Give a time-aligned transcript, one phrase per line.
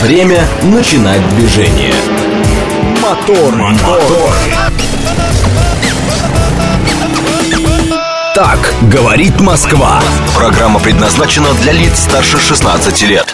[0.00, 1.92] Время начинать движение.
[3.02, 4.32] Мотор, мотор.
[8.34, 10.00] Так говорит Москва.
[10.34, 13.26] Программа предназначена для лиц старше 16 лет.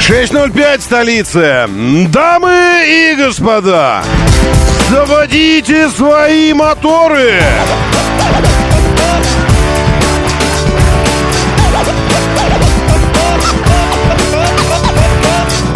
[0.00, 1.70] 6.05 столица.
[2.08, 4.02] Дамы и господа,
[4.88, 7.40] заводите свои моторы.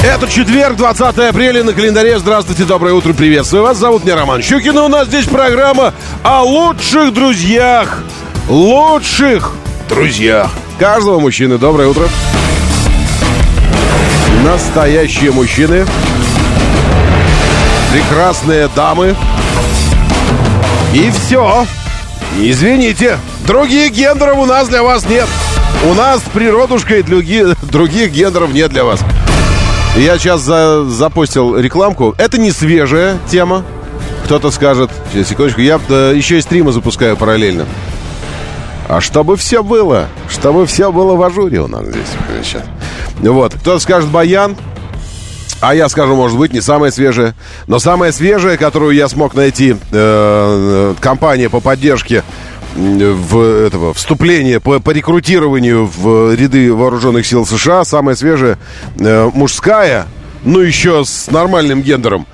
[0.04, 2.18] Это четверг, 20 апреля на календаре.
[2.18, 3.78] Здравствуйте, доброе утро, приветствую вас.
[3.78, 8.02] Зовут меня Роман Щукин, и у нас здесь программа о лучших друзьях.
[8.50, 9.52] Лучших
[9.88, 11.56] друзьях каждого мужчины.
[11.56, 12.06] Доброе утро.
[14.44, 15.86] Настоящие мужчины.
[17.90, 19.16] Прекрасные дамы.
[20.92, 21.66] И все.
[22.38, 25.26] Извините, других гендеров у нас для вас нет.
[25.88, 29.00] У нас природушка и других, других гендеров нет для вас.
[29.96, 32.16] Я сейчас за, запустил рекламку.
[32.18, 33.64] Это не свежая тема.
[34.24, 37.66] Кто-то скажет, сейчас, секундочку, я да, еще и стримы запускаю параллельно.
[38.88, 42.08] А чтобы все было, чтобы все было в ажуре у нас здесь.
[42.42, 42.64] Сейчас.
[43.20, 44.56] Вот, кто-то скажет Баян,
[45.60, 47.34] а я скажу, может быть, не самое свежее.
[47.68, 52.24] Но самое свежее, которую я смог найти, э, компания по поддержке
[52.74, 58.58] в этого вступление по, по рекрутированию в ряды вооруженных сил США самая свежая
[58.98, 60.06] э, мужская,
[60.44, 62.26] ну еще с нормальным гендером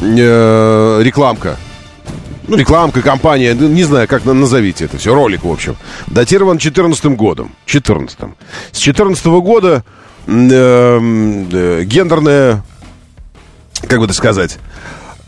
[0.00, 1.56] э, рекламка.
[2.46, 5.76] Ну, рекламка, компания, ну, не знаю, как назовите это все, ролик, в общем.
[6.06, 7.52] Датирован 14 годом.
[7.66, 8.32] 14 -м.
[8.72, 9.84] С 14 -го года
[10.26, 10.32] э,
[11.52, 12.62] э, гендерное,
[13.86, 14.58] как бы это сказать,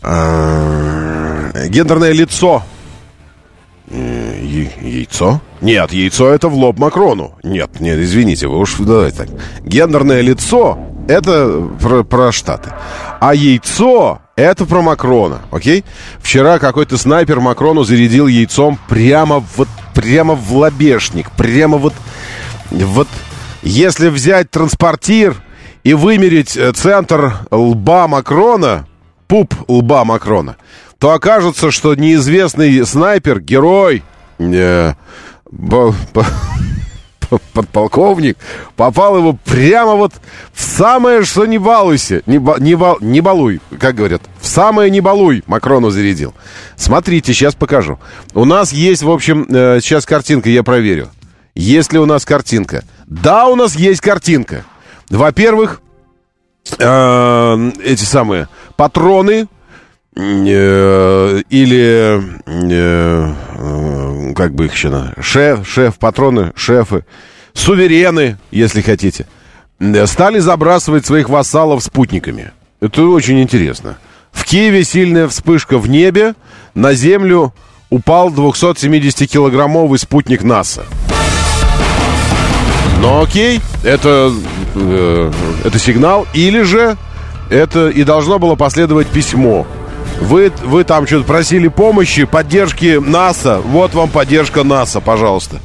[0.01, 2.63] э, гендерное лицо
[3.91, 5.41] яйцо?
[5.61, 7.33] Нет, яйцо это в лоб Макрону.
[7.43, 9.29] Нет, нет, извините, вы уж давайте так.
[9.63, 12.71] Гендерное лицо это про, про Штаты.
[13.19, 15.83] А яйцо это про Макрона, окей?
[16.19, 21.31] Вчера какой-то снайпер Макрону зарядил яйцом прямо вот, прямо в лобешник.
[21.31, 21.93] Прямо вот,
[22.71, 23.07] вот,
[23.61, 25.35] если взять транспортир
[25.83, 28.87] и вымерить э, центр лба Макрона,
[29.27, 30.55] пуп лба Макрона,
[31.01, 34.03] то окажется, что неизвестный снайпер, герой,
[34.37, 34.93] э,
[35.49, 36.25] б, б,
[37.53, 38.37] подполковник,
[38.75, 40.13] попал его прямо вот
[40.53, 45.43] в самое, что не балуйся, не, не, не балуй, как говорят, в самое не балуй
[45.47, 46.35] Макрону зарядил.
[46.75, 47.97] Смотрите, сейчас покажу.
[48.35, 51.09] У нас есть, в общем, э, сейчас картинка, я проверю.
[51.55, 52.83] Есть ли у нас картинка?
[53.07, 54.65] Да, у нас есть картинка.
[55.09, 55.81] Во-первых,
[56.77, 59.60] э, эти самые патроны Э,
[60.15, 61.41] или
[62.45, 67.05] э, э, как бы их еще шеф, шеф, патроны, шефы,
[67.53, 69.25] суверены, если хотите,
[70.05, 72.51] стали забрасывать своих вассалов спутниками.
[72.81, 73.97] Это очень интересно.
[74.31, 76.35] В Киеве сильная вспышка в небе,
[76.73, 77.53] на землю
[77.89, 80.83] упал 270-килограммовый спутник НАСА.
[82.99, 84.31] Но окей, это,
[84.75, 85.31] э,
[85.63, 86.97] это сигнал, или же
[87.49, 89.65] это и должно было последовать письмо
[90.21, 93.59] вы, вы там что-то просили помощи, поддержки НАСА.
[93.59, 95.59] Вот вам поддержка НАСА, пожалуйста.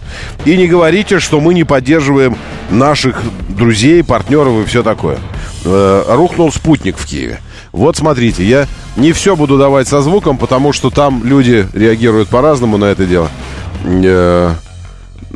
[0.44, 2.36] И не говорите, что мы не поддерживаем
[2.70, 5.18] наших друзей, партнеров и все такое.
[5.64, 7.40] Э, рухнул спутник в Киеве.
[7.72, 8.66] Вот смотрите, я
[8.96, 13.30] не все буду давать со звуком, потому что там люди реагируют по-разному на это дело.
[13.84, 14.54] Э,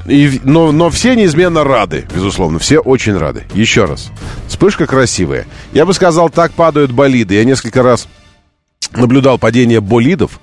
[0.07, 2.59] и, но, но все неизменно рады, безусловно.
[2.59, 3.45] Все очень рады.
[3.53, 4.11] Еще раз.
[4.49, 5.47] Вспышка красивая.
[5.73, 7.35] Я бы сказал, так падают болиды.
[7.35, 8.09] Я несколько раз
[8.93, 10.41] наблюдал падение болидов.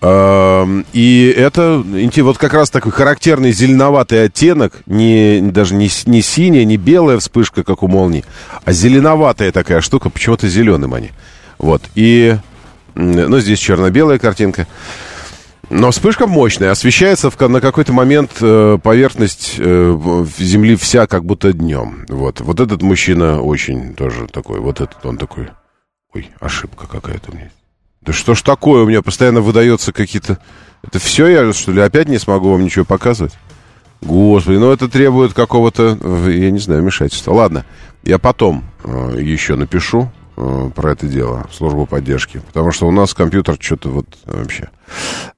[0.00, 1.82] Эм, и это
[2.18, 7.64] вот как раз такой характерный зеленоватый оттенок, не, даже не, не синяя, не белая вспышка,
[7.64, 8.24] как у молнии,
[8.64, 11.10] а зеленоватая такая штука, почему-то зеленым они.
[11.58, 12.36] Вот, и,
[12.94, 14.68] ну, здесь черно-белая картинка.
[15.70, 21.52] Но вспышка мощная, освещается в, на какой-то момент э, поверхность э, Земли вся как будто
[21.52, 22.06] днем.
[22.08, 22.40] Вот.
[22.40, 25.48] вот этот мужчина очень тоже такой, вот этот он такой.
[26.14, 27.50] Ой, ошибка какая-то у меня.
[28.08, 30.38] Да что ж такое, у меня постоянно выдается какие-то...
[30.82, 33.34] Это все я, что ли, опять не смогу вам ничего показывать?
[34.00, 37.34] Господи, ну это требует какого-то, я не знаю, вмешательства.
[37.34, 37.66] Ладно,
[38.04, 43.12] я потом э, еще напишу э, про это дело, службу поддержки, потому что у нас
[43.12, 44.70] компьютер что-то вот вообще.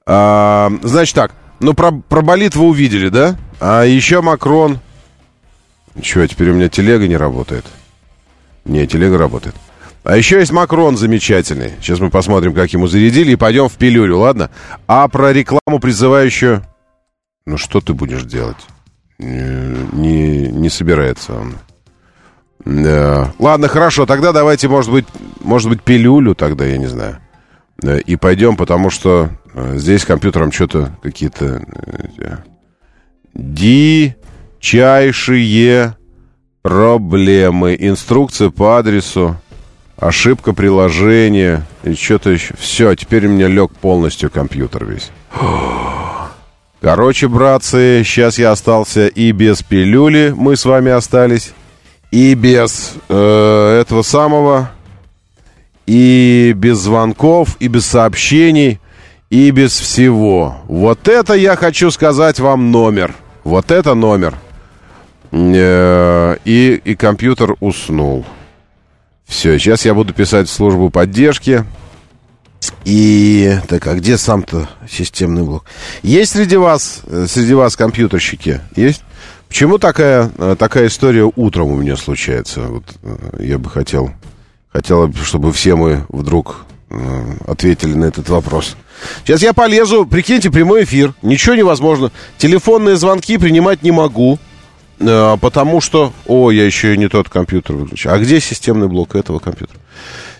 [0.05, 3.35] А, значит так, ну про, про болит вы увидели, да?
[3.59, 4.79] А еще Макрон...
[6.01, 7.65] Чего, теперь у меня телега не работает?
[8.63, 9.55] Не, телега работает.
[10.03, 11.73] А еще есть Макрон замечательный.
[11.79, 14.49] Сейчас мы посмотрим, как ему зарядили, и пойдем в пилюлю, ладно?
[14.87, 16.63] А про рекламу призывающую...
[17.45, 18.57] Ну, что ты будешь делать?
[19.19, 21.55] Не, не, собирается он.
[22.65, 23.33] Да.
[23.37, 25.05] Ладно, хорошо, тогда давайте, может быть,
[25.41, 27.17] может быть, пилюлю тогда, я не знаю.
[28.05, 32.37] И пойдем, потому что э, здесь компьютером что-то какие-то э,
[34.59, 35.95] дичайшие
[36.61, 37.75] проблемы.
[37.79, 39.35] Инструкция по адресу,
[40.01, 42.53] ошибка приложения и что-то еще.
[42.59, 45.11] Все, теперь у меня лег полностью компьютер весь.
[46.81, 51.53] Короче, братцы, сейчас я остался и без пилюли, мы с вами остались,
[52.09, 54.71] и без э, этого самого,
[55.85, 58.79] и без звонков, и без сообщений,
[59.29, 60.57] и без всего.
[60.67, 63.13] Вот это я хочу сказать вам номер.
[63.43, 64.33] Вот это номер.
[65.31, 68.25] Э, и, и компьютер уснул.
[69.31, 71.63] Все, сейчас я буду писать в службу поддержки.
[72.83, 75.63] И так, а где сам-то системный блок?
[76.03, 78.59] Есть среди вас, э, среди вас компьютерщики?
[78.75, 79.03] Есть?
[79.47, 82.59] Почему такая, э, такая история утром у меня случается?
[82.63, 84.11] Вот э, я бы хотел,
[84.67, 86.65] хотел, чтобы все мы вдруг
[87.47, 88.75] ответили на этот вопрос.
[89.23, 92.11] Сейчас я полезу, прикиньте, прямой эфир, ничего невозможно.
[92.37, 94.39] Телефонные звонки принимать не могу,
[95.41, 96.13] потому что...
[96.25, 98.11] О, я еще не тот компьютер выключил.
[98.11, 99.79] А где системный блок этого компьютера?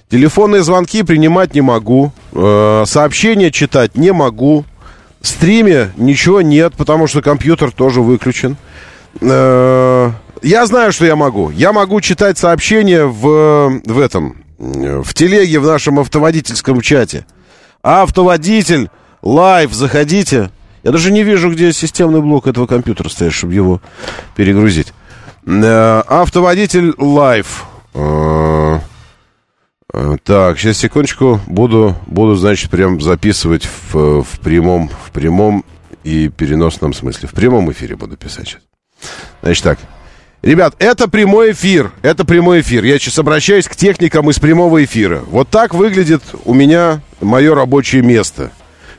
[0.10, 2.12] Телефонные звонки принимать не могу.
[2.34, 4.66] Э, сообщения читать не могу.
[5.22, 8.58] В стриме ничего нет, потому что компьютер тоже выключен.
[9.22, 10.12] Э,
[10.42, 11.50] я знаю, что я могу.
[11.52, 17.26] Я могу читать сообщения в, в этом, в телеге, в нашем автоводительском чате.
[17.82, 18.90] Автоводитель,
[19.22, 20.50] live, заходите.
[20.84, 23.82] Я даже не вижу, где системный блок этого компьютера стоит, чтобы его
[24.36, 24.94] перегрузить.
[25.46, 27.66] Э, автоводитель live.
[27.94, 28.80] Э,
[30.24, 31.40] так, сейчас секундочку.
[31.48, 35.66] Буду, буду, значит, прям записывать в, в прямом, в прямом
[36.04, 37.28] и переносном смысле.
[37.28, 38.62] В прямом эфире буду писать сейчас.
[39.42, 39.80] Значит так.
[40.42, 41.92] Ребят, это прямой эфир.
[42.02, 42.84] Это прямой эфир.
[42.84, 45.20] Я сейчас обращаюсь к техникам из прямого эфира.
[45.28, 48.52] Вот так выглядит у меня мое рабочее место.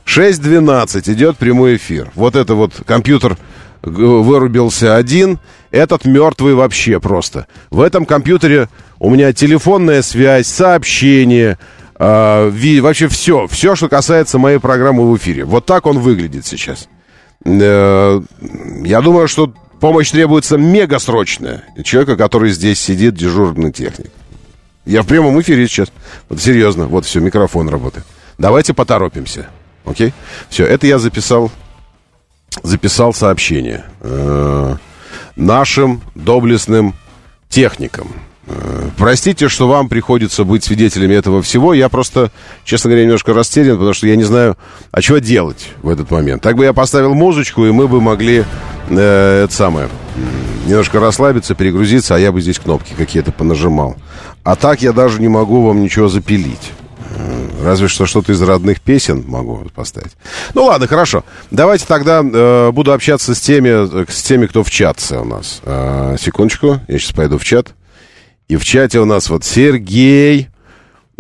[0.07, 2.11] 6.12 идет прямой эфир.
[2.15, 3.37] Вот это вот компьютер
[3.83, 5.39] вырубился один.
[5.71, 7.47] Этот мертвый вообще просто.
[7.71, 8.69] В этом компьютере
[8.99, 11.59] у меня телефонная связь, сообщения,
[11.99, 13.47] э, вообще все.
[13.49, 15.45] Все, что касается моей программы в эфире.
[15.45, 16.89] Вот так он выглядит сейчас.
[17.45, 18.21] Э,
[18.85, 21.65] я думаю, что помощь требуется мега срочная.
[21.83, 24.11] Человека, который здесь сидит, дежурный техник.
[24.85, 25.89] Я в прямом эфире сейчас.
[26.29, 26.87] Вот серьезно.
[26.87, 28.05] Вот все, микрофон работает.
[28.39, 29.49] Давайте поторопимся.
[29.85, 30.13] Окей?
[30.49, 31.51] Все, это я записал
[32.63, 34.77] записал сообщение э,
[35.37, 36.95] нашим доблестным
[37.49, 38.09] техникам.
[38.47, 41.73] Э, простите, что вам приходится быть свидетелями этого всего.
[41.73, 42.31] Я просто,
[42.65, 44.57] честно говоря, немножко растерян, потому что я не знаю,
[44.91, 46.43] а что делать в этот момент.
[46.43, 48.45] Так бы я поставил музычку, и мы бы могли
[48.91, 49.89] э, это самое
[50.67, 53.97] немножко расслабиться, перегрузиться, а я бы здесь кнопки какие-то понажимал.
[54.45, 56.73] А так я даже не могу вам ничего запилить.
[57.63, 60.13] Разве что что-то из родных песен могу поставить.
[60.55, 61.25] Ну ладно, хорошо.
[61.51, 65.61] Давайте тогда э, буду общаться с теми, с теми, кто в чатце у нас.
[65.65, 67.75] Э, секундочку, я сейчас пойду в чат.
[68.49, 70.52] И в чате у нас вот Сергей, э,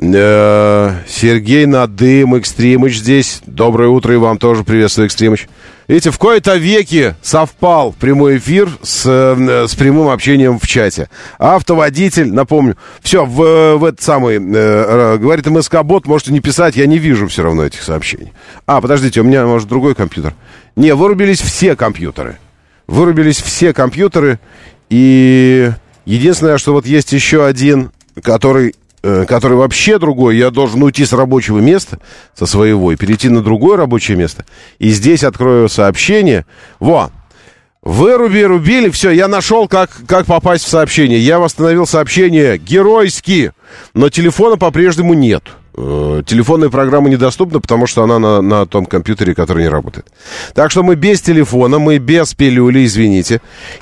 [0.00, 3.42] Сергей Надым, Экстримыч здесь.
[3.46, 5.46] Доброе утро и вам тоже приветствую, Экстримыч.
[5.86, 11.10] Видите, в кои-то веки совпал прямой эфир с, э, с прямым общением в чате.
[11.38, 16.98] Автоводитель, напомню, все, в, в этот самый, э, говорит МСК-бот, можете не писать, я не
[16.98, 18.32] вижу все равно этих сообщений.
[18.66, 20.34] А, подождите, у меня, может, другой компьютер.
[20.76, 22.38] Не, вырубились все компьютеры.
[22.86, 24.38] Вырубились все компьютеры,
[24.88, 25.70] и
[26.06, 27.90] единственное, что вот есть еще один,
[28.22, 31.98] который Э, который вообще другой, я должен уйти с рабочего места,
[32.34, 34.44] со своего, и перейти на другое рабочее место.
[34.78, 36.46] И здесь открою сообщение.
[36.80, 37.10] Во!
[37.82, 41.18] Выруби, рубили, все, я нашел, как, как попасть в сообщение.
[41.18, 43.50] Я восстановил сообщение геройски,
[43.92, 45.42] но телефона по-прежнему нет.
[45.76, 50.06] Э, телефонная программа недоступна, потому что она на, на том компьютере, который не работает.
[50.54, 53.40] Так что мы без телефона, мы без пилюли, извините.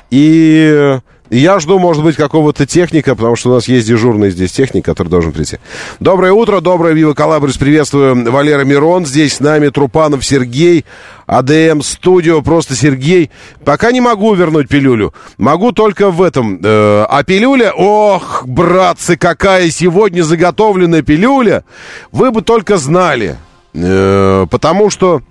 [0.09, 0.97] И
[1.37, 5.07] я жду, может быть, какого-то техника, потому что у нас есть дежурный здесь техник, который
[5.07, 5.59] должен прийти.
[6.01, 7.57] Доброе утро, доброе Вива Калабрис.
[7.57, 9.05] Приветствую Валера Мирон.
[9.05, 10.83] Здесь с нами Трупанов Сергей.
[11.27, 13.31] АДМ Студио, просто Сергей.
[13.63, 15.13] Пока не могу вернуть пилюлю.
[15.37, 16.59] Могу только в этом.
[16.61, 21.63] Э, а пилюля, ох, братцы, какая сегодня заготовленная пилюля.
[22.11, 23.37] Вы бы только знали.
[23.73, 25.21] Э, потому что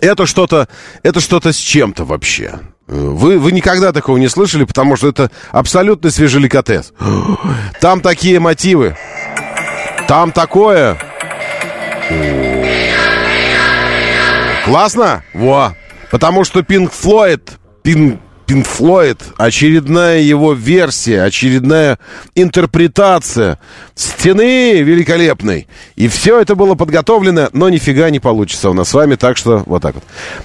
[0.00, 0.66] это что-то,
[1.04, 2.58] это что-то с чем-то вообще.
[2.86, 6.92] Вы, вы никогда такого не слышали, потому что это абсолютно свежеликотес.
[7.80, 8.96] Там такие мотивы.
[10.06, 10.98] Там такое.
[14.64, 15.22] Классно?
[15.32, 15.74] Во.
[16.10, 21.98] Потому что Пинк Флойд, Пинк, Pink Floyd, очередная его версия, очередная
[22.34, 23.58] интерпретация
[23.94, 25.66] стены великолепной.
[25.96, 29.62] И все это было подготовлено, но нифига не получится у нас с вами, так что
[29.66, 30.04] вот так вот.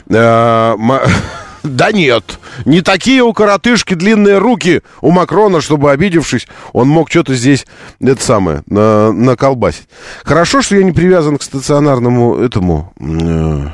[1.63, 7.33] Да нет, не такие у коротышки длинные руки у Макрона, чтобы, обидевшись, он мог что-то
[7.35, 7.65] здесь,
[7.99, 9.89] это самое, на, наколбасить.
[10.23, 12.93] Хорошо, что я не привязан к стационарному этому...
[12.99, 13.67] Э,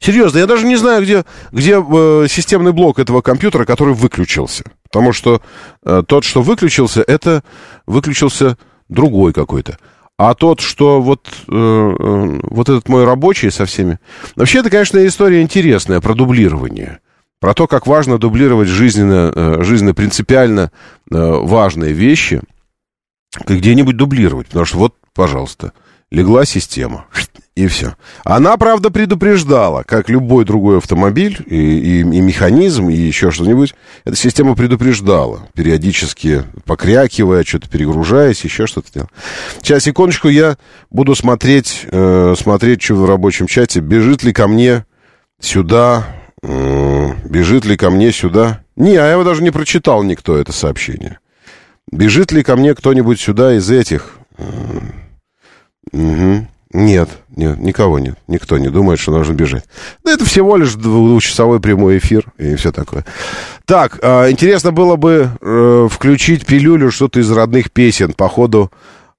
[0.00, 4.64] серьезно, я даже не знаю, где, где э, системный блок этого компьютера, который выключился.
[4.84, 5.40] Потому что
[5.84, 7.42] э, тот, что выключился, это
[7.86, 8.58] выключился
[8.88, 9.78] другой какой-то.
[10.18, 14.00] А тот, что вот, э, э, вот этот мой рабочий со всеми...
[14.34, 16.98] Вообще, это, конечно, история интересная про дублирование.
[17.38, 20.72] Про то, как важно дублировать жизненно, э, жизненно принципиально
[21.08, 22.42] э, важные вещи,
[23.46, 24.48] где-нибудь дублировать.
[24.48, 25.72] Потому что вот, пожалуйста,
[26.10, 27.06] легла система,
[27.58, 27.96] и все.
[28.24, 33.74] Она, правда, предупреждала, как любой другой автомобиль и, и, и механизм, и еще что-нибудь.
[34.04, 39.10] Эта система предупреждала, периодически покрякивая, что-то перегружаясь, еще что-то делала.
[39.60, 40.56] Сейчас, секундочку, я
[40.90, 44.84] буду смотреть, э, смотреть, что в рабочем чате, бежит ли ко мне
[45.40, 46.06] сюда,
[46.42, 48.62] э, бежит ли ко мне сюда.
[48.76, 51.18] Не, а я его даже не прочитал никто, это сообщение.
[51.90, 54.18] Бежит ли ко мне кто-нибудь сюда из этих...
[54.36, 54.44] Э,
[55.92, 56.46] Угу.
[56.74, 58.18] Нет, нет, никого нет.
[58.26, 59.64] Никто не думает, что нужно бежать.
[60.04, 63.06] Да это всего лишь двухчасовой прямой эфир и все такое.
[63.64, 68.12] Так, э, интересно было бы э, включить пилюлю что-то из родных песен.
[68.12, 68.70] Походу,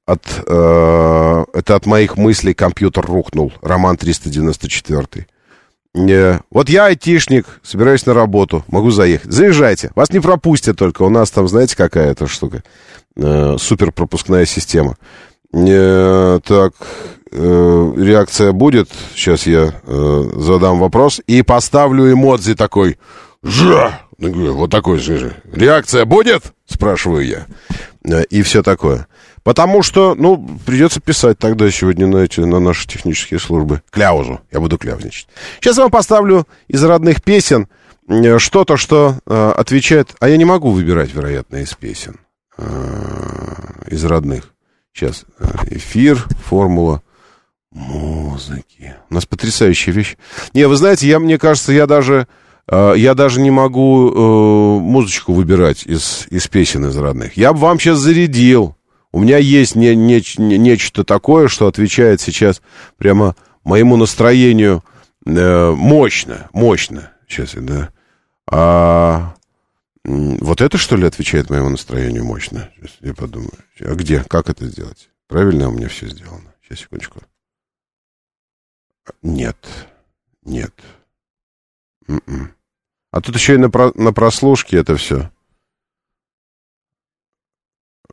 [0.06, 3.52] от, э, это от моих мыслей компьютер рухнул.
[3.64, 5.26] Роман 394.
[5.96, 6.40] Не.
[6.52, 9.32] Вот я айтишник, собираюсь на работу, могу заехать.
[9.32, 9.92] Заезжайте.
[9.96, 11.02] Вас не пропустят только.
[11.02, 12.64] У нас там, знаете, какая эта штука?
[13.16, 14.98] Э, супер пропускная система.
[15.54, 16.74] Э, так,
[17.32, 18.90] э, реакция будет.
[19.16, 22.98] Сейчас я э, задам вопрос и поставлю эмодзи такой.
[23.42, 24.02] Жа!
[24.18, 25.34] Вот такой же.
[25.52, 26.54] Реакция будет?
[26.66, 27.48] Спрашиваю я.
[28.04, 29.08] Э, и все такое.
[29.44, 33.82] Потому что, ну, придется писать тогда сегодня на, эти, на наши технические службы.
[33.90, 34.42] Кляузу.
[34.52, 35.28] Я буду кляузничать.
[35.60, 37.68] Сейчас я вам поставлю из родных песен
[38.08, 40.16] э, что-то, что э, отвечает...
[40.20, 42.18] А я не могу выбирать, вероятно, из песен.
[42.58, 42.66] Э,
[43.88, 44.54] из родных.
[45.00, 45.24] Сейчас.
[45.40, 47.02] Э, эфир, формула
[47.72, 48.96] музыки.
[49.10, 50.18] У нас потрясающая вещь.
[50.54, 52.28] Не, вы знаете, я, мне кажется, я даже,
[52.68, 57.38] э, я даже не могу э, музычку выбирать из, из песен из родных.
[57.38, 58.76] Я бы вам сейчас зарядил.
[59.14, 62.62] У меня есть не, не, не, нечто такое, что отвечает сейчас
[62.98, 64.84] прямо моему настроению
[65.26, 67.14] э, мощно, мощно.
[67.26, 67.90] Сейчас, да.
[68.52, 69.34] А,
[70.10, 72.72] вот это, что ли, отвечает моему настроению мощно?
[72.78, 73.54] Сейчас я подумаю.
[73.80, 74.24] А где?
[74.24, 75.12] Как это сделать?
[75.28, 76.56] Правильно у меня все сделано?
[76.64, 77.22] Сейчас, секундочку.
[79.22, 79.56] Нет.
[80.44, 80.74] Нет.
[82.08, 82.56] М-м.
[83.12, 83.92] А тут еще и на, про...
[83.94, 85.32] на прослушке это все.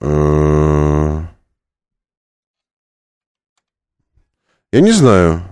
[0.02, 1.28] Я
[4.72, 5.42] не знаю.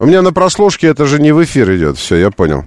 [0.00, 1.98] У меня на прослушке это же не в эфир идет.
[1.98, 2.64] Все, я понял.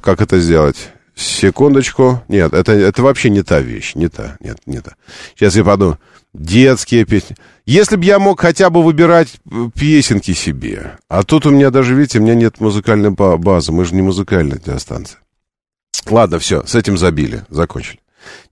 [0.00, 0.76] Как это сделать?
[1.14, 2.22] Секундочку.
[2.28, 3.94] Нет, это, это вообще не та вещь.
[3.94, 4.36] Не та.
[4.40, 4.94] Нет, не та.
[5.36, 5.98] Сейчас я подумаю.
[6.32, 7.36] Детские песни.
[7.64, 10.98] Если бы я мог хотя бы выбирать э, песенки себе.
[11.08, 13.70] А тут у меня даже, видите, у меня нет музыкальной базы.
[13.70, 15.20] Мы же не музыкальная станция.
[16.06, 17.44] Ладно, все, с этим забили.
[17.48, 18.00] Закончили.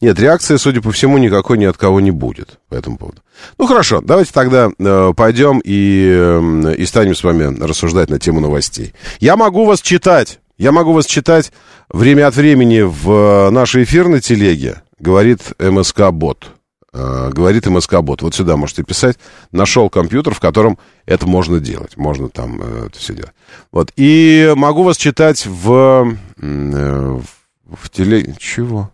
[0.00, 3.22] Нет, реакции, судя по всему, никакой ни от кого не будет по этому поводу.
[3.58, 8.40] Ну хорошо, давайте тогда э, пойдем и, э, и станем с вами рассуждать на тему
[8.40, 8.94] новостей.
[9.20, 10.40] Я могу вас читать.
[10.62, 11.52] Я могу вас читать
[11.88, 16.52] время от времени в нашей эфирной телеге, говорит МСК-бот.
[16.92, 18.23] Э, говорит МСК-бот.
[18.23, 19.19] Вот сюда можете писать.
[19.50, 21.97] Нашел компьютер, в котором это можно делать.
[21.97, 23.33] Можно там э, это все делать.
[23.73, 23.92] Вот.
[23.97, 27.21] И могу вас читать в, э,
[27.64, 28.37] в телеге...
[28.38, 28.92] Чего?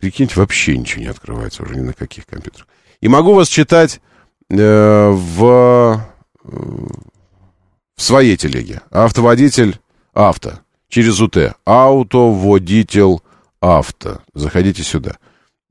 [0.00, 2.66] Прикиньте, вообще ничего не открывается уже ни на каких компьютерах.
[3.00, 4.00] И могу вас читать
[4.50, 6.04] э, в,
[6.42, 8.80] в своей телеге.
[8.90, 9.78] Автоводитель
[10.16, 10.60] авто.
[10.88, 11.36] Через УТ.
[11.64, 13.18] Автоводитель
[13.60, 14.20] авто.
[14.34, 15.18] Заходите сюда.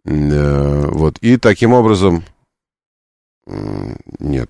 [0.05, 1.17] Э, вот.
[1.19, 2.23] И таким образом...
[4.19, 4.49] Нет.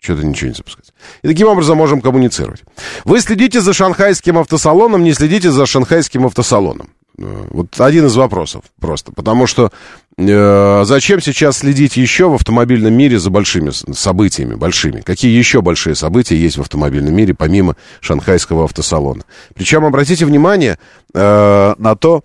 [0.00, 0.92] Что-то ничего не запускается.
[1.22, 2.62] И таким образом можем коммуницировать.
[3.04, 6.90] Вы следите за шанхайским автосалоном, не следите за шанхайским автосалоном.
[7.18, 9.12] Э, вот один из вопросов просто.
[9.12, 9.72] Потому что
[10.18, 15.00] зачем сейчас следить еще в автомобильном мире за большими событиями, большими?
[15.00, 19.22] Какие еще большие события есть в автомобильном мире, помимо шанхайского автосалона?
[19.54, 20.78] Причем обратите внимание
[21.14, 22.24] э, на то,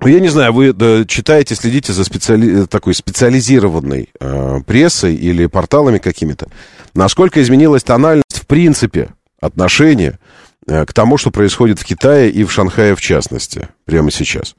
[0.00, 0.74] ну, я не знаю, вы
[1.06, 2.64] читаете, следите за специали...
[2.64, 6.48] такой специализированной э, прессой или порталами какими-то.
[6.94, 9.10] Насколько изменилась тональность, в принципе,
[9.40, 10.18] отношения
[10.66, 14.56] к тому, что происходит в Китае и в Шанхае в частности, прямо сейчас.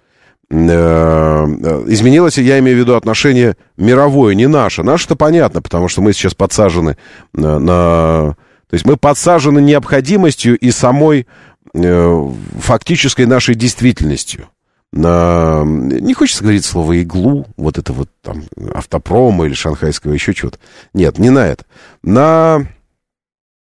[0.50, 4.84] Изменилось, я имею в виду, отношение мировое, не наше.
[4.84, 6.98] Наше-то понятно, потому что мы сейчас подсажены
[7.34, 8.36] на, на...
[8.70, 11.28] То есть мы подсажены необходимостью и самой
[11.74, 14.48] фактической нашей действительностью
[14.92, 15.64] на...
[15.66, 20.60] Не хочется говорить слово «иглу», вот это вот там автопрома или шанхайского, еще чего-то.
[20.94, 21.66] Нет, не на это.
[22.04, 22.66] На...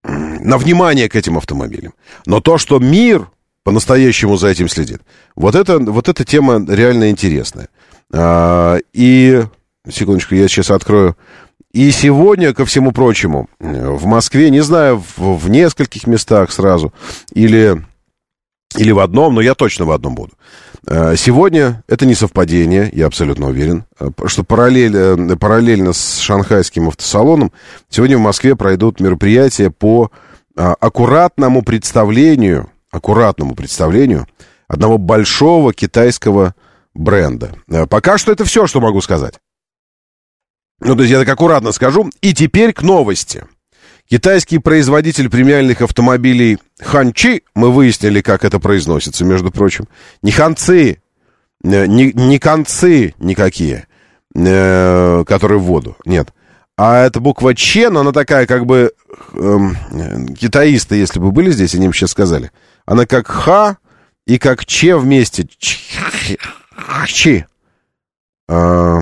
[0.03, 1.93] на внимание к этим автомобилям.
[2.25, 3.29] Но то, что мир
[3.67, 5.01] по-настоящему за этим следит,
[5.35, 7.67] вот это, вот эта тема реально интересная.
[8.13, 9.43] А, и,
[9.89, 11.17] секундочку, я сейчас открою.
[11.73, 16.93] И сегодня, ко всему прочему, в Москве, не знаю, в, в нескольких местах сразу,
[17.33, 17.83] или,
[18.77, 20.31] или в одном, но я точно в одном буду.
[20.87, 27.51] Э, сегодня это не совпадение, я абсолютно уверен, э, что параллель, параллельно с шанхайским автосалоном
[27.89, 30.09] сегодня в Москве пройдут мероприятия по
[30.55, 34.27] а, аккуратному представлению, аккуратному представлению
[34.67, 36.55] одного большого китайского
[36.93, 37.53] бренда.
[37.69, 39.39] Э, пока что это все, что могу сказать.
[40.79, 42.09] Ну, то есть я так аккуратно скажу.
[42.21, 43.45] И теперь к новости.
[44.09, 49.87] Китайский производитель премиальных автомобилей Ханчи, мы выяснили, как это произносится, между прочим,
[50.21, 51.01] не ханцы,
[51.63, 53.87] э, не, не концы никакие,
[54.33, 56.33] э, которые в воду, нет.
[56.77, 58.93] А это буква Ч, она такая, как бы,
[59.33, 59.57] э,
[60.39, 62.51] китаисты, если бы были здесь, они бы сейчас сказали.
[62.87, 63.77] Она как Х
[64.25, 65.47] и как Ч вместе.
[67.05, 67.45] Чи.
[68.47, 69.01] Э,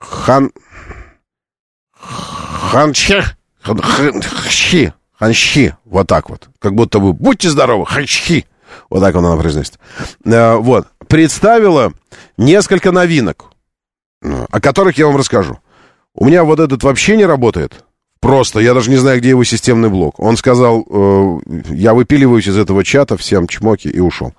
[0.00, 0.50] хан...
[1.92, 3.24] Ханче.
[3.62, 4.94] Ханщи.
[5.12, 5.76] Ханщи.
[5.84, 6.48] Вот так вот.
[6.58, 7.84] Как будто бы будьте здоровы.
[7.84, 8.46] Ханщи.
[8.88, 9.78] Вот так она произносит.
[10.24, 10.88] Э, вот.
[11.08, 11.92] Представила
[12.38, 13.52] несколько новинок,
[14.22, 15.58] э, о которых я вам расскажу.
[16.14, 17.84] У меня вот этот вообще не работает.
[18.20, 20.18] Просто, я даже не знаю, где его системный блок.
[20.18, 21.38] Он сказал, э,
[21.70, 24.34] я выпиливаюсь из этого чата, всем чмоки, и ушел.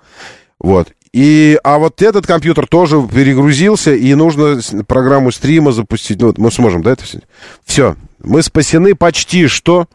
[0.58, 0.88] Вот.
[1.12, 6.20] И, а вот этот компьютер тоже перегрузился, и нужно программу стрима запустить.
[6.20, 7.20] Ну, мы сможем, да, это все?
[7.64, 9.86] Все, мы спасены почти что.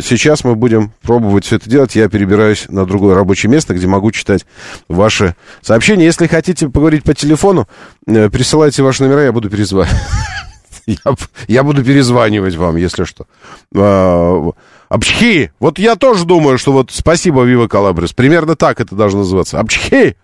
[0.00, 1.96] Сейчас мы будем пробовать все это делать.
[1.96, 4.46] Я перебираюсь на другое рабочее место, где могу читать
[4.88, 6.04] ваши сообщения.
[6.04, 7.68] Если хотите поговорить по телефону,
[8.06, 9.94] э, присылайте ваши номера, я буду перезванивать.
[10.86, 11.14] Я,
[11.46, 13.26] я буду перезванивать вам, если что.
[13.74, 14.50] А,
[14.88, 15.50] Обчхи!
[15.58, 18.12] Вот я тоже думаю, что вот спасибо, Вива Калабрис.
[18.12, 19.58] Примерно так это должно называться.
[19.58, 20.16] Обчхи!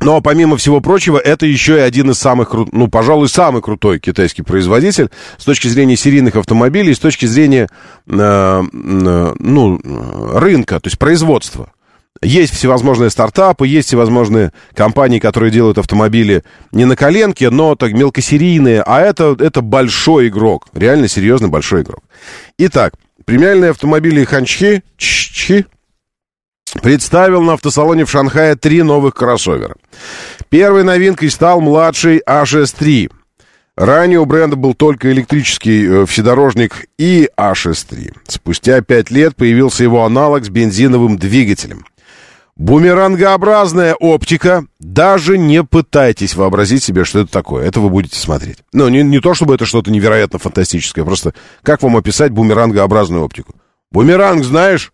[0.00, 4.42] Но, помимо всего прочего, это еще и один из самых, ну, пожалуй, самый крутой китайский
[4.42, 7.68] производитель с точки зрения серийных автомобилей, с точки зрения,
[8.06, 9.80] э, э, ну,
[10.34, 11.72] рынка, то есть производства.
[12.22, 18.82] Есть всевозможные стартапы, есть всевозможные компании, которые делают автомобили не на коленке, но так мелкосерийные,
[18.82, 22.00] а это, это большой игрок, реально серьезный большой игрок.
[22.58, 25.66] Итак, премиальные автомобили Ханчхи, Чхи,
[26.82, 29.76] представил на автосалоне в Шанхае три новых кроссовера.
[30.48, 33.10] Первой новинкой стал младший HS3.
[33.76, 38.14] Ранее у бренда был только электрический э, вседорожник и HS3.
[38.26, 41.84] Спустя пять лет появился его аналог с бензиновым двигателем.
[42.56, 44.66] Бумерангообразная оптика.
[44.80, 47.66] Даже не пытайтесь вообразить себе, что это такое.
[47.66, 48.58] Это вы будете смотреть.
[48.72, 51.04] Ну, не, не то, чтобы это что-то невероятно фантастическое.
[51.04, 53.54] Просто как вам описать бумерангообразную оптику?
[53.92, 54.92] Бумеранг, знаешь?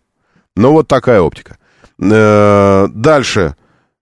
[0.55, 1.57] Ну, вот такая оптика.
[2.01, 3.55] Э, дальше.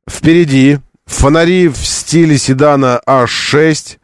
[0.09, 3.97] Впереди фонари в стиле седана H6.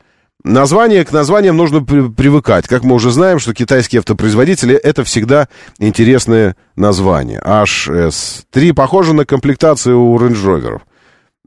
[0.47, 2.67] Название, к названиям нужно при, привыкать.
[2.67, 7.41] Как мы уже знаем, что китайские автопроизводители это всегда интересные названия.
[7.45, 10.79] HS3 похоже на комплектацию у Range Rover.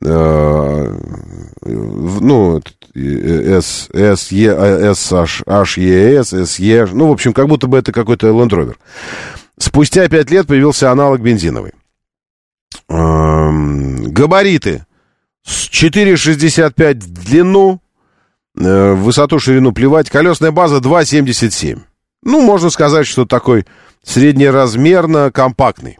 [0.04, 0.98] Э,
[1.64, 2.60] ну,
[2.94, 6.86] S, S, E, S, H, H, E, S, S, E.
[6.92, 8.76] Ну, в общем, как будто бы это какой-то Land Rover.
[9.58, 11.72] Спустя пять лет появился аналог бензиновый.
[12.90, 14.84] Эм, габариты.
[15.46, 17.80] 4,65 в длину,
[18.60, 20.10] э, высоту, ширину плевать.
[20.10, 21.80] Колесная база 2,77.
[22.22, 23.64] Ну, можно сказать, что такой
[24.04, 25.98] среднеразмерно компактный.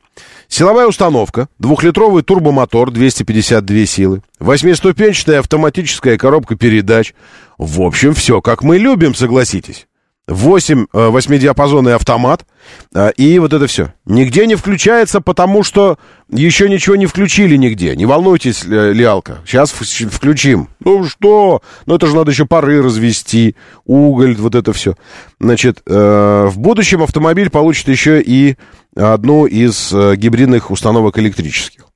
[0.49, 7.15] Силовая установка, двухлитровый турбомотор, 252 силы, восьмиступенчатая автоматическая коробка передач.
[7.57, 9.87] В общем, все как мы любим, согласитесь.
[10.31, 12.47] 8, 8-диапазонный э, автомат,
[12.95, 13.93] э, и вот это все.
[14.07, 15.99] Нигде не включается, потому что
[16.31, 17.97] еще ничего не включили нигде.
[17.97, 20.69] Не волнуйтесь, Лиалка, сейчас включим.
[20.79, 21.63] Ну что?
[21.87, 24.95] Ну это же надо еще пары развести, уголь, вот это все.
[25.41, 28.57] Значит, э, в будущем автомобиль получит еще и
[28.97, 31.87] одну из гибридных установок электрических.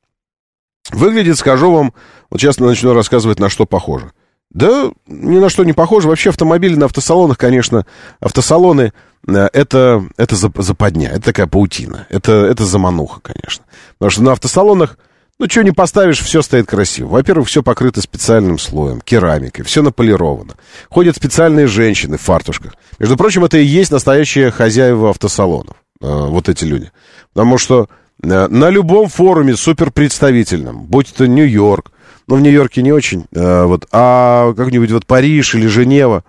[0.90, 1.94] Выглядит, скажу вам,
[2.30, 4.12] вот сейчас начну рассказывать, на что похоже.
[4.54, 6.08] Да ни на что не похоже.
[6.08, 7.84] Вообще автомобили на автосалонах, конечно,
[8.20, 8.92] автосалоны
[9.26, 12.06] э, это, это западня, это такая паутина.
[12.08, 13.64] Это, это замануха, конечно.
[13.98, 14.96] Потому что на автосалонах,
[15.40, 17.08] ну, что не поставишь, все стоит красиво.
[17.08, 20.54] Во-первых, все покрыто специальным слоем, керамикой, все наполировано.
[20.88, 22.74] Ходят специальные женщины в фартушках.
[23.00, 26.92] Между прочим, это и есть настоящие хозяева автосалонов, э, вот эти люди.
[27.32, 27.88] Потому что
[28.24, 31.92] на любом форуме суперпредставительном, будь это Нью-Йорк,
[32.26, 36.24] ну, в Нью-Йорке не очень, а, вот, а как-нибудь вот Париж или Женева,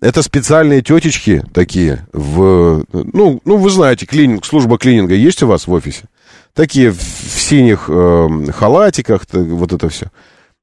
[0.00, 5.66] это специальные тетечки такие в, ну, ну вы знаете, клининг, служба клининга есть у вас
[5.66, 6.04] в офисе?
[6.54, 10.06] Такие в, в синих э, халатиках, вот это все.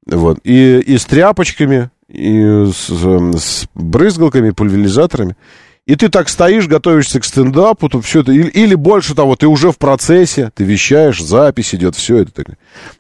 [0.06, 0.40] Вот.
[0.44, 5.36] И, и с тряпочками, и с, с брызгалками, пульверизаторами.
[5.86, 9.48] И ты так стоишь, готовишься к стендапу, тут все это, или, или больше того, ты
[9.48, 12.32] уже в процессе, ты вещаешь, запись идет, все это.
[12.32, 12.46] Так.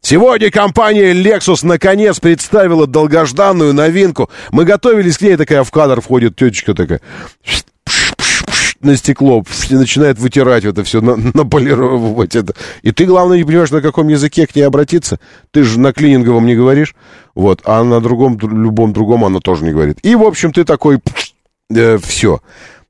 [0.02, 4.30] Сегодня компания Lexus наконец представила долгожданную новинку.
[4.52, 7.00] Мы готовились к ней, такая в кадр входит тетечка такая
[8.84, 12.54] на стекло, начинает вытирать это все, на, наполировать это.
[12.82, 15.20] И ты, главное, не понимаешь, на каком языке к ней обратиться.
[15.52, 16.96] Ты же на клининговом не говоришь,
[17.34, 20.00] вот, а на другом, любом другом она тоже не говорит.
[20.04, 21.00] И, в общем, ты такой,
[21.74, 22.42] э, все.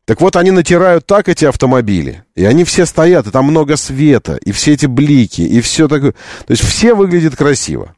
[0.05, 4.35] Так вот, они натирают так эти автомобили, и они все стоят, и там много света,
[4.35, 6.11] и все эти блики, и все такое.
[6.11, 7.95] То есть все выглядят красиво.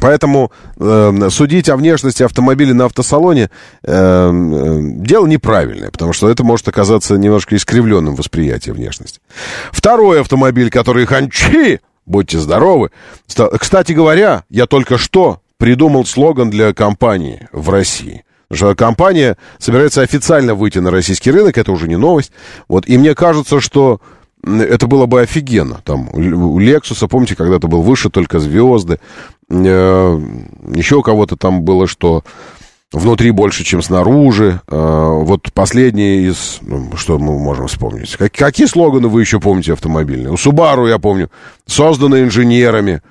[0.00, 3.50] Поэтому э, судить о внешности автомобиля на автосалоне
[3.84, 9.20] э, э, дело неправильное, потому что это может оказаться немножко искривленным восприятием внешности.
[9.70, 12.90] Второй автомобиль, который ханчи, будьте здоровы.
[13.60, 18.24] Кстати говоря, я только что придумал слоган для компании в России–
[18.76, 22.32] компания собирается официально выйти на российский рынок, это уже не новость.
[22.68, 24.00] Вот, и мне кажется, что
[24.46, 25.80] это было бы офигенно.
[25.84, 28.98] Там у Лексуса, помните, когда-то был выше только звезды.
[29.50, 30.20] Э,
[30.74, 32.24] еще у кого-то там было, что
[32.92, 34.60] внутри больше, чем снаружи.
[34.68, 36.58] Э, вот последний из...
[36.62, 38.16] Ну, что мы можем вспомнить?
[38.16, 40.32] Как, какие слоганы вы еще помните автомобильные?
[40.32, 41.30] У Субару, я помню,
[41.66, 43.02] созданы инженерами.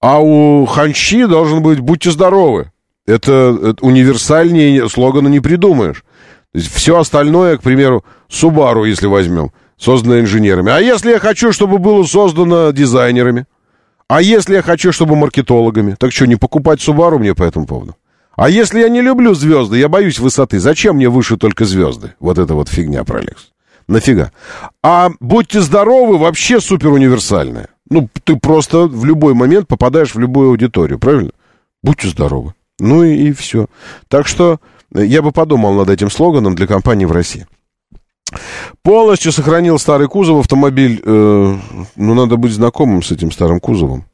[0.00, 2.70] А у Ханчи должен быть «Будьте здоровы».
[3.08, 6.04] Это, это универсальнее слогана не придумаешь.
[6.52, 10.70] То есть все остальное, к примеру, Subaru, если возьмем, создано инженерами.
[10.70, 13.46] А если я хочу, чтобы было создано дизайнерами?
[14.08, 15.96] А если я хочу, чтобы маркетологами?
[15.98, 17.96] Так что, не покупать Subaru мне по этому поводу?
[18.36, 22.12] А если я не люблю звезды, я боюсь высоты, зачем мне выше только звезды?
[22.20, 23.52] Вот это вот фигня про Лекс.
[23.88, 24.32] Нафига?
[24.82, 27.68] А будьте здоровы, вообще супер универсальная.
[27.88, 31.30] Ну, ты просто в любой момент попадаешь в любую аудиторию, правильно?
[31.82, 32.52] Будьте здоровы.
[32.78, 33.66] Ну и, и все.
[34.08, 34.60] Так что
[34.94, 37.46] э, я бы подумал над этим слоганом для компании в России.
[38.82, 41.02] Полностью сохранил старый кузов автомобиль.
[41.04, 41.56] Э,
[41.96, 44.04] ну, надо быть знакомым с этим старым кузовом.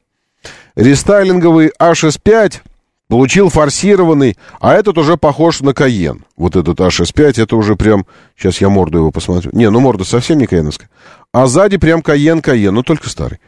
[0.75, 2.61] Рестайлинговый HS5
[3.07, 6.25] получил форсированный, а этот уже похож на Каен.
[6.37, 8.05] Вот этот HS5, это уже прям...
[8.35, 9.51] Сейчас я морду его посмотрю.
[9.53, 10.89] Не, ну морда совсем не каеновская.
[11.31, 13.39] А сзади прям Каен-Каен, но только старый.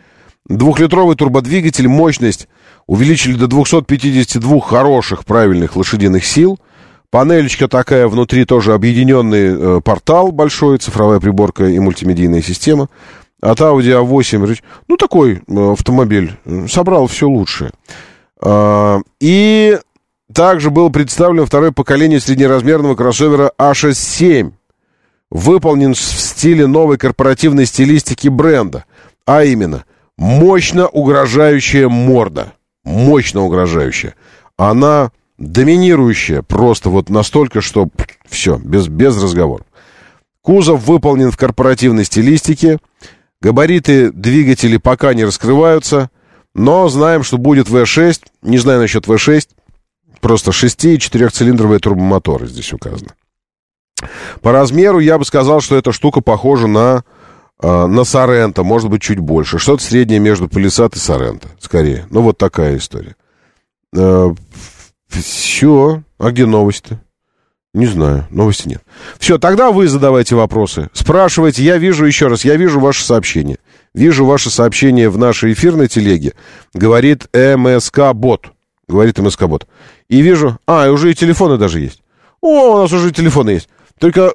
[0.47, 2.47] Двухлитровый турбодвигатель, мощность
[2.88, 6.58] увеличили до 252 хороших, правильных лошадиных сил.
[7.10, 12.89] Панелечка такая, внутри тоже объединенный э, портал большой, цифровая приборка и мультимедийная система.
[13.41, 16.36] От Audi A8, ну, такой э, автомобиль,
[16.67, 17.71] собрал все лучшее.
[18.41, 19.78] Э, и
[20.34, 24.52] также было представлено второе поколение среднеразмерного кроссовера A67.
[25.30, 28.86] Выполнен в стиле новой корпоративной стилистики бренда,
[29.26, 29.84] а именно
[30.17, 32.54] мощно угрожающая морда–
[32.88, 34.15] мощно угрожающая.
[34.56, 37.89] Она доминирующая просто вот настолько, что
[38.28, 39.65] все, без, без разговоров.
[40.41, 42.80] Кузов выполнен в корпоративной стилистике.
[43.41, 46.10] Габариты двигателей пока не раскрываются,
[46.56, 48.21] но знаем, что будет V6.
[48.41, 49.50] Не знаю насчет V6.
[50.21, 53.12] Просто 6 и 4-цилиндровые турбомоторы здесь указаны.
[54.41, 57.04] По размеру я бы сказал, что эта штука похожа на
[57.62, 59.58] на Соренто, может быть, чуть больше.
[59.58, 62.06] Что-то среднее между Полисат и Соренто, скорее.
[62.10, 63.15] Ну, вот такая история.
[63.96, 64.34] А,
[65.08, 66.04] все.
[66.20, 67.00] А где новости-то?
[67.74, 68.82] Не знаю, новости нет.
[69.20, 70.89] Все, тогда вы задавайте вопросы.
[70.93, 73.60] Спрашивайте, я вижу еще раз, я вижу ваше сообщение.
[73.93, 76.34] Вижу ваше сообщение в нашей эфирной телеге.
[76.74, 78.52] Говорит МСК-бот.
[78.88, 79.67] Говорит МСК-бот.
[80.10, 80.58] И вижу...
[80.65, 82.02] А, уже и телефоны даже есть.
[82.41, 83.70] О, у нас уже и телефоны есть.
[84.00, 84.34] Только...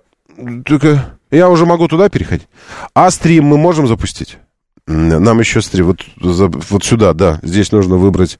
[0.64, 1.18] Только...
[1.32, 2.46] Я уже могу туда переходить.
[2.94, 4.38] А стрим мы можем запустить?
[4.86, 5.86] Нам еще стрим.
[5.86, 7.40] Вот, вот сюда, да.
[7.42, 8.38] Здесь нужно выбрать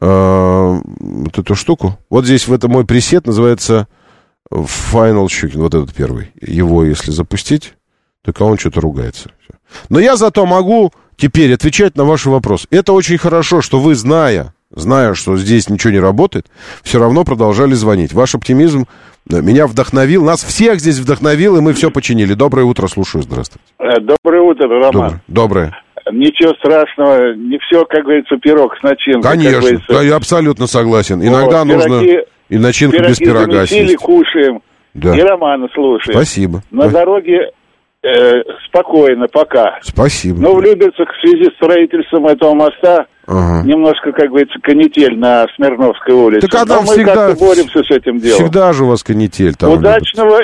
[0.00, 1.98] э, вот эту штуку.
[2.08, 3.88] Вот здесь, в этом мой пресет называется
[4.52, 5.60] Final Щукин.
[5.60, 6.30] Вот этот первый.
[6.40, 7.74] Его, если запустить,
[8.24, 9.32] только он что-то ругается.
[9.88, 12.68] Но я зато могу теперь отвечать на ваши вопросы.
[12.70, 16.46] Это очень хорошо, что вы, зная, зная, что здесь ничего не работает,
[16.82, 18.12] все равно продолжали звонить.
[18.12, 18.86] Ваш оптимизм
[19.30, 22.34] э, меня вдохновил, нас всех здесь вдохновил, и мы все починили.
[22.34, 23.64] Доброе утро, слушаю, здравствуйте.
[23.78, 25.20] Э, Доброе утро, Роман.
[25.28, 25.76] Доброе.
[26.10, 29.22] Ничего страшного, не все, как говорится, пирог с начинкой.
[29.22, 31.22] Конечно, да, я абсолютно согласен.
[31.22, 34.02] Иногда Вот, нужно пироги- и начинку без Пироги пирога замесили, съесть.
[34.02, 34.62] кушаем.
[34.94, 35.16] Да.
[35.16, 36.16] И Романа слушаем.
[36.18, 36.62] Спасибо.
[36.72, 37.50] На Спа- дороге
[38.02, 38.08] э,
[38.66, 39.78] спокойно, пока.
[39.82, 40.40] Спасибо.
[40.40, 43.62] Но в Люберцах в связи с строительством этого моста Ага.
[43.66, 46.46] немножко, как говорится, канитель на Смирновской улице.
[46.48, 48.38] Так а Но там мы всегда- как-то боремся с этим делом.
[48.42, 49.70] Всегда же у вас канитель там.
[49.72, 50.38] Удачного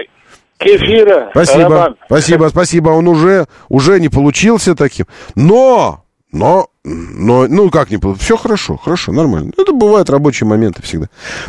[0.59, 1.97] кефира, Спасибо, Роман.
[2.07, 2.91] спасибо, спасибо.
[2.91, 5.07] Он уже, уже не получился таким.
[5.37, 8.25] Но, но, но, ну как не получился?
[8.25, 9.53] Все хорошо, хорошо, нормально.
[9.57, 11.07] Это бывают рабочие моменты всегда.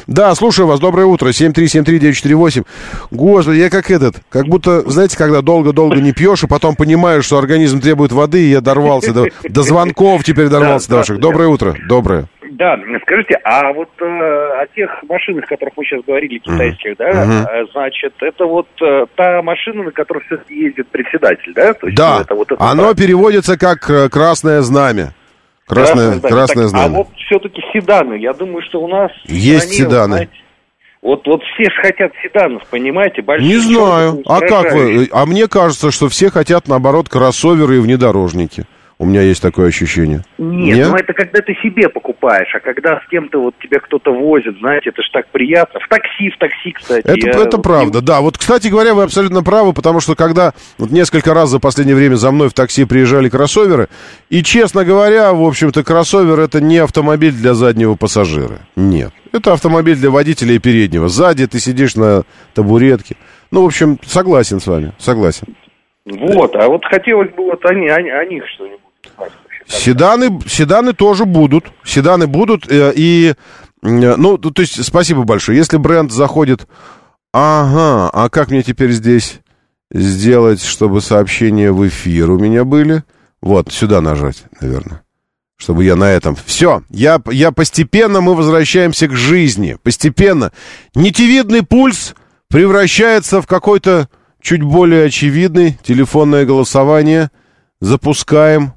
[0.08, 0.80] Да, слушаю вас.
[0.80, 1.30] Доброе утро.
[1.30, 2.66] 7373948.
[3.12, 7.38] Господи, я как этот, как будто, знаете, когда долго-долго не пьешь, и потом понимаешь, что
[7.38, 11.20] организм требует воды, и я дорвался до, до звонков, теперь дорвался до ваших.
[11.20, 11.76] Доброе утро.
[11.88, 12.30] Доброе.
[12.52, 17.08] Да, скажите, а вот э, о тех машинах, о которых вы сейчас говорили, китайских, да,
[17.26, 17.46] Мгм.
[17.48, 21.74] э, значит, это вот э, та машина, на которой все-таки ездит председатель, да?
[21.74, 23.02] То есть, Да, ну, это вот это оно да.
[23.02, 25.14] переводится как э, красное знамя.
[25.68, 26.22] Красное, знамя.
[26.22, 26.86] красное Так, знамя.
[26.86, 29.12] А вот все-таки седаны, я думаю, что у нас...
[29.26, 30.14] Есть стране, седаны.
[30.16, 30.32] знаете,
[31.04, 33.22] Вот, вот все же хотят седанов, понимаете?
[33.22, 34.24] Больших, Не знаю.
[34.26, 35.08] А как вы?
[35.12, 38.64] А мне кажется, что все хотят, наоборот, кроссоверы и внедорожники.
[39.02, 40.24] У меня есть такое ощущение.
[40.38, 40.86] Нет, Не?
[40.86, 44.90] ну это когда ты себе покупаешь, а когда с кем-то вот тебя кто-то возит, знаете,
[44.90, 45.80] это ж так приятно.
[45.80, 47.08] В такси, в такси, кстати.
[47.08, 48.20] Это, я это правда, да.
[48.20, 52.16] Вот, кстати говоря, вы абсолютно правы, потому что когда вот несколько раз за последнее время
[52.16, 53.88] за мной в такси приезжали кроссоверы,
[54.30, 58.60] и, честно говоря, в общем-то, кроссовер это не автомобиль для заднего пассажира.
[58.76, 59.14] Нет.
[59.32, 61.08] Это автомобиль для водителя и переднего.
[61.08, 63.16] Сзади ты сидишь на табуретке.
[63.50, 65.56] Ну, в общем, согласен с вами, согласен.
[66.06, 68.89] Вот, а вот хотелось бы вот они, они, о них что-нибудь.
[69.68, 71.66] Седаны, седаны тоже будут.
[71.86, 72.66] Седаны будут.
[72.70, 73.36] э, И, э,
[74.16, 75.58] ну, то есть, спасибо большое.
[75.58, 76.68] Если бренд заходит...
[77.32, 79.42] Ага, а как мне теперь здесь
[79.92, 83.04] сделать, чтобы сообщения в эфир у меня были?
[83.40, 85.04] Вот, сюда нажать, наверное.
[85.56, 86.36] Чтобы я на этом...
[86.46, 89.78] Все, я, я постепенно, мы возвращаемся к жизни.
[89.84, 90.52] Постепенно.
[90.96, 92.16] Нитевидный пульс
[92.50, 94.10] превращается в какой-то
[94.42, 95.78] чуть более очевидный.
[95.84, 97.30] Телефонное голосование.
[97.80, 98.74] Запускаем.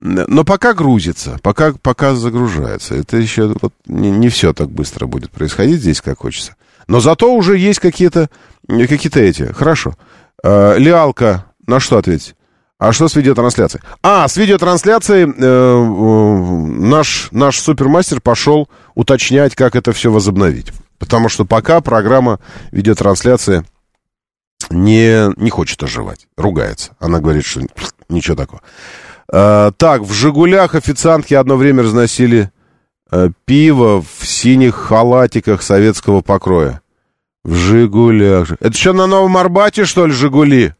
[0.00, 2.94] Но пока грузится, пока, пока загружается.
[2.94, 6.56] Это еще вот не, не все так быстро будет происходить здесь, как хочется.
[6.86, 8.30] Но зато уже есть какие-то
[8.66, 9.52] какие эти.
[9.52, 9.94] Хорошо.
[10.42, 12.34] Э, Лиалка, на что ответить?
[12.78, 13.84] А что с видеотрансляцией?
[14.02, 20.72] А, с видеотрансляцией э, наш, наш супермастер пошел уточнять, как это все возобновить.
[20.98, 22.40] Потому что пока программа
[22.72, 23.64] видеотрансляции
[24.70, 26.96] не, не хочет оживать, ругается.
[26.98, 27.60] Она говорит, что
[28.08, 28.62] ничего такого.
[29.32, 32.50] Э, так, в «Жигулях» официантки одно время разносили
[33.10, 36.80] э, пиво в синих халатиках советского покроя.
[37.44, 38.52] В «Жигулях».
[38.60, 40.74] Это что, на Новом Арбате, что ли, «Жигули»?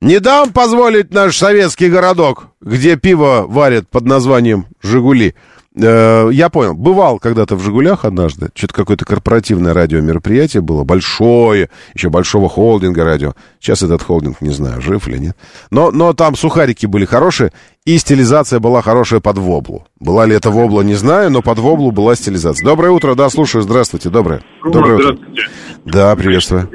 [0.00, 5.34] Не дам позволить наш советский городок, где пиво варят под названием «Жигули».
[5.76, 6.74] Э, я понял.
[6.74, 8.50] Бывал когда-то в «Жигулях» однажды.
[8.54, 10.84] Что-то какое-то корпоративное радиомероприятие было.
[10.84, 11.68] Большое.
[11.94, 13.32] Еще большого холдинга радио.
[13.58, 15.36] Сейчас этот холдинг, не знаю, жив или нет.
[15.70, 17.52] Но, но там сухарики были хорошие.
[17.84, 19.84] И стилизация была хорошая под воблу.
[19.98, 22.64] Была ли это вобла, не знаю, но под воблу была стилизация.
[22.64, 23.62] Доброе утро, да, слушаю.
[23.62, 24.42] Здравствуйте, доброе.
[24.62, 25.16] Доброе утро.
[25.16, 25.42] Здравствуйте.
[25.84, 26.70] Да, приветствую.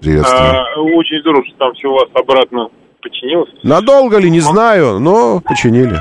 [0.00, 0.40] Приветствую.
[0.40, 2.68] А, очень здорово, что там все у вас обратно
[3.02, 3.50] починилось.
[3.64, 6.00] Надолго ли, не знаю, но починили.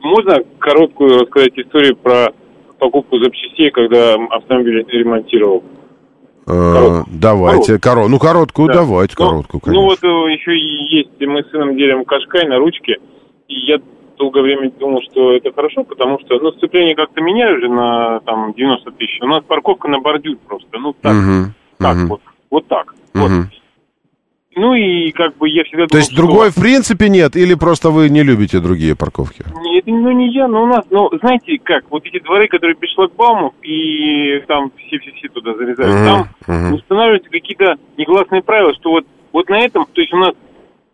[0.00, 2.32] Можно короткую рассказать историю про
[2.78, 5.64] покупку запчастей, когда автомобиль ремонтировал?
[6.46, 8.08] Э, давайте, коро...
[8.08, 8.74] ну короткую Да.
[8.74, 9.82] давайте, Ну, короткую, Ну конечно.
[9.82, 12.96] вот э, еще есть, мы с сыном делим кашкай на ручке,
[13.48, 13.78] и я
[14.16, 18.54] долгое время думал, что это хорошо, потому что, ну, сцепление как-то меняю уже на, там,
[18.54, 19.18] 90 тысяч.
[19.20, 22.94] У нас парковка на бордюр просто, ну, так, Мгм, так мгм, вот, вот так.
[23.14, 23.30] Вот.
[24.60, 27.54] Ну и как бы я всегда думал, То есть что- другой в принципе нет, или
[27.54, 29.44] просто вы не любите другие парковки?
[29.62, 32.90] Нет, ну не я, но у нас, ну, знаете как, вот эти дворы, которые без
[32.90, 36.74] шлагбаумов, и там все-все-все туда залезают, Мгм, там мгм.
[36.74, 40.32] устанавливаются какие-то негласные правила, что вот, вот на этом, то есть у нас,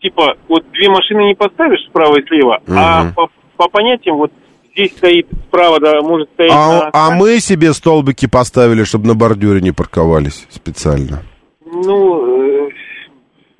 [0.03, 3.15] типа, вот две машины не поставишь справа и слева, а Мгм.
[3.15, 4.31] по, по понятиям вот
[4.73, 9.15] здесь стоит справа, да, может стоять А, на- а мы себе столбики поставили, чтобы на
[9.15, 11.23] бордюре не парковались специально.
[11.65, 12.69] Ну, э,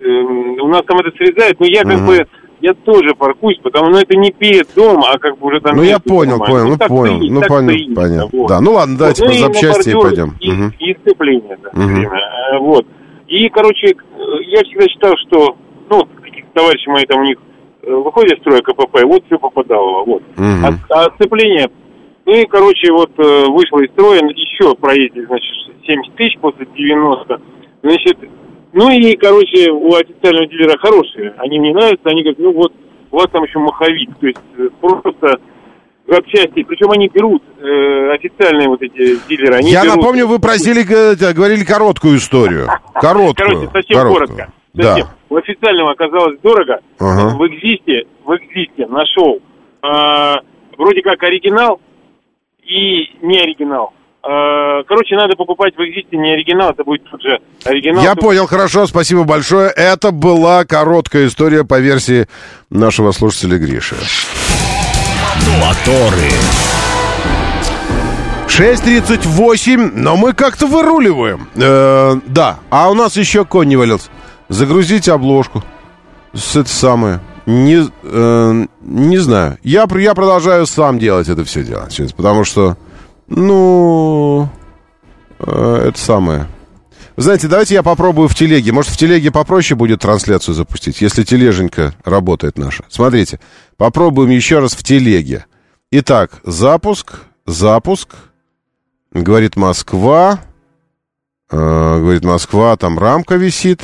[0.09, 2.07] у нас там это срезают, но я как Мгм.
[2.07, 2.27] бы,
[2.61, 5.77] я тоже паркуюсь, потому что ну, это не перед домом, а как бы уже там...
[5.77, 6.55] Ну, я понял, нормально.
[6.55, 8.29] понял, ну, понял, ну, понял, принято, понятно.
[8.33, 8.49] вот.
[8.49, 10.33] Да, ну ладно, давайте Вот, про ну, на запчасти и пойдем.
[10.41, 10.73] И, Мгм.
[10.79, 11.95] и сцепление, да, Мгм.
[11.95, 12.19] время.
[12.53, 12.87] Э, Вот.
[13.29, 13.93] И, короче, э,
[14.47, 15.57] я всегда считал, что,
[15.91, 16.09] ну,
[16.55, 17.39] товарищи мои там у них
[17.83, 20.23] э, выходят из строя КПП, вот все попадало, вот.
[20.37, 20.65] Мгм.
[20.65, 21.69] А, а сцепление
[22.27, 25.53] Ну и, короче, вот вышло из строя, еще проездили, значит,
[25.87, 27.39] 70 тысяч после 90.
[27.83, 28.17] Значит,
[28.75, 31.35] ну и, короче, у официального дилера хорошие.
[31.39, 32.73] Они мне нравятся, они говорят, ну вот,
[33.11, 34.11] у вас там еще маховик.
[34.21, 35.39] То есть э, просто
[36.07, 36.63] запчасти.
[36.65, 39.55] Причем они берут э, официальные вот эти дилеры.
[39.57, 42.67] Они Я берут- напомню, вы просили, э, говорили короткую историю.
[42.95, 43.35] Короткую.
[43.37, 44.27] Короче, совсем короткую.
[44.27, 44.53] коротко.
[44.75, 44.83] Да.
[44.83, 45.07] Совсем.
[45.31, 46.81] У официального оказалось дорого.
[46.99, 47.37] Ага.
[47.37, 49.39] В Экзисте, в Экзисте нашел
[49.83, 50.35] э,
[50.77, 51.81] вроде как оригинал
[52.63, 53.93] и не оригинал.
[54.27, 58.03] Э, короче, надо покупать в Экзисте не оригинал, это будет тот же оригинал.
[58.03, 59.69] Я Тут- понял, хорошо, спасибо большое.
[59.71, 62.27] Это была короткая история по версии
[62.71, 63.97] нашего слушателя Гриши.
[65.61, 66.31] Моторы.
[68.49, 71.49] 6.38, но мы как-то выруливаем.
[71.57, 74.09] Э, да, а у нас еще конь не валился.
[74.49, 75.63] Загрузите обложку.
[76.33, 77.21] С это самое.
[77.47, 79.59] Не, э, не знаю.
[79.63, 81.89] Я, я продолжаю сам делать это все дело.
[81.91, 82.77] сейчас, Потому что,
[83.27, 84.49] ну,
[85.39, 86.47] э, это самое.
[87.17, 88.73] Знаете, давайте я попробую в телеге.
[88.73, 92.85] Может, в телеге попроще будет трансляцию запустить, если тележенька работает наша.
[92.89, 93.39] Смотрите,
[93.77, 95.47] попробуем еще раз в телеге.
[95.93, 98.09] Итак, запуск, запуск.
[99.13, 100.41] Говорит Москва.
[101.51, 103.83] Э, говорит Москва, там рамка висит.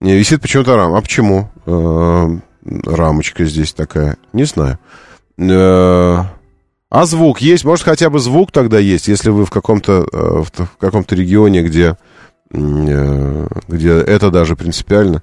[0.00, 0.94] Не, висит почему-то рам.
[0.94, 1.50] А почему?
[1.66, 2.26] Э,
[2.86, 4.16] рамочка здесь такая.
[4.32, 4.78] Не знаю.
[5.36, 6.24] Э,
[6.90, 7.64] а звук есть?
[7.64, 11.96] Может, хотя бы звук тогда есть, если вы в каком-то э, в, каком-то регионе, где,
[12.52, 15.22] э, где это даже принципиально.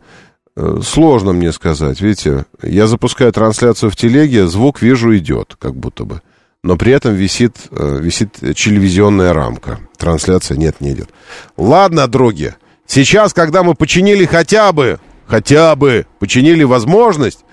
[0.55, 1.99] Э, Сложно мне сказать.
[1.99, 6.21] Видите, я запускаю трансляцию в телеге, звук вижу идет, как будто бы.
[6.63, 9.79] Но при этом висит, висит телевизионная рамка.
[9.97, 11.09] Трансляция нет, не идет.
[11.57, 12.53] Ладно, други.
[12.87, 17.45] Сейчас, когда мы починили хотя бы, хотя бы починили возможность,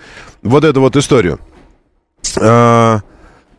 [0.43, 1.41] вот эту вот историю.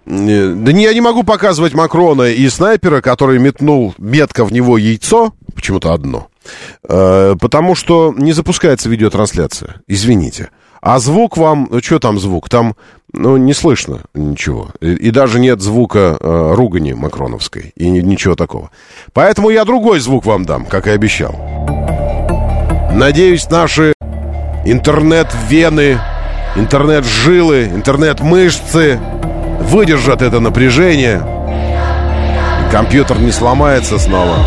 [0.05, 4.77] Э, да не, я не могу показывать Макрона и снайпера, который метнул метко в него
[4.77, 6.27] яйцо, почему-то одно,
[6.87, 10.49] э, потому что не запускается видеотрансляция, извините.
[10.81, 12.47] А звук вам, ну что там звук?
[12.47, 12.75] Там,
[13.11, 14.69] ну, не слышно ничего.
[14.81, 17.73] И, и даже нет звука э, ругани макроновской.
[17.75, 18.69] И ни- ничего такого.
[19.11, 21.33] Поэтому я другой звук вам дам, как и обещал.
[22.93, 23.93] Надеюсь, наши
[24.63, 25.99] интернет-вены,
[26.55, 28.99] интернет-жилы, интернет-мышцы
[29.65, 31.25] выдержат это напряжение.
[32.71, 34.37] Компьютер не сломается снова.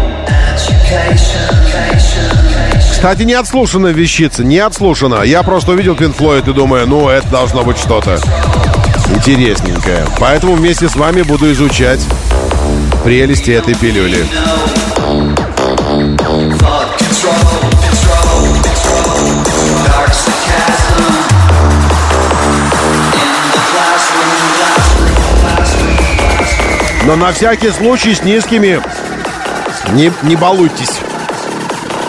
[2.91, 5.23] Кстати, не отслушана вещица, не отслушана.
[5.23, 8.19] Я просто увидел Пин Флойд и думаю, ну, это должно быть что-то
[9.15, 10.05] интересненькое.
[10.19, 12.01] Поэтому вместе с вами буду изучать
[13.05, 14.27] прелести этой пилюли.
[27.09, 28.83] Но на всякий случай с низкими
[29.95, 31.01] не, не балуйтесь.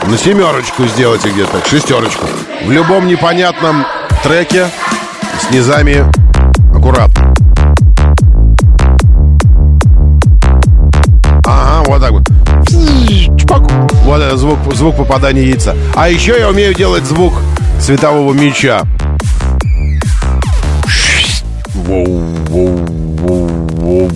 [0.05, 2.25] На семерочку сделайте где-то, шестерочку.
[2.65, 3.85] В любом непонятном
[4.23, 4.67] треке
[5.41, 6.03] с низами
[6.75, 7.33] аккуратно.
[11.45, 12.23] Ага, вот так вот.
[13.39, 13.71] Чпок.
[14.03, 15.77] Вот это звук, звук попадания яйца.
[15.95, 17.35] А еще я умею делать звук
[17.79, 18.81] светового меча.
[21.73, 22.85] Воу, воу,
[23.15, 24.11] воу, воу.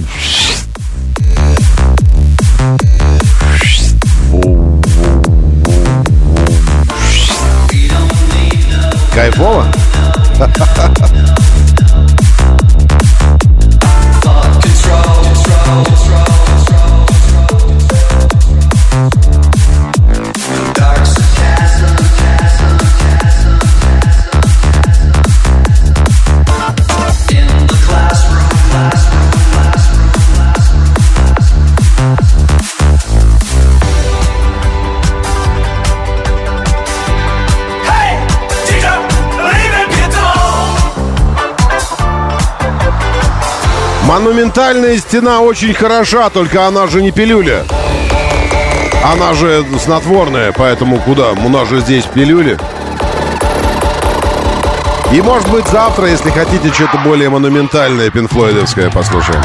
[9.16, 9.66] Кайфово?
[44.14, 47.64] Монументальная стена очень хороша, только она же не пилюля.
[49.04, 51.32] Она же снотворная, поэтому куда?
[51.32, 52.60] У нас же здесь пилюли.
[55.12, 59.42] И может быть завтра, если хотите что-то более монументальное, пинфлойдовское послушаем.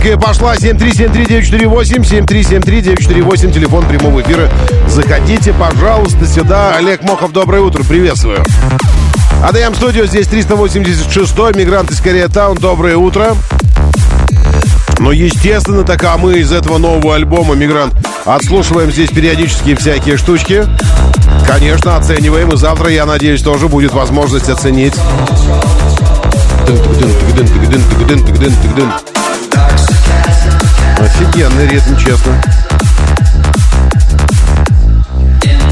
[0.00, 0.54] О, тепленькая пошла.
[0.54, 4.50] 7373948, 7373948, телефон прямого эфира.
[4.88, 6.74] Заходите, пожалуйста, сюда.
[6.76, 8.42] Олег Мохов, доброе утро, приветствую.
[9.42, 13.34] АДМ Студио, здесь 386-й, мигрант из Корея-таун, доброе утро.
[14.98, 17.94] Ну, естественно, так, а мы из этого нового альбома «Мигрант»
[18.26, 20.66] отслушиваем здесь периодически всякие штучки.
[21.46, 24.94] Конечно, оцениваем, и завтра, я надеюсь, тоже будет возможность оценить.
[31.00, 32.40] Офигенный ритм, честно.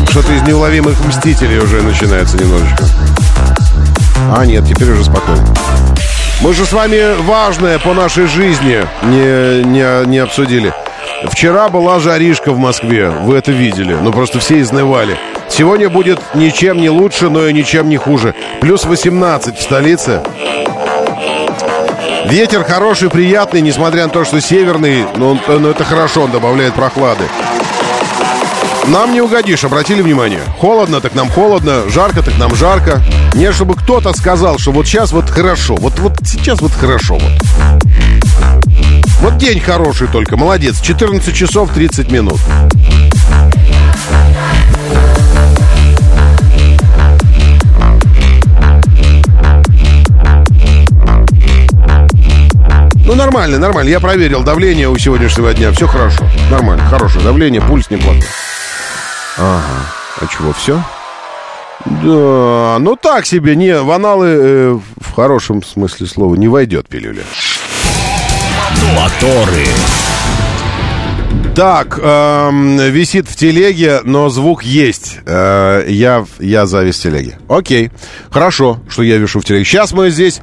[0.08, 2.84] Что-то из неуловимых мстителей уже начинается немножечко.
[4.34, 5.44] А, нет, теперь уже спокойно.
[6.40, 10.72] Мы же с вами важное по нашей жизни не, не, не обсудили.
[11.24, 15.18] Вчера была жаришка в Москве, вы это видели, ну просто все изнывали.
[15.48, 18.34] Сегодня будет ничем не лучше, но и ничем не хуже.
[18.60, 20.22] Плюс 18 в столице.
[22.30, 27.24] Ветер хороший, приятный, несмотря на то, что северный, но, но это хорошо, он добавляет прохлады.
[28.88, 30.42] Нам не угодишь, обратили внимание?
[30.58, 33.02] Холодно, так нам холодно, жарко, так нам жарко.
[33.32, 37.32] Не чтобы кто-то сказал, что вот сейчас вот хорошо, вот, вот сейчас вот хорошо вот.
[39.20, 42.40] Вот день хороший только, молодец, 14 часов 30 минут.
[53.08, 53.88] Ну, нормально, нормально.
[53.88, 55.72] Я проверил давление у сегодняшнего дня.
[55.72, 56.28] Все хорошо.
[56.50, 56.84] Нормально.
[56.84, 58.22] Хорошее давление, пульс неплохой.
[59.38, 59.62] Ага.
[60.20, 60.82] А чего, все?
[61.86, 67.22] Да, ну так себе, не, в аналы э, в хорошем смысле слова не войдет пилюля.
[68.94, 69.66] Моторы.
[71.56, 75.20] Так, эм, висит в телеге, но звук есть.
[75.24, 77.38] Э, я, я завис телеги.
[77.48, 77.90] Окей,
[78.30, 79.64] хорошо, что я вешу в телеге.
[79.64, 80.42] Сейчас мы здесь...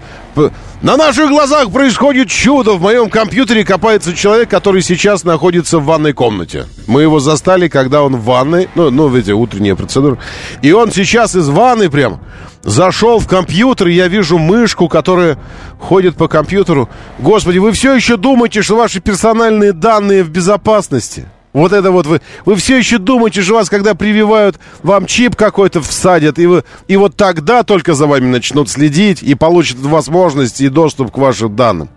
[0.82, 2.74] На наших глазах происходит чудо.
[2.74, 6.66] В моем компьютере копается человек, который сейчас находится в ванной комнате.
[6.86, 8.70] Мы его застали, когда он в ванной.
[8.76, 10.18] Ну, ну видите, утренняя процедура.
[10.62, 12.20] И он сейчас из ванны прям
[12.64, 15.38] зашел в компьютер, и я вижу мышку, которая
[15.80, 16.90] ходит по компьютеру.
[17.20, 21.26] Господи, вы все еще думаете, что ваши персональные данные в безопасности?
[21.56, 25.82] Вот это вот вы, вы все еще думаете, что вас, когда прививают, вам чип какой-то
[25.82, 30.68] всадят, и, вы, и вот тогда только за вами начнут следить и получат возможность и
[30.68, 31.88] доступ к вашим данным.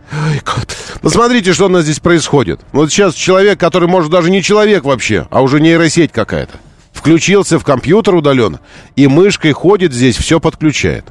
[1.02, 2.60] Посмотрите, что у нас здесь происходит.
[2.70, 6.60] Вот сейчас человек, который, может, даже не человек вообще, а уже нейросеть какая-то,
[6.92, 8.60] включился в компьютер удаленно,
[8.94, 11.04] и мышкой ходит здесь, все подключает.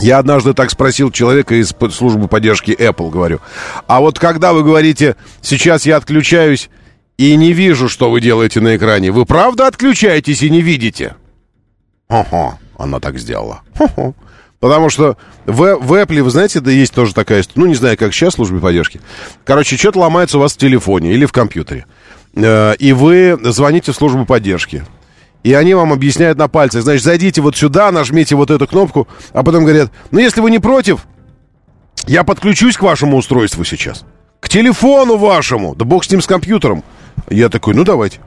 [0.00, 3.40] Я однажды так спросил человека из службы поддержки Apple, говорю,
[3.86, 6.70] а вот когда вы говорите, сейчас я отключаюсь,
[7.18, 9.10] и не вижу, что вы делаете на экране.
[9.10, 11.16] Вы правда отключаетесь и не видите?
[12.08, 13.62] Ага, она так сделала.
[13.76, 14.14] Хо-хо.
[14.60, 18.12] Потому что в, в Apple, вы знаете, да есть тоже такая, ну, не знаю, как
[18.14, 19.00] сейчас в службе поддержки.
[19.44, 21.86] Короче, что-то ломается у вас в телефоне или в компьютере.
[22.34, 24.84] Э, и вы звоните в службу поддержки.
[25.42, 26.82] И они вам объясняют на пальцах.
[26.82, 30.58] Значит, зайдите вот сюда, нажмите вот эту кнопку, а потом говорят, ну, если вы не
[30.58, 31.06] против,
[32.06, 34.04] я подключусь к вашему устройству сейчас.
[34.40, 35.74] К телефону вашему.
[35.74, 36.82] Да бог с ним, с компьютером.
[37.28, 38.20] Я такой, ну давайте.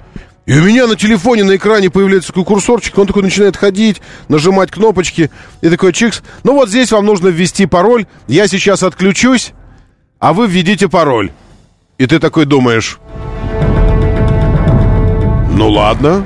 [0.45, 4.71] И у меня на телефоне на экране появляется такой курсорчик, он такой начинает ходить, нажимать
[4.71, 5.29] кнопочки,
[5.61, 6.23] и такой чикс.
[6.43, 9.53] Ну вот здесь вам нужно ввести пароль, я сейчас отключусь,
[10.17, 11.31] а вы введите пароль.
[11.99, 12.97] И ты такой думаешь,
[15.51, 16.25] ну ладно.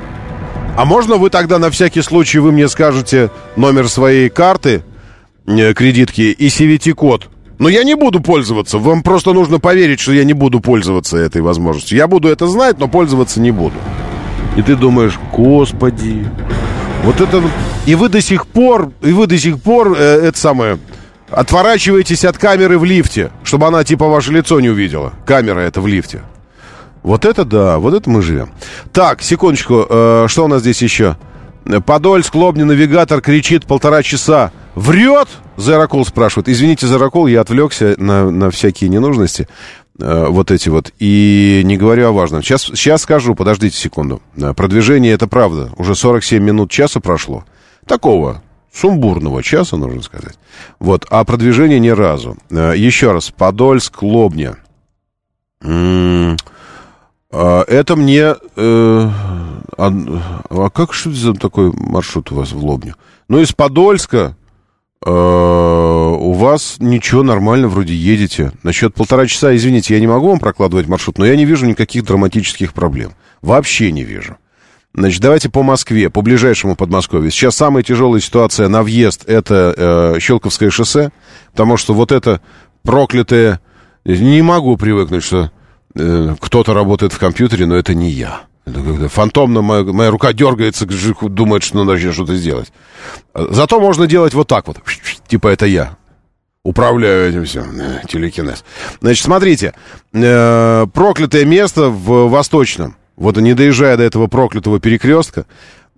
[0.76, 4.84] А можно вы тогда на всякий случай вы мне скажете номер своей карты,
[5.46, 7.28] э, кредитки и CVT-код?
[7.58, 8.78] Но я не буду пользоваться.
[8.78, 11.96] Вам просто нужно поверить, что я не буду пользоваться этой возможностью.
[11.96, 13.76] Я буду это знать, но пользоваться не буду.
[14.56, 16.26] И ты думаешь, господи,
[17.04, 17.42] вот это...
[17.86, 20.78] И вы до сих пор, и вы до сих пор, э, это самое,
[21.30, 25.12] отворачиваетесь от камеры в лифте, чтобы она типа ваше лицо не увидела.
[25.26, 26.22] Камера это в лифте.
[27.02, 28.50] Вот это да, вот это мы живем.
[28.92, 31.16] Так, секундочку, э, что у нас здесь еще?
[31.86, 34.52] Подольск, Лобни, навигатор кричит полтора часа.
[34.74, 35.28] Врет?
[35.56, 36.48] Зеракул спрашивает.
[36.48, 39.48] Извините, Зеракул, я отвлекся на, на всякие ненужности.
[39.98, 40.92] Э, вот эти вот.
[40.98, 42.42] И не говорю о важном.
[42.42, 44.22] Сейчас, сейчас скажу, подождите секунду.
[44.36, 45.70] Э, продвижение это правда.
[45.76, 47.44] Уже 47 минут часа прошло.
[47.86, 48.42] Такого
[48.72, 50.34] сумбурного часа, нужно сказать.
[50.80, 51.06] Вот.
[51.10, 52.36] А продвижение ни разу.
[52.50, 53.30] Э, еще раз.
[53.30, 54.56] Подольск, Лобня.
[55.60, 56.36] Это
[57.96, 58.34] мне...
[59.76, 59.92] а,
[60.50, 62.94] а как что за такой маршрут у вас в Лобню?
[63.28, 64.36] Ну, из Подольска
[65.04, 68.52] э, у вас ничего нормально вроде едете.
[68.62, 72.04] Насчет полтора часа, извините, я не могу вам прокладывать маршрут, но я не вижу никаких
[72.04, 73.12] драматических проблем.
[73.42, 74.36] Вообще не вижу.
[74.94, 77.30] Значит, давайте по Москве, по ближайшему Подмосковью.
[77.32, 79.74] Сейчас самая тяжелая ситуация на въезд это
[80.16, 81.10] э, Щелковское шоссе,
[81.50, 82.40] потому что вот это
[82.82, 83.60] проклятое
[84.04, 85.50] Не могу привыкнуть, что
[85.96, 88.42] э, кто-то работает в компьютере, но это не я.
[88.66, 90.86] Фантомно моя, моя рука дергается,
[91.22, 92.72] думает, что надо что-то сделать.
[93.34, 94.78] Зато можно делать вот так вот.
[95.28, 95.96] Типа это я.
[96.64, 97.78] Управляю этим всем.
[97.78, 98.64] Э, телекинез.
[99.00, 99.74] Значит, смотрите.
[100.14, 102.96] Э, проклятое место в Восточном.
[103.16, 105.44] Вот не доезжая до этого проклятого перекрестка,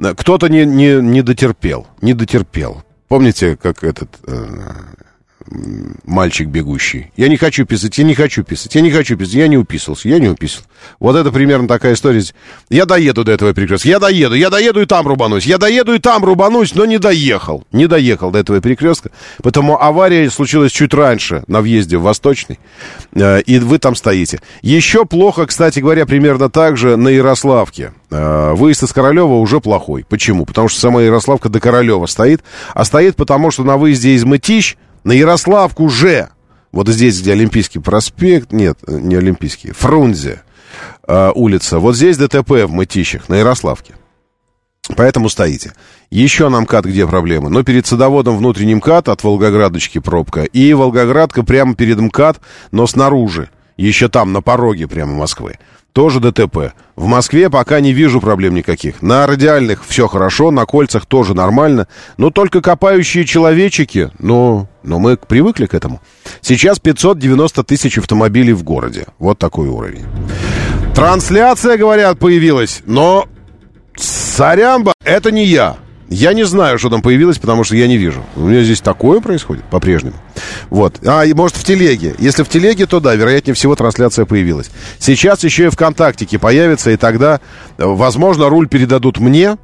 [0.00, 1.86] э, кто-то не, не, не дотерпел.
[2.02, 2.82] Не дотерпел.
[3.06, 4.10] Помните, как этот...
[6.04, 7.12] Мальчик бегущий.
[7.16, 10.08] Я не хочу писать, я не хочу писать, я не хочу писать, я не уписался,
[10.08, 10.64] я не уписал.
[10.98, 12.22] Вот это примерно такая история.
[12.68, 15.98] Я доеду до этого перекрестка, я доеду, я доеду и там рубанусь, я доеду и
[15.98, 17.64] там рубанусь, но не доехал.
[17.70, 19.10] Не доехал до этого перекрестка,
[19.42, 22.58] потому авария случилась чуть раньше на въезде в Восточный,
[23.14, 24.40] э, и вы там стоите.
[24.62, 27.92] Еще плохо, кстати говоря, примерно так же на Ярославке.
[28.10, 30.04] Э, выезд из Королева уже плохой.
[30.08, 30.44] Почему?
[30.44, 32.42] Потому что сама Ярославка до Королева стоит,
[32.74, 34.76] а стоит потому, что на выезде из Мытищ
[35.06, 36.30] на Ярославку же,
[36.72, 40.42] вот здесь, где Олимпийский проспект, нет, не Олимпийский, Фрунзе
[41.06, 43.94] э, улица, вот здесь ДТП в Мытищах, на Ярославке.
[44.96, 45.74] Поэтому стоите.
[46.10, 47.50] Еще на МКАД где проблемы?
[47.50, 50.42] Но перед садоводом внутренний МКАД от Волгоградочки пробка.
[50.42, 52.40] И Волгоградка прямо перед МКАД,
[52.72, 53.48] но снаружи.
[53.76, 55.54] Еще там, на пороге прямо Москвы
[55.96, 56.74] тоже ДТП.
[56.94, 59.00] В Москве пока не вижу проблем никаких.
[59.00, 61.88] На радиальных все хорошо, на кольцах тоже нормально.
[62.18, 66.02] Но только копающие человечики, ну, но мы привыкли к этому.
[66.42, 69.06] Сейчас 590 тысяч автомобилей в городе.
[69.18, 70.04] Вот такой уровень.
[70.94, 73.26] Трансляция, говорят, появилась, но...
[73.96, 75.78] Сорямба, это не я.
[76.08, 78.24] Я не знаю, что там появилось, потому что я не вижу.
[78.36, 80.14] У меня здесь такое происходит по-прежнему.
[80.70, 81.00] Вот.
[81.04, 82.14] А, и может в телеге.
[82.18, 84.70] Если в телеге, то да, вероятнее всего трансляция появилась.
[85.00, 87.40] Сейчас еще и ВКонтактике появится, и тогда,
[87.76, 89.56] возможно, руль передадут мне.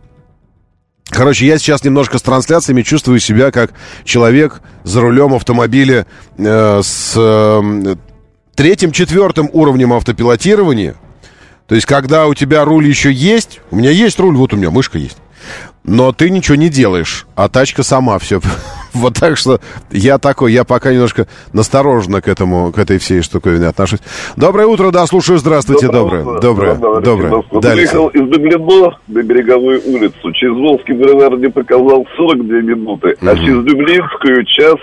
[1.10, 3.72] Короче, я сейчас немножко с трансляциями чувствую себя как
[4.04, 6.06] человек за рулем автомобиля
[6.38, 7.94] э, с э,
[8.56, 10.96] третьим-четвертым уровнем автопилотирования.
[11.68, 14.70] То есть, когда у тебя руль еще есть, у меня есть руль, вот у меня
[14.70, 15.18] мышка есть
[15.84, 18.40] но ты ничего не делаешь, а тачка сама все.
[18.94, 19.58] Вот так что
[19.90, 24.00] я такой, я пока немножко настороженно к этому, к этой всей штуковине отношусь.
[24.36, 27.42] Доброе утро, да, слушаю, здравствуйте, доброе, доброе, доброе.
[27.42, 33.64] приехал из Дублино на Береговую улицу, через Волжский бульвар не показал 42 минуты, а через
[33.64, 34.76] Дублинскую час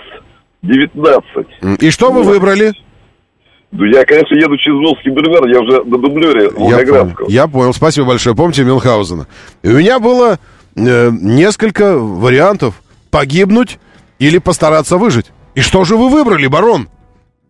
[0.62, 1.80] 19.
[1.80, 2.74] И что вы выбрали?
[3.72, 7.06] Ну, я, конечно, еду через Волжский бульвар, я уже на дублере Волгоградского.
[7.06, 8.34] Я понял, я понял, спасибо большое.
[8.34, 9.26] Помните Мюнхгаузена?
[9.62, 10.38] И у меня было
[10.76, 12.82] э, несколько вариантов.
[13.10, 13.78] Погибнуть
[14.20, 15.32] или постараться выжить.
[15.54, 16.88] И что же вы выбрали, барон?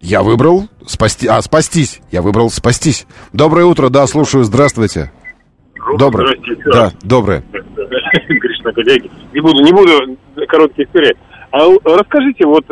[0.01, 1.27] Я выбрал спасти...
[1.27, 2.01] А, спастись.
[2.11, 3.07] Я выбрал спастись.
[3.33, 5.13] Доброе утро, да, слушаю, здравствуйте.
[5.99, 6.37] Доброе.
[6.73, 7.43] Да, доброе.
[8.29, 9.11] Гришна, коллеги.
[9.35, 10.17] Не буду, не буду
[10.49, 11.15] короткие истории.
[11.53, 12.65] А расскажите, вот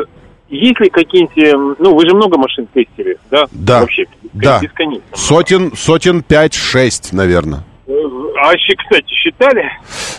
[0.49, 3.45] есть ли какие-нибудь, ну, вы же много машин тестили, да?
[3.51, 3.81] Да.
[3.81, 4.59] Вообще, да.
[4.59, 5.05] Бесконечно.
[5.13, 7.63] Сотен, сотен пять-шесть, наверное.
[7.87, 9.65] А вообще, кстати, считали?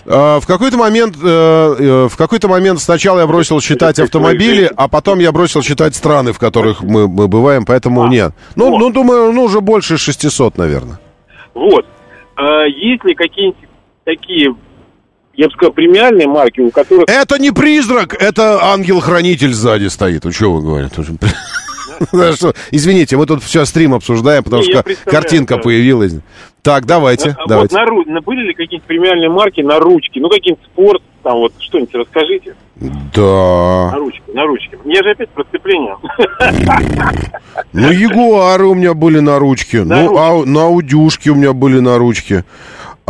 [0.07, 4.89] А, в какой-то момент, э, э, в какой-то момент сначала я бросил считать автомобили, а
[4.89, 8.33] потом я бросил считать страны, в которых мы, мы бываем, поэтому а, нет.
[8.57, 8.79] Ну, вот.
[8.79, 10.99] ну, думаю, ну, уже больше 600, наверное.
[11.55, 11.87] Вот.
[12.37, 13.69] А, есть ли какие-нибудь
[14.05, 14.55] такие
[15.35, 17.09] я бы сказал, премиальные марки, у которых...
[17.09, 20.25] Это не призрак, это ангел-хранитель сзади стоит.
[20.25, 21.03] Ну, что вы говорите?
[22.71, 26.15] Извините, мы тут все стрим обсуждаем, потому что картинка появилась.
[26.63, 27.77] Так, давайте, а, давайте.
[27.77, 30.19] Вот были ли какие-нибудь премиальные марки на ручки?
[30.19, 32.55] Ну, какие-нибудь спорт, там вот что-нибудь расскажите.
[33.15, 33.91] Да.
[33.93, 34.79] На ручки, на ручки.
[34.85, 35.97] Я же опять про сцепление.
[37.73, 39.85] Ну, Ягуары у меня были на ручке.
[39.85, 42.45] Ну, а, на Аудюшке у меня были на ручке.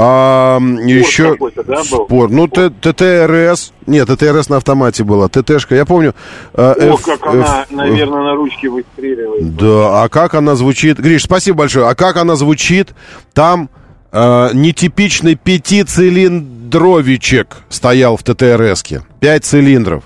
[0.02, 1.36] А, еще
[1.66, 2.30] да, спор.
[2.30, 3.74] Ну, ТТРС.
[3.86, 5.28] Нет, ТТРС на автомате была.
[5.28, 6.14] ТТшка, я помню.
[6.54, 9.54] Э, О, F, как F, она, F, наверное, на ручке выстреливает.
[9.56, 10.98] Да, а как она звучит?
[10.98, 11.86] Гриш, спасибо большое.
[11.86, 12.94] А как она звучит?
[13.34, 13.68] Там
[14.10, 19.02] э, нетипичный пятицилиндровичек стоял в ТТРСке.
[19.20, 20.04] Пять цилиндров.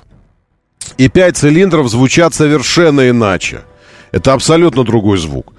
[0.98, 3.60] И пять цилиндров звучат совершенно иначе.
[4.10, 5.52] Это абсолютно другой звук.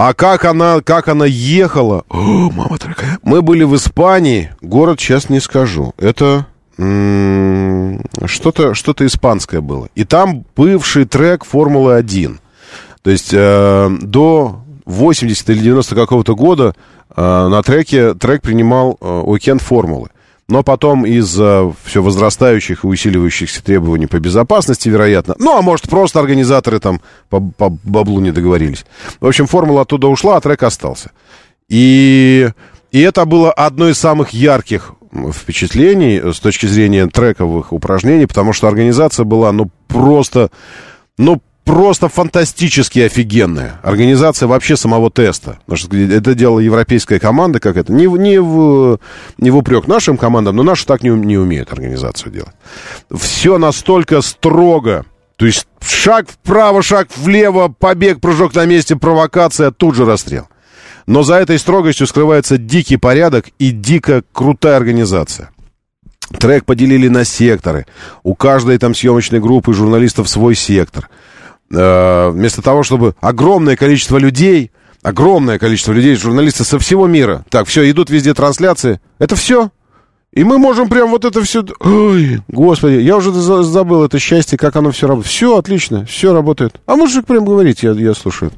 [0.00, 2.04] А как она, как она ехала?
[2.08, 3.18] О, мама дорогая.
[3.24, 4.54] Мы были в Испании.
[4.60, 5.92] Город сейчас не скажу.
[5.98, 6.46] Это
[6.76, 9.88] что-то что испанское было.
[9.96, 12.38] И там бывший трек Формулы-1.
[13.02, 16.76] То есть э, до 80 или 90 какого-то года
[17.16, 20.10] э, на треке трек принимал э, уикенд Формулы
[20.48, 26.20] но потом из-за все возрастающих и усиливающихся требований по безопасности, вероятно, ну, а может, просто
[26.20, 28.86] организаторы там по, по баблу не договорились.
[29.20, 31.10] В общем, формула оттуда ушла, а трек остался.
[31.68, 32.48] И,
[32.90, 34.94] и это было одно из самых ярких
[35.34, 40.50] впечатлений с точки зрения трековых упражнений, потому что организация была, ну, просто,
[41.18, 43.78] ну, просто фантастически офигенная.
[43.82, 45.58] Организация вообще самого теста.
[45.66, 47.92] Потому что это делала европейская команда, как это.
[47.92, 48.98] Не, не, в,
[49.36, 52.54] не в упрек нашим командам, но наши так не, не умеют организацию делать.
[53.14, 55.04] Все настолько строго.
[55.36, 60.48] То есть шаг вправо, шаг влево, побег, прыжок на месте, провокация, тут же расстрел.
[61.06, 65.50] Но за этой строгостью скрывается дикий порядок и дико крутая организация.
[66.38, 67.86] Трек поделили на секторы.
[68.22, 71.10] У каждой там съемочной группы журналистов свой сектор.
[71.70, 74.70] Э, вместо того, чтобы огромное количество людей,
[75.02, 77.44] огромное количество людей, журналисты со всего мира.
[77.50, 79.00] Так, все, идут везде трансляции.
[79.18, 79.70] Это все.
[80.32, 81.64] И мы можем прям вот это все...
[81.80, 85.32] Ой, господи, я уже за- забыл это счастье, как оно все работает.
[85.32, 86.80] Все отлично, все работает.
[86.86, 88.52] А можешь прям говорить, я, я слушаю.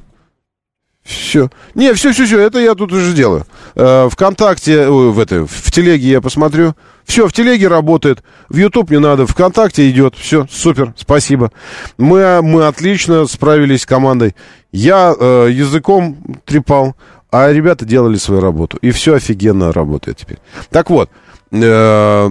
[1.02, 1.50] Все.
[1.74, 3.46] Не, все, все, все, это я тут уже делаю.
[3.74, 6.74] Э, Вконтакте, в этой, в телеге я посмотрю.
[7.04, 8.22] Все, в телеге работает.
[8.48, 10.14] В YouTube не надо, ВКонтакте идет.
[10.16, 11.50] Все, супер, спасибо.
[11.98, 14.34] Мы, мы отлично справились с командой.
[14.72, 16.94] Я э, языком трепал,
[17.30, 18.78] а ребята делали свою работу.
[18.82, 20.38] И все офигенно работает теперь.
[20.70, 21.10] Так вот,
[21.50, 22.30] э,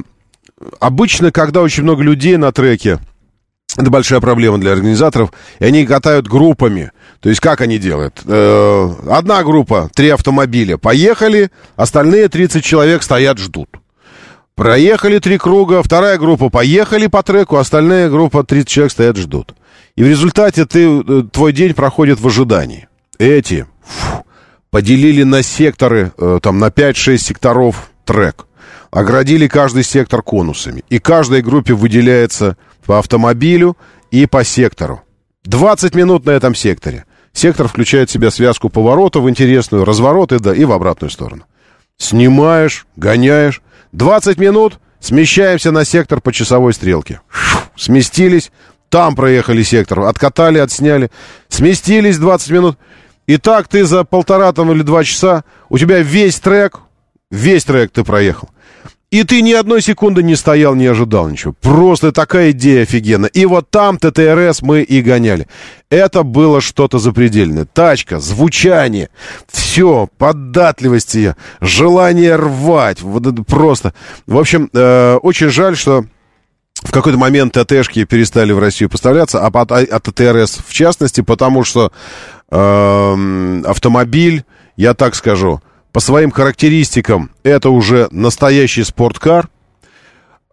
[0.80, 3.00] обычно, когда очень много людей на треке,
[3.78, 5.32] это большая проблема для организаторов.
[5.60, 6.92] И они катают группами.
[7.20, 8.22] То есть как они делают?
[8.26, 10.78] Э, одна группа, три автомобиля.
[10.78, 13.70] Поехали, остальные 30 человек стоят, ждут.
[14.60, 19.56] Проехали три круга, вторая группа поехали по треку, остальная группа 30 человек стоят, ждут.
[19.96, 22.90] И в результате ты, э, твой день проходит в ожидании.
[23.18, 24.26] Эти фу,
[24.70, 28.48] поделили на секторы, э, там на 5-6 секторов трек.
[28.92, 30.84] Оградили каждый сектор конусами.
[30.90, 33.78] И каждой группе выделяется по автомобилю
[34.12, 35.04] и по сектору.
[35.46, 37.06] 20 минут на этом секторе.
[37.32, 41.46] Сектор включает в себя связку поворотов интересную, развороты, да, и в обратную сторону.
[41.98, 43.62] Снимаешь, гоняешь.
[43.92, 47.22] 20 минут, смещаемся на сектор по часовой стрелке.
[47.76, 48.52] Сместились,
[48.90, 51.12] там проехали сектор, откатали, отсняли.
[51.48, 52.78] Сместились 20 минут.
[53.28, 56.80] И так ты за полтора там или два часа, у тебя весь трек,
[57.30, 58.50] весь трек ты проехал.
[59.12, 61.54] И ты ни одной секунды не стоял, не ожидал ничего.
[61.62, 63.30] Просто такая идея офигенная.
[63.30, 65.48] И вот там ТТРС мы и гоняли.
[65.90, 67.66] Это было что-то запредельное.
[67.66, 69.10] Тачка, звучание,
[69.52, 73.02] все, податливость ее, желание рвать.
[73.02, 73.96] Вот это просто.
[74.28, 76.06] В общем, э, очень жаль, что
[76.84, 81.64] в какой-то момент ТТшки перестали в Россию поставляться, а, под- а ТТРС в частности, потому
[81.64, 81.92] что
[82.52, 84.44] эм, автомобиль,
[84.76, 85.62] я так скажу,
[85.92, 89.50] по своим характеристикам это уже настоящий спорткар,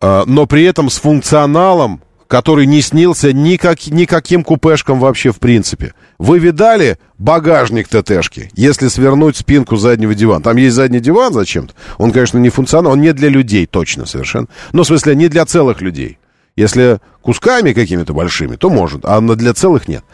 [0.00, 5.94] э, но при этом с функционалом, который не снился никак, никаким купешкам вообще в принципе.
[6.18, 10.42] Вы видали багажник ТТшки, если свернуть спинку заднего дивана?
[10.42, 11.74] Там есть задний диван зачем-то.
[11.98, 14.46] Он, конечно, не функционал, он не для людей точно совершенно.
[14.72, 16.18] Ну, в смысле, не для целых людей.
[16.56, 20.04] Если кусками какими-то большими, то может, а для целых нет.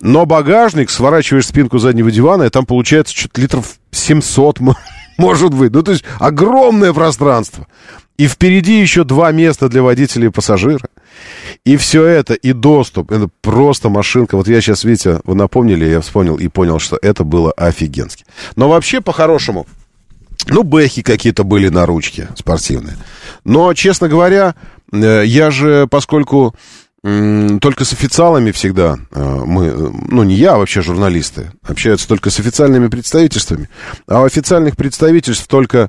[0.00, 4.74] Но багажник, сворачиваешь спинку заднего дивана, и там получается что-то литров 700, м-
[5.18, 5.72] может быть.
[5.72, 7.66] Ну, то есть огромное пространство.
[8.18, 10.88] И впереди еще два места для водителя и пассажира.
[11.64, 14.36] И все это, и доступ, это просто машинка.
[14.36, 18.24] Вот я сейчас, видите, вы напомнили, я вспомнил и понял, что это было офигенски.
[18.54, 19.66] Но вообще, по-хорошему,
[20.48, 22.96] ну, бэхи какие-то были на ручке спортивные.
[23.44, 24.54] Но, честно говоря,
[24.92, 26.54] я же, поскольку
[27.60, 32.30] только с официалами всегда э, мы, э, ну, не я, а вообще журналисты, общаются только
[32.30, 33.68] с официальными представительствами,
[34.08, 35.88] а у официальных представительств только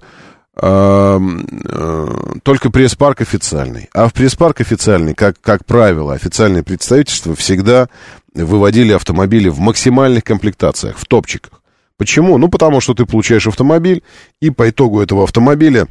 [0.62, 2.08] э, э,
[2.44, 3.90] только пресс-парк официальный.
[3.94, 7.90] А в пресс-парк официальный, как, как правило, официальные представительства всегда
[8.36, 11.64] выводили автомобили в максимальных комплектациях, в топчиках.
[11.98, 12.38] Почему?
[12.38, 14.04] Ну, потому что ты получаешь автомобиль,
[14.40, 15.88] и по итогу этого автомобиля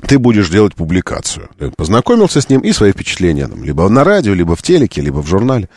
[0.00, 1.48] ты будешь делать публикацию.
[1.58, 5.22] Ты познакомился с ним и свои впечатления, там, либо на радио, либо в телеке, либо
[5.22, 5.68] в журнале.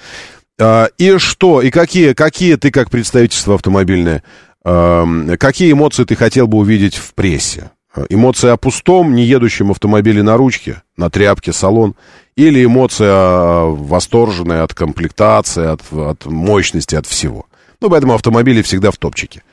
[0.60, 4.24] А, и что, и какие, какие ты, как представительство автомобильное,
[4.64, 7.72] эм, какие эмоции ты хотел бы увидеть в прессе?
[7.96, 11.96] Э, Эмоции о пустом, не едущем автомобиле на ручке, на тряпке, салон,
[12.36, 17.46] или эмоция восторженная от комплектации, от, от мощности, от всего.
[17.82, 19.44] Ну, поэтому автомобили всегда в топчике.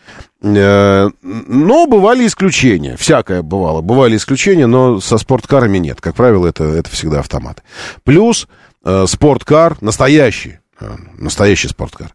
[0.43, 3.81] Э, Но бывали исключения, всякое бывало.
[3.81, 6.01] Бывали исключения, но со спорткарами нет.
[6.01, 7.63] Как правило, это, это всегда автоматы.
[8.05, 8.49] Плюс
[8.85, 12.15] э, спорткар, настоящий, э, настоящий спорткар,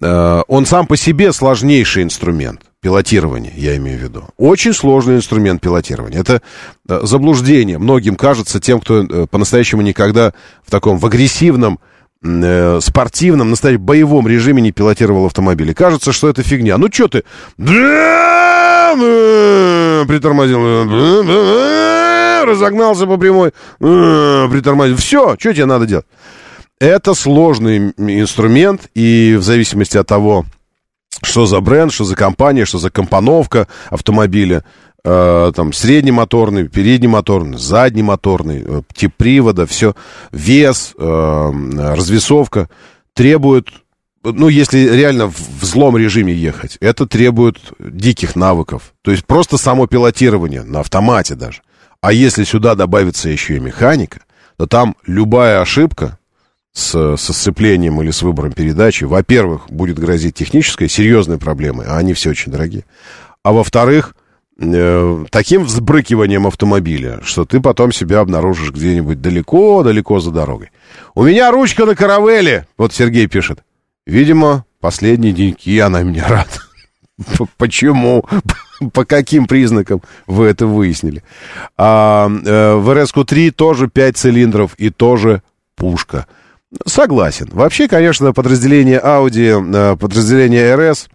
[0.00, 4.24] он сам по себе сложнейший инструмент пилотирования, я имею в виду.
[4.36, 6.18] Очень сложный инструмент пилотирования.
[6.18, 6.42] Это
[6.88, 7.78] заблуждение.
[7.78, 10.32] Многим кажется, тем, кто по-настоящему никогда
[10.64, 11.78] в таком, в агрессивном,
[12.22, 15.72] э, спортивном, настоящем боевом режиме не пилотировал автомобили.
[15.72, 16.78] Кажется, что это фигня.
[16.78, 17.24] Ну, что ты?
[20.06, 20.60] Притормозил.
[22.46, 23.52] Разогнался по прямой.
[23.78, 24.96] Притормозил.
[24.96, 26.06] Все, что тебе надо делать?
[26.80, 30.44] Это сложный инструмент, и в зависимости от того,
[31.22, 34.64] что за бренд, что за компания, что за компоновка автомобиля,
[35.04, 39.94] там среднемоторный, переднемоторный, заднемоторный, э, тип привода, все,
[40.30, 41.52] вес, э,
[41.94, 42.68] развесовка
[43.12, 43.68] требует,
[44.22, 48.94] ну, если реально в взлом режиме ехать, это требует диких навыков.
[49.02, 51.62] То есть просто само пилотирование на автомате даже.
[52.00, 54.20] А если сюда добавится еще и механика,
[54.56, 56.18] то там любая ошибка
[56.72, 62.14] с, со сцеплением или с выбором передачи, во-первых, будет грозить технической, серьезной проблемой, а они
[62.14, 62.84] все очень дорогие.
[63.42, 64.14] А во-вторых,
[64.58, 70.70] э, таким взбрыкиванием автомобиля, что ты потом себя обнаружишь где-нибудь далеко-далеко за дорогой.
[71.14, 73.62] У меня ручка на каравеле, вот Сергей пишет.
[74.06, 76.48] Видимо, последние деньки она меня рад.
[77.56, 78.24] Почему?
[78.92, 81.22] По каким признакам вы это выяснили?
[81.76, 85.42] А, э, в РСК-3 тоже 5 цилиндров и тоже
[85.76, 86.26] пушка.
[86.86, 87.48] Согласен.
[87.52, 91.08] Вообще, конечно, подразделение Audi, э, подразделение RS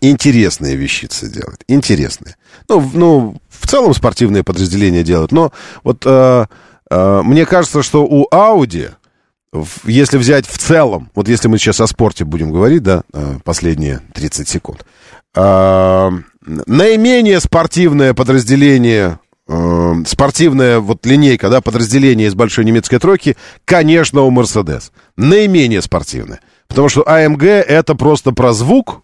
[0.00, 1.62] интересные вещицы делают.
[1.68, 2.36] Интересные.
[2.68, 5.32] Ну, ну, в целом спортивные подразделения делают.
[5.32, 5.52] Но
[5.84, 6.46] вот э,
[6.90, 8.90] э, мне кажется, что у Audi,
[9.84, 14.00] если взять в целом, вот если мы сейчас о спорте будем говорить, да, э, последние
[14.14, 14.84] 30 секунд,
[15.34, 16.10] э,
[16.44, 19.18] наименее спортивное подразделение,
[19.48, 24.90] э, спортивная вот линейка, да, подразделение из большой немецкой тройки, конечно, у Mercedes.
[25.16, 26.40] Наименее спортивное.
[26.68, 29.02] Потому что AMG это просто про звук,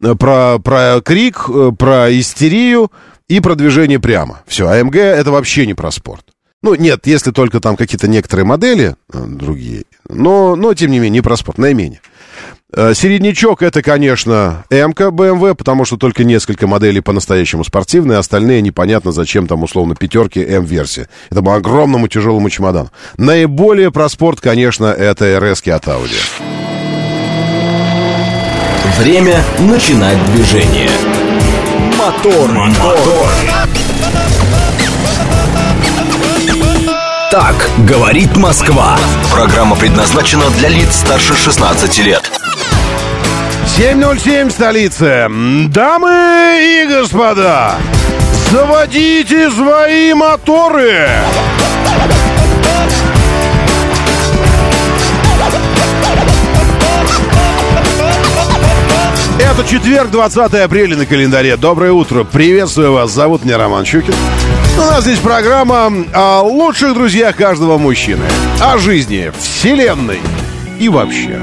[0.00, 2.90] про, про крик, э, про истерию
[3.28, 4.40] и про движение прямо.
[4.46, 6.24] Все, AMG это вообще не про спорт.
[6.62, 11.10] Ну, нет, если только там какие-то некоторые модели э, другие, но, но тем не менее,
[11.10, 12.00] не про спорт, наименее.
[12.74, 19.12] Э, Середнячок это, конечно, м BMW, потому что только несколько моделей по-настоящему спортивные, остальные непонятно
[19.12, 21.06] зачем там условно пятерки М-версии.
[21.30, 22.90] Этому огромному тяжелому чемодану.
[23.16, 26.77] Наиболее про спорт, конечно, это РС от Audi.
[28.98, 30.90] Время начинать движение.
[31.96, 33.28] Мотор, мотор.
[37.30, 38.98] Так говорит Москва.
[39.30, 42.28] Программа предназначена для лиц старше 16 лет.
[43.78, 45.28] 7.07 столица.
[45.68, 47.76] Дамы и господа,
[48.50, 51.08] заводите свои моторы.
[59.40, 61.56] Это четверг, 20 апреля на календаре.
[61.56, 62.24] Доброе утро.
[62.24, 63.12] Приветствую вас.
[63.12, 64.14] Зовут меня Роман Щукин.
[64.76, 68.24] У нас здесь программа о лучших друзьях каждого мужчины.
[68.60, 70.18] О жизни, вселенной
[70.80, 71.40] и вообще.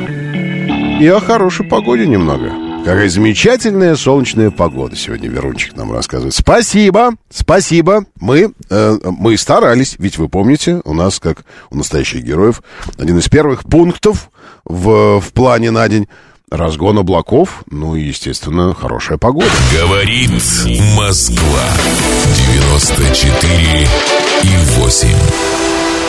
[1.00, 2.52] И о хорошей погоде немного.
[2.86, 6.36] Какая замечательная солнечная погода сегодня Верунчик нам рассказывает.
[6.36, 8.06] Спасибо, спасибо.
[8.20, 12.62] Мы, э, мы старались, ведь вы помните, у нас, как у настоящих героев,
[13.00, 14.30] один из первых пунктов
[14.66, 16.08] в, в плане на день
[16.52, 19.50] разгон облаков, ну и, естественно, хорошая погода.
[19.74, 20.32] Говорит
[20.96, 21.64] Москва.
[22.54, 23.88] 94
[24.44, 25.10] и 8.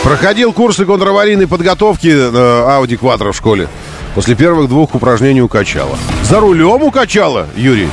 [0.03, 3.67] Проходил курсы контраварийной подготовки э, Audi Quattro в школе.
[4.15, 5.97] После первых двух упражнений укачало.
[6.23, 7.89] За рулем укачало, Юрий?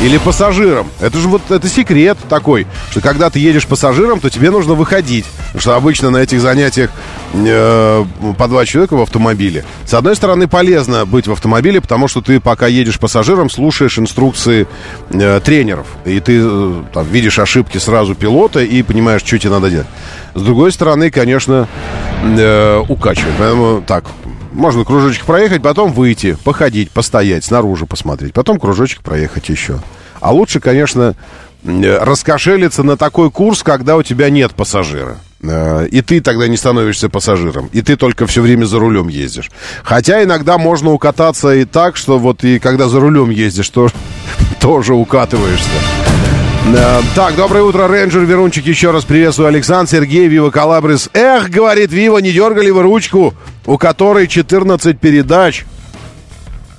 [0.00, 0.88] Или пассажиром?
[1.00, 5.26] Это же вот это секрет такой, что когда ты едешь пассажиром, то тебе нужно выходить.
[5.46, 6.90] Потому что обычно на этих занятиях
[7.34, 8.04] э,
[8.38, 9.64] по два человека в автомобиле.
[9.84, 14.68] С одной стороны, полезно быть в автомобиле, потому что ты пока едешь пассажиром, слушаешь инструкции
[15.10, 15.88] э, тренеров.
[16.04, 19.88] И ты э, там, видишь ошибки сразу пилота и понимаешь, что тебе надо делать.
[20.34, 21.66] С другой стороны, конечно,
[22.22, 23.34] э, укачивает.
[23.36, 24.04] Поэтому так,
[24.58, 28.32] можно кружочек проехать, потом выйти, походить, постоять, снаружи посмотреть.
[28.34, 29.80] Потом кружочек проехать еще.
[30.20, 31.14] А лучше, конечно,
[31.64, 35.18] э, раскошелиться на такой курс, когда у тебя нет пассажира.
[35.42, 37.70] Э, И ты тогда не становишься пассажиром.
[37.72, 39.50] И ты только все время за рулем ездишь.
[39.84, 43.88] Хотя иногда можно укататься и так, что вот и когда за рулем ездишь, то
[44.60, 45.68] тоже укатываешься.
[47.14, 48.66] Так, доброе утро, рейнджер Верунчик.
[48.66, 51.08] Еще раз приветствую Александр, Сергей, Вива Калабрис.
[51.14, 53.34] Эх, говорит Вива, не дергали вы ручку,
[53.64, 55.64] у которой 14 передач.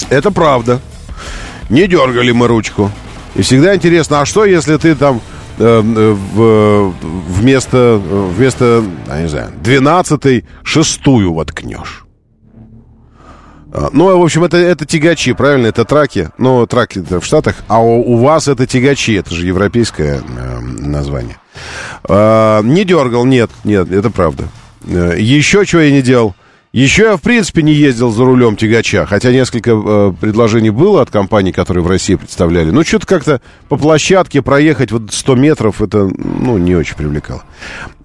[0.09, 0.79] Это правда.
[1.69, 2.91] Не дергали мы ручку.
[3.35, 5.21] И всегда интересно, а что, если ты там
[5.57, 6.93] э, э, в-
[7.27, 12.05] вместо, э, вместо, я не знаю, 12 шестую воткнешь?
[13.71, 15.67] А, Ну, в общем, это, это тягачи, правильно?
[15.67, 16.29] Это траки.
[16.37, 17.55] Ну, траки в Штатах.
[17.67, 19.13] А у, у вас это тягачи.
[19.13, 21.37] Это же европейское э, название.
[22.03, 24.47] А, не дергал, нет, нет, это правда.
[24.87, 26.35] Э, еще чего я не делал?
[26.71, 31.09] Еще я, в принципе, не ездил за рулем тягача, хотя несколько э, предложений было от
[31.09, 32.69] компаний, которые в России представляли.
[32.69, 37.43] Ну, что-то как-то по площадке проехать вот 100 метров, это, ну, не очень привлекало.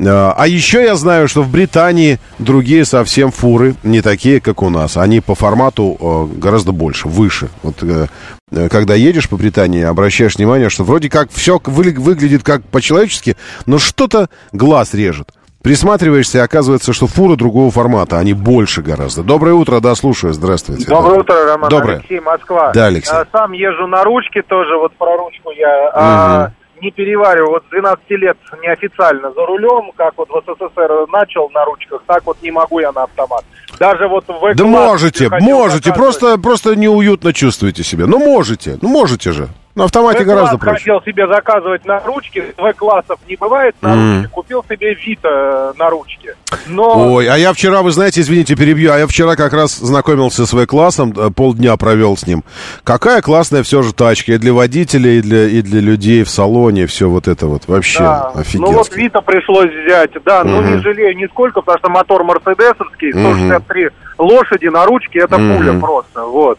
[0.00, 4.70] А, а еще я знаю, что в Британии другие совсем фуры, не такие, как у
[4.70, 4.96] нас.
[4.96, 5.98] Они по формату
[6.32, 7.50] э, гораздо больше, выше.
[7.62, 8.06] Вот э,
[8.50, 13.36] э, когда едешь по Британии, обращаешь внимание, что вроде как все выглядит как по-человечески,
[13.66, 15.32] но что-то глаз режет.
[15.64, 19.22] Присматриваешься, оказывается, что фуры другого формата, они больше гораздо.
[19.22, 20.86] Доброе утро, да, слушаю, здравствуйте.
[20.86, 21.70] Доброе утро, Роман.
[21.70, 21.96] Доброе.
[21.96, 22.70] Алексей, Москва.
[22.74, 23.16] Да, Алексей.
[23.16, 26.50] А, Сам езжу на ручке тоже, вот про ручку я а,
[26.82, 27.52] не перевариваю.
[27.52, 32.26] Вот с 12 лет неофициально за рулем, как вот в СССР начал на ручках, так
[32.26, 33.44] вот не могу я на автомат.
[33.78, 38.06] Даже вот в Да можете, можете, просто, просто неуютно чувствуете себя.
[38.06, 39.48] Ну, можете, ну, можете же.
[39.74, 40.78] На автомате В-класс гораздо проще.
[40.78, 44.14] хотел себе заказывать на ручке, В-классов не бывает на Мгм.
[44.18, 46.36] ручке, купил себе Вита э, на ручке.
[46.68, 50.46] Но Ой, а я вчера, вы знаете, извините, перебью, а я вчера как раз знакомился
[50.46, 52.44] с В-классом, э, полдня провел с ним.
[52.84, 56.86] Какая классная все же тачка, и для водителей, и для, и для людей в салоне,
[56.86, 58.28] все вот это вот, вообще Да.
[58.36, 58.68] офигенно.
[58.70, 60.76] Ну вот Вита пришлось взять, да, ну Мгм.
[60.76, 65.56] не жалею нисколько, потому что мотор мерседесовский, 163 лошади на ручке, это Мгм.
[65.56, 66.58] пуля просто, вот.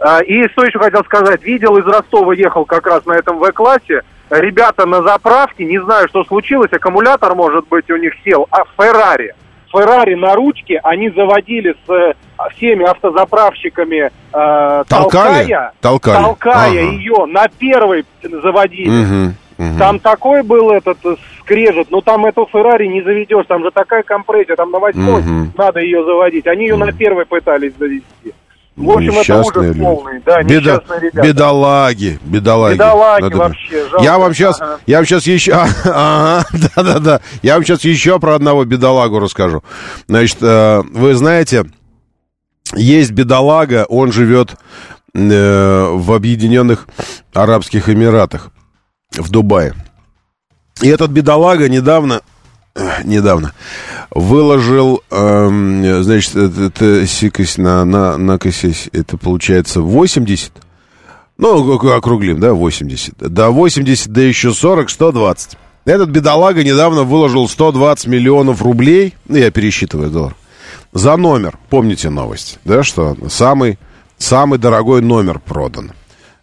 [0.00, 4.02] А, И что еще хотел сказать, видел из Ростова, ехал как раз на этом В-классе,
[4.30, 9.34] ребята на заправке, не знаю, что случилось, аккумулятор, может быть, у них сел, а Феррари.
[9.72, 12.12] Феррари на ручке они заводили с э,
[12.54, 15.38] всеми автозаправщиками, э, Толкали?
[15.50, 16.22] толкая, Толкали.
[16.22, 16.70] толкая Ага.
[16.70, 18.88] ее, на первой заводили.
[18.88, 19.78] Мгм, мгм.
[19.78, 20.98] Там такой был этот
[21.40, 25.52] скрежет, ну там эту Феррари не заведешь, там же такая компрессия, там на восьмой Мгм.
[25.56, 26.46] надо ее заводить.
[26.46, 28.34] Они ее на первой пытались завести.
[28.76, 29.80] В общем, это Несчастные ужас люди.
[29.80, 31.28] полный, да, Беда- несчастные ребята.
[31.28, 32.74] Бедолаги, бедолаги.
[32.74, 34.04] Бедолаги Надо- вообще, жалко.
[34.04, 34.78] Я вам сейчас, Ага.
[34.86, 35.52] я вам сейчас еще,
[35.84, 36.44] ага,
[36.76, 39.62] да-да-да, я вам сейчас еще про одного бедолагу расскажу.
[40.08, 41.64] Значит, э, вы знаете,
[42.74, 44.56] есть бедолага, он живет
[45.14, 46.86] э, в Объединенных
[47.32, 48.50] Арабских Эмиратах,
[49.16, 49.72] в Дубае.
[50.82, 52.20] И этот бедолага недавно,
[53.04, 53.52] недавно
[54.10, 60.52] выложил, эм, значит, это, сикость на, на, на косесь, это получается 80,
[61.38, 63.14] ну, ок- округлим, да, 80.
[63.18, 65.58] Да, 80, да еще 40, 120.
[65.84, 70.34] Этот бедолага недавно выложил 120 миллионов рублей, ну, я пересчитываю доллар,
[70.92, 71.58] за номер.
[71.70, 73.78] Помните новость, да, что самый,
[74.18, 75.92] самый дорогой номер продан.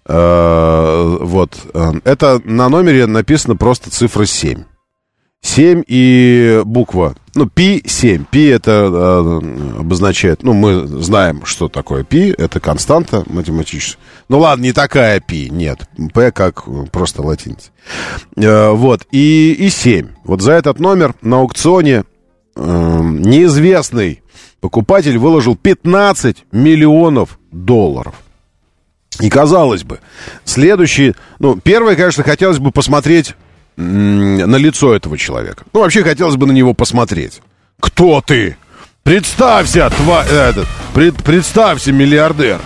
[0.05, 1.57] Э, вот.
[1.73, 4.63] э, Это на номере написано просто цифра 7.
[5.43, 8.25] 7 и буква, ну, пи 7.
[8.31, 14.01] Пи это э, обозначает, ну, мы знаем, что такое пи, это константа математическая.
[14.29, 15.87] Ну, ладно, не такая пи, нет.
[16.13, 17.71] П как просто латиница.
[18.37, 20.07] Э, вот, и, и 7.
[20.23, 22.05] Вот за этот номер на аукционе
[22.55, 24.23] э, неизвестный
[24.61, 28.15] покупатель выложил 15 миллионов долларов.
[29.19, 29.99] И казалось бы,
[30.45, 33.35] следующий, ну, первое, конечно, хотелось бы посмотреть
[33.75, 35.63] на лицо этого человека.
[35.73, 37.41] Ну, вообще хотелось бы на него посмотреть.
[37.79, 38.57] Кто ты?
[39.03, 42.59] Представься, тва, этот, пред- представься, миллиардер.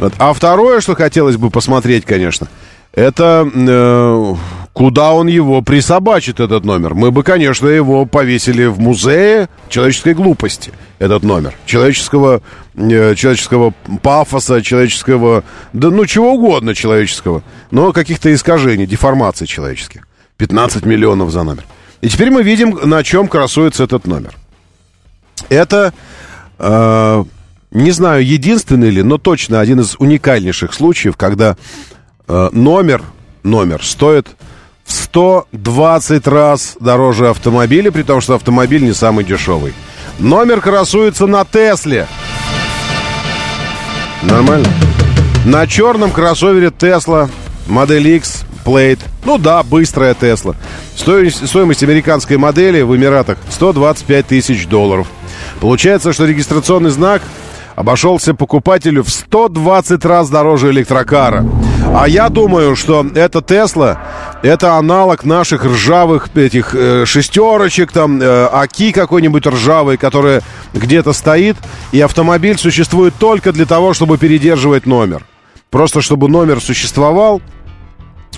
[0.00, 0.12] Вот.
[0.18, 2.48] А второе, что хотелось бы посмотреть, конечно,
[2.92, 4.34] это э,
[4.72, 6.94] куда он его присобачит, этот номер.
[6.94, 11.54] Мы бы, конечно, его повесили в музее человеческой глупости, этот номер.
[11.66, 12.42] Человеческого,
[12.74, 17.42] э, человеческого пафоса, человеческого, да ну чего угодно человеческого.
[17.70, 20.06] Но каких-то искажений, деформаций человеческих.
[20.38, 21.64] 15 миллионов за номер.
[22.00, 24.34] И теперь мы видим, на чем красуется этот номер.
[25.48, 25.92] Это,
[26.58, 27.24] э,
[27.70, 31.56] не знаю, единственный ли, но точно один из уникальнейших случаев, когда
[32.28, 33.02] э, номер,
[33.42, 34.28] номер стоит
[34.84, 39.74] в 120 раз дороже автомобиля, при том, что автомобиль не самый дешевый.
[40.18, 42.06] Номер красуется на Тесле.
[44.22, 44.68] Нормально?
[45.44, 47.28] На черном кроссовере Тесла
[47.66, 48.98] модель X Plate.
[49.24, 50.56] Ну да, быстрая Тесла.
[50.96, 55.06] Стоимость, стоимость американской модели в Эмиратах 125 тысяч долларов.
[55.60, 57.22] Получается, что регистрационный знак
[57.76, 61.46] обошелся покупателю в 120 раз дороже электрокара.
[61.94, 64.02] А я думаю, что эта Тесла,
[64.42, 70.42] это аналог наших ржавых этих э, шестерочек, там, э, АКИ какой-нибудь ржавый, которая
[70.74, 71.56] где-то стоит,
[71.92, 75.24] и автомобиль существует только для того, чтобы передерживать номер.
[75.70, 77.40] Просто чтобы номер существовал,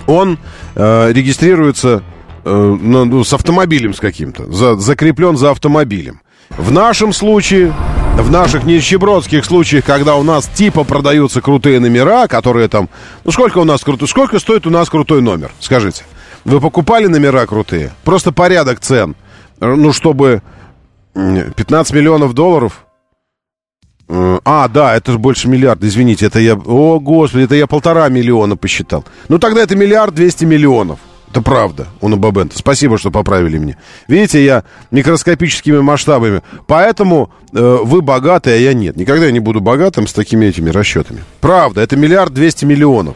[0.09, 0.37] он
[0.75, 2.03] э, регистрируется
[2.43, 6.21] э, ну, ну, с автомобилем с каким-то, за- закреплен за автомобилем.
[6.49, 7.73] В нашем случае,
[8.17, 12.89] в наших нищебродских случаях, когда у нас типа продаются крутые номера, которые там...
[13.23, 14.07] Ну, сколько у нас крутой...
[14.07, 15.51] Сколько стоит у нас крутой номер?
[15.59, 16.03] Скажите.
[16.45, 17.91] Вы покупали номера крутые?
[18.03, 19.15] Просто порядок цен.
[19.61, 20.41] Э, Ну, чтобы
[21.15, 22.85] м, 15 миллионов долларов
[24.09, 26.55] А, да, это же больше миллиарда, извините, это я...
[26.55, 29.05] О, господи, это я полтора миллиона посчитал.
[29.27, 30.99] Ну, тогда это миллиард двести миллионов.
[31.29, 32.57] Это правда, Уна Бабента.
[32.57, 33.77] Спасибо, что поправили мне.
[34.07, 36.41] Видите, я микроскопическими масштабами.
[36.65, 38.97] Поэтому э, вы богаты, а я нет.
[38.97, 41.23] Никогда я не буду богатым с такими этими расчетами.
[41.39, 43.15] Правда, это миллиард двести миллионов.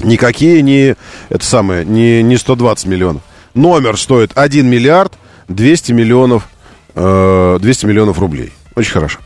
[0.00, 0.96] Никакие не,
[1.28, 3.22] это самое, не, не 120 миллионов.
[3.52, 5.12] Номер стоит 1 миллиард
[5.48, 6.48] 200 миллионов,
[6.94, 8.54] э, 200 миллионов рублей.
[8.74, 9.18] Очень хорошо.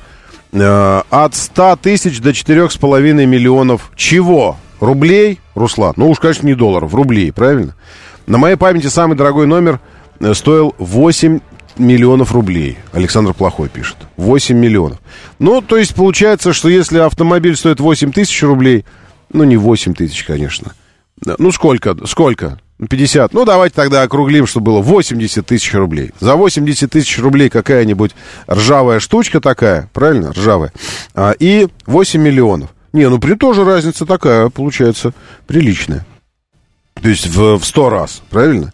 [0.52, 4.56] Э, от 100 тысяч до 4,5 миллионов чего?
[4.80, 5.92] Рублей, Руслан?
[5.96, 7.74] Ну уж, конечно, не долларов, рублей, правильно?
[8.26, 9.80] На моей памяти самый дорогой номер
[10.20, 11.40] э, стоил 8
[11.78, 12.78] миллионов рублей.
[12.92, 13.96] Александр Плохой пишет.
[14.16, 14.98] 8 миллионов.
[15.38, 18.84] Ну, то есть получается, что если автомобиль стоит 8 тысяч рублей,
[19.32, 20.72] ну, не 8 тысяч, конечно.
[21.38, 21.96] Ну, сколько?
[22.06, 22.58] Сколько?
[22.88, 23.34] 50.
[23.34, 26.12] Ну, давайте тогда округлим, чтобы было 80 тысяч рублей.
[26.20, 28.12] За 80 тысяч рублей какая-нибудь
[28.48, 30.32] ржавая штучка такая, правильно?
[30.32, 30.72] Ржавая.
[31.14, 32.70] А, и 8 миллионов.
[32.92, 35.12] Не, ну при тоже разница такая, получается,
[35.46, 36.04] приличная.
[37.00, 38.72] То есть в, в 100 раз, правильно?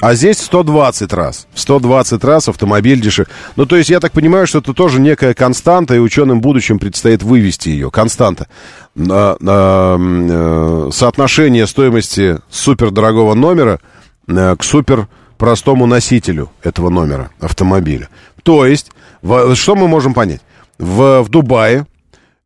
[0.00, 1.46] А здесь 120 раз.
[1.54, 3.32] В 120 раз автомобиль дешевле.
[3.56, 6.78] Ну, то есть, я так понимаю, что это тоже некая константа, и ученым в будущем
[6.78, 7.90] предстоит вывести ее.
[7.90, 8.46] Константа.
[8.94, 13.80] Э, соотношение стоимости супердорогого номера
[14.28, 18.08] э, к супер простому носителю этого номера автомобиля.
[18.42, 18.90] То есть,
[19.54, 20.42] что мы можем понять?
[20.78, 21.86] В, в Дубае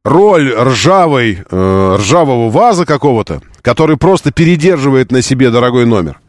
[0.05, 6.21] роль ржавой, э, ржавого ваза какого-то, который просто передерживает на себе дорогой номер,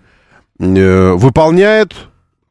[0.62, 1.94] выполняет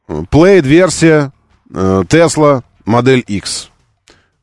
[0.07, 1.31] Plate-версия
[1.73, 3.69] э, Tesla модель X.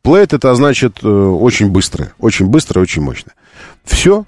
[0.03, 3.35] Plate это значит э, очень быстрая, очень быстрая, очень мощная.
[3.85, 4.25] Все.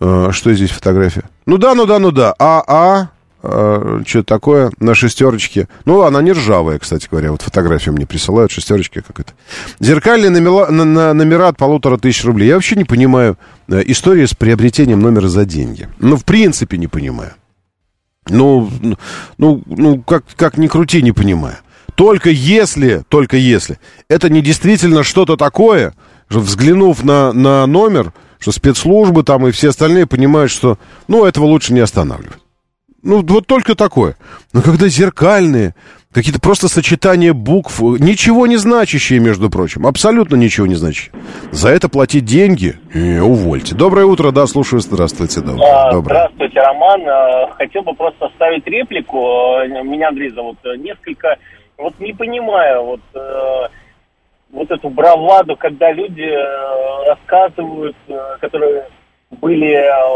[0.00, 1.24] Э, что здесь фотография?
[1.46, 2.34] Ну да, ну да, ну да.
[2.38, 3.10] АА,
[3.42, 5.68] э, что такое, на шестерочке.
[5.84, 7.32] Ну, она не ржавая, кстати говоря.
[7.32, 9.32] Вот фотографию мне присылают, шестерочки как это.
[9.80, 12.48] Зеркальные номера, на, номера от полутора тысяч рублей.
[12.48, 13.36] Я вообще не понимаю
[13.68, 15.88] э, истории с приобретением номера за деньги.
[15.98, 17.32] Ну, в принципе, не понимаю.
[18.28, 18.70] Ну,
[19.38, 21.56] ну, ну как, как ни крути, не понимаю.
[21.94, 25.94] Только если, только если, это не действительно что-то такое,
[26.28, 31.44] что взглянув на, на номер, что спецслужбы там и все остальные понимают, что, ну, этого
[31.44, 32.41] лучше не останавливать.
[33.02, 34.16] Ну, вот только такое.
[34.52, 35.74] Но когда зеркальные,
[36.12, 41.12] какие-то просто сочетания букв, ничего не значащие, между прочим, абсолютно ничего не значащие.
[41.50, 42.76] За это платить деньги?
[42.94, 43.74] Э, увольте.
[43.74, 45.40] Доброе утро, да, слушаю, здравствуйте.
[45.40, 45.68] Доброе.
[45.68, 46.14] А, Доброе.
[46.14, 47.02] Здравствуйте, Роман.
[47.08, 49.18] А, Хотел бы просто оставить реплику.
[49.18, 50.58] Меня Андрей зовут.
[50.78, 51.36] Несколько,
[51.78, 53.68] вот не понимаю, вот, э,
[54.52, 58.84] вот эту браваду, когда люди э, рассказывают, э, которые
[59.40, 59.74] были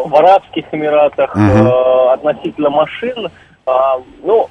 [0.08, 3.28] в Арабских Эмиратах э, относительно машин.
[3.66, 4.48] А, Ну,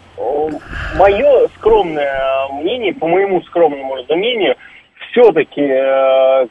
[0.98, 4.56] мое скромное мнение, по моему скромному разумению,
[5.12, 5.62] все-таки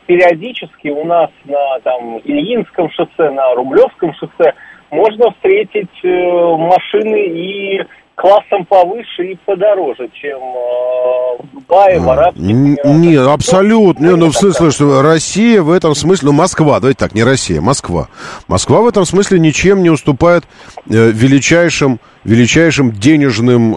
[0.07, 4.55] периодически у нас на там Ильинском шоссе, на Рублевском шоссе
[4.95, 7.85] можно встретить э, машины и
[8.15, 12.95] классом повыше и подороже, чем э, в Дубае, в Арабских Н- Эмиратах.
[12.95, 14.07] Не, абсолютно.
[14.07, 16.27] Не, ну, в смысле, что Россия в этом смысле...
[16.27, 18.09] Ну, Москва, давайте так, не Россия, Москва.
[18.47, 20.45] Москва в этом смысле ничем не уступает
[20.89, 23.75] э, величайшим, величайшим денежным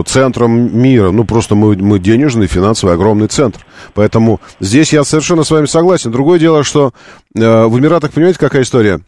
[0.00, 1.10] э, центрам мира.
[1.10, 3.64] Ну, просто мы, мы денежный, финансовый, огромный центр.
[3.94, 6.12] Поэтому здесь я совершенно с вами согласен.
[6.12, 6.92] Другое дело, что
[7.34, 9.00] э, в Эмиратах, понимаете, какая история?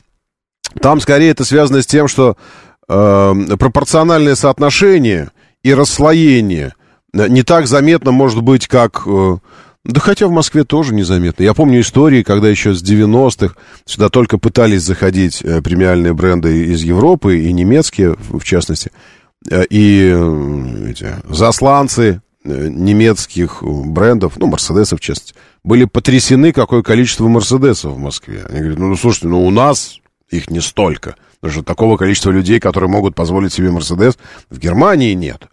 [0.81, 2.37] Там скорее это связано с тем, что
[2.91, 5.31] э, пропорциональное соотношение
[5.63, 6.75] и расслоение
[7.15, 9.03] э, не так заметно может быть, как...
[9.07, 9.37] э,
[9.85, 11.43] да хотя в Москве тоже незаметно.
[11.43, 13.55] Я помню истории, когда еще с 90-х
[13.87, 18.91] сюда только пытались заходить э, премиальные бренды из Европы, и немецкие, в частности,
[19.51, 20.15] и
[20.91, 25.35] эти засланцы немецких брендов, ну, Мерседесов, в частности,
[25.65, 28.45] были потрясены, какое количество Мерседесов в Москве.
[28.49, 31.17] Они говорят, ну, слушайте, ну, у нас их не столько.
[31.41, 34.19] Потому что такого количества людей, которые могут позволить себе Мерседес,
[34.51, 35.49] в Германии нет.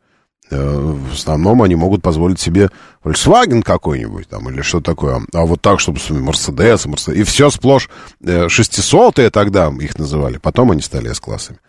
[0.50, 2.70] Э, В основном они могут позволить себе
[3.04, 5.22] Volkswagen какой-нибудь там или что такое.
[5.34, 7.20] А вот так, чтобы Мерседес, Мерседес.
[7.20, 7.90] И все сплошь
[8.22, 10.38] э, 600 тогда их называли.
[10.38, 11.60] Потом они стали С-классами.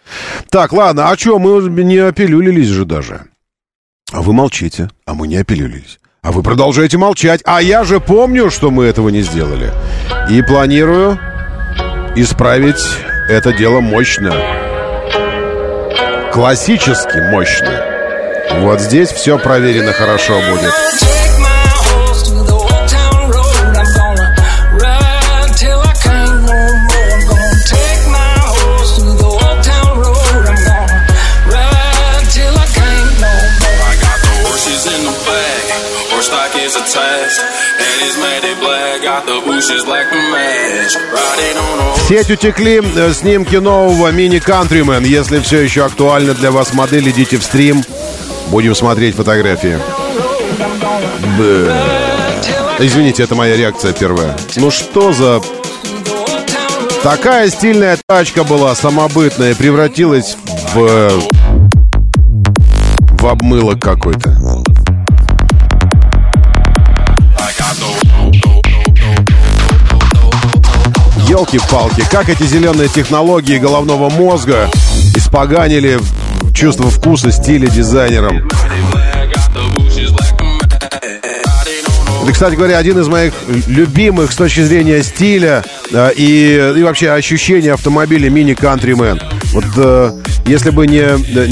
[0.51, 3.23] Так, ладно, а что, мы не опилюлились же даже.
[4.13, 6.01] А вы молчите, а мы не опилюлились.
[6.23, 7.41] А вы продолжаете молчать.
[7.45, 9.73] А я же помню, что мы этого не сделали.
[10.29, 11.19] И планирую
[12.17, 12.83] исправить
[13.29, 14.33] это дело мощно.
[16.33, 17.85] Классически мощно.
[18.61, 20.73] Вот здесь все проверено хорошо будет.
[36.69, 36.85] The
[41.97, 45.07] В сеть утекли э, снимки нового Mini Countryman.
[45.07, 47.83] Если все еще актуально для вас модель, идите в стрим.
[48.49, 49.79] Будем смотреть фотографии.
[51.39, 51.73] Б.
[52.79, 54.37] Извините, это моя реакция первая.
[54.57, 55.41] Ну что за...
[57.03, 60.37] Такая стильная тачка была, самобытная, превратилась
[60.75, 61.11] в...
[63.21, 64.31] В обмылок какой-то.
[71.29, 74.71] Елки-палки, как эти зеленые технологии головного мозга
[75.15, 76.01] испоганили
[76.55, 78.49] чувство вкуса, стиля дизайнерам.
[82.23, 83.33] Это, кстати говоря, один из моих
[83.67, 89.21] любимых с точки зрения стиля э, и, и вообще ощущения автомобиля Countryman.
[89.53, 90.13] Вот э,
[90.49, 91.03] если бы не,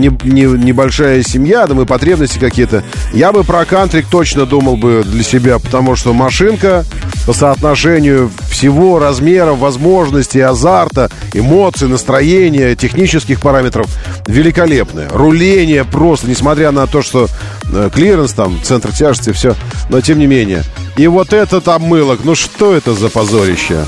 [0.00, 2.82] не, не небольшая семья, да и потребности какие-то,
[3.12, 6.84] я бы про кантрик точно думал бы для себя, потому что машинка
[7.26, 13.86] по соотношению всего размеров, возможностей, азарта, эмоций, настроения, технических параметров
[14.26, 15.08] великолепная.
[15.10, 17.28] Руление просто, несмотря на то, что
[17.70, 19.54] э, клиренс там, центр тяжести, все,
[19.90, 20.62] но тем не менее.
[20.96, 23.84] И вот этот обмылок, ну что это за позорище?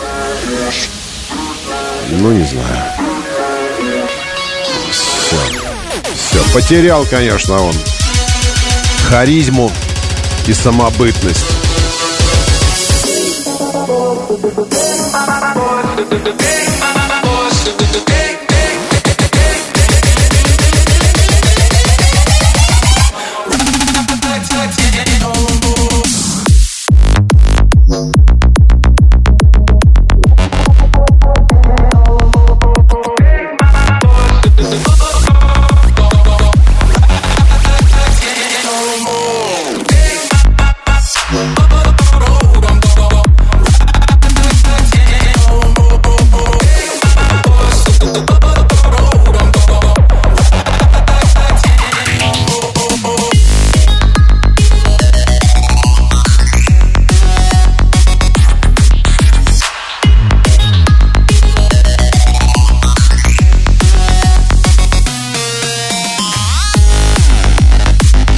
[2.10, 2.97] Ну, не знаю.
[6.52, 7.74] Потерял, конечно, он
[9.08, 9.70] харизму
[10.46, 11.44] и самобытность.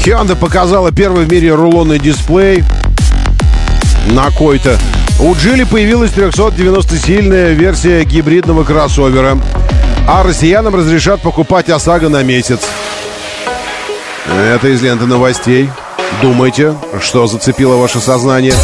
[0.04, 2.64] Hyundai показала первый в мире рулонный дисплей
[4.06, 4.78] на кой-то.
[5.18, 9.38] У Джили появилась 390-сильная версия гибридного кроссовера.
[10.08, 12.60] А россиянам разрешат покупать ОСАГО на месяц.
[14.26, 15.68] Это из ленты новостей.
[16.22, 18.54] Думайте, что зацепило ваше сознание.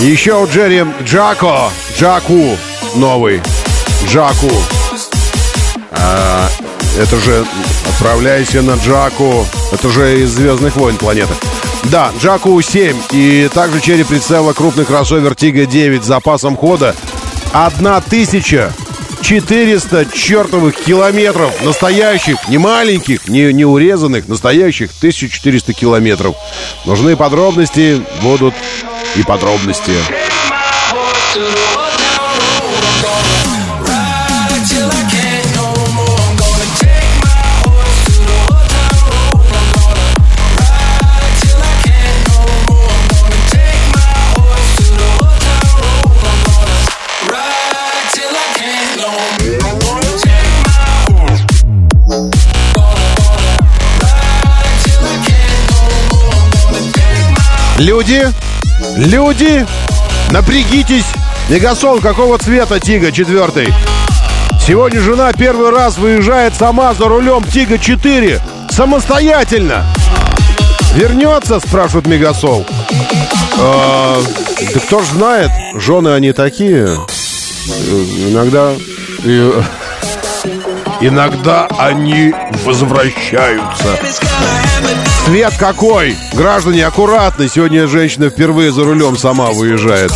[0.00, 2.56] Еще у Джерри Джако, Джаку
[2.94, 3.42] новый,
[4.06, 4.48] Джаку.
[5.90, 6.48] А,
[6.96, 7.44] это же
[7.88, 9.44] отправляйся на Джаку.
[9.72, 11.34] Это же из Звездных войн планеты.
[11.84, 12.96] Да, Джаку 7.
[13.10, 16.94] И также Черри представила крупный кроссовер Тига 9 с запасом хода
[17.52, 21.60] 1400 чертовых километров.
[21.64, 26.36] Настоящих, не маленьких, не, не урезанных, настоящих 1400 километров.
[26.86, 28.54] Нужны подробности, будут
[29.16, 29.92] и подробности.
[57.78, 58.26] Люди,
[58.98, 59.66] люди,
[60.30, 61.06] напрягитесь.
[61.48, 63.72] Мегасол какого цвета Тига четвертый?
[64.66, 68.40] Сегодня жена первый раз выезжает сама за рулем Тига 4.
[68.70, 69.86] Самостоятельно.
[70.94, 72.66] Вернется, спрашивает Мегасол.
[73.58, 74.20] А,
[74.74, 76.88] да кто ж знает, жены они такие.
[78.28, 78.72] Иногда...
[81.00, 82.34] Иногда они
[82.64, 83.86] возвращаются.
[85.28, 86.16] Цвет какой?
[86.32, 87.48] Граждане, аккуратно.
[87.48, 90.10] Сегодня женщина впервые за рулем сама выезжает.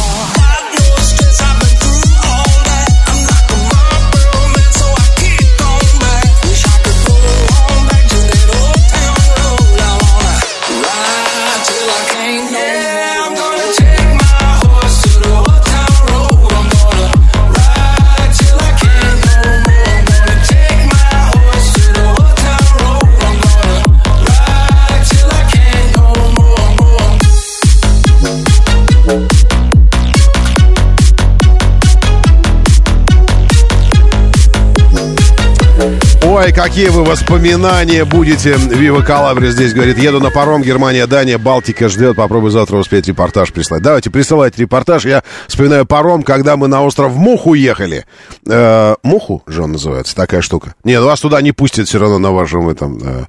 [36.43, 38.55] Ой, какие вы воспоминания будете.
[38.55, 42.17] Вива Калабри здесь говорит, еду на паром, Германия, Дания, Балтика ждет.
[42.17, 43.81] Попробуй завтра успеть репортаж прислать.
[43.81, 45.05] Давайте, присылайте репортаж.
[45.05, 48.07] Я вспоминаю паром, когда мы на остров Муху ехали.
[48.49, 50.75] Э, Муху же он называется, такая штука.
[50.83, 52.99] Нет, вас туда не пустят все равно на вашем этом...
[53.01, 53.25] Э,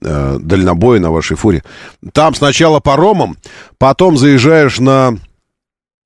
[0.00, 1.64] э, дальнобое на вашей фуре.
[2.12, 3.38] Там сначала паромом,
[3.78, 5.16] потом заезжаешь на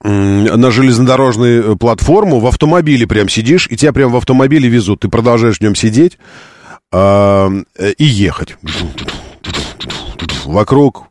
[0.02, 5.00] на железнодорожную э, платформу, в автомобиле прям сидишь, и тебя прям в автомобиле везут.
[5.00, 6.18] Ты продолжаешь в нем сидеть
[6.92, 7.62] э,
[7.96, 8.56] и ехать.
[10.44, 11.08] Вокруг,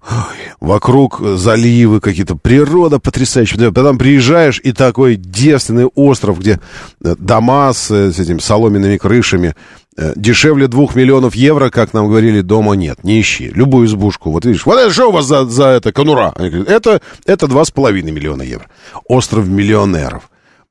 [0.61, 3.71] вокруг заливы какие-то, природа потрясающая.
[3.71, 6.59] Потом приезжаешь, и такой девственный остров, где
[7.03, 9.55] э, дома с, с этими соломенными крышами,
[9.97, 13.03] дешевле двух миллионов евро, как нам говорили, дома нет.
[13.03, 13.49] Не ищи.
[13.53, 14.31] Любую избушку.
[14.31, 16.33] Вот видишь, вот это что у вас за, за это конура?
[16.35, 18.67] Они говорят, это, это два с половиной миллиона евро.
[19.07, 20.29] Остров миллионеров.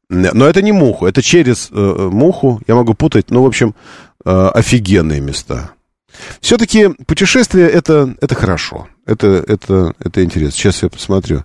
[0.09, 1.75] Но это не муху, это через э,
[2.13, 3.75] муху, я могу путать, ну, в общем,
[4.25, 5.71] э, офигенные места.
[6.41, 10.53] Все-таки путешествие это, это хорошо, это, это, это интересно.
[10.53, 11.45] Сейчас я посмотрю.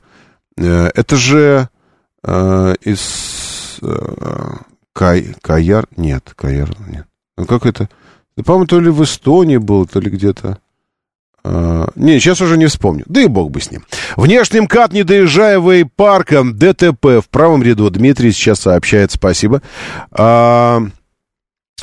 [0.58, 1.70] Э, это же
[2.24, 4.56] э, из э,
[4.94, 7.08] Кай, Каяр, нет, Каяр, нет.
[7.40, 7.90] Ну, как это?
[8.46, 10.60] По-моему, то ли в Эстонии был, то ли где-то.
[11.44, 13.06] А, не, сейчас уже не вспомню.
[13.08, 13.86] Да и бог бы с ним.
[14.18, 17.90] Внешний МКАД, не доезжая вейпарка, ДТП в правом ряду.
[17.90, 19.62] Дмитрий сейчас сообщает, спасибо.
[20.12, 20.82] А,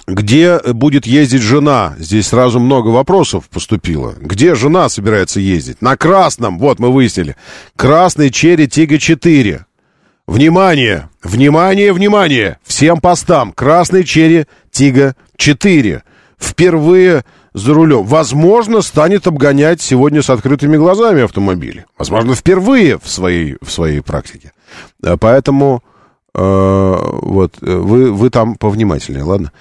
[0.06, 1.94] где будет ездить жена?
[1.98, 4.14] Здесь сразу много вопросов поступило.
[4.20, 5.80] Где жена собирается ездить?
[5.80, 7.34] На красном, вот мы выяснили.
[7.76, 9.64] Красный Черри Тига 4.
[10.26, 11.08] Внимание!
[11.22, 12.58] Внимание, внимание!
[12.64, 13.52] Всем постам!
[13.52, 15.25] Красный Черри Тига 4.
[16.38, 18.04] Впервые за рулем.
[18.04, 21.86] Возможно, станет обгонять сегодня с открытыми глазами автомобили.
[21.96, 24.52] Возможно, впервые в своей, в своей практике.
[25.02, 25.82] Э, поэтому
[26.34, 26.40] э,
[27.22, 29.52] вот э, вы, вы там повнимательнее, ладно?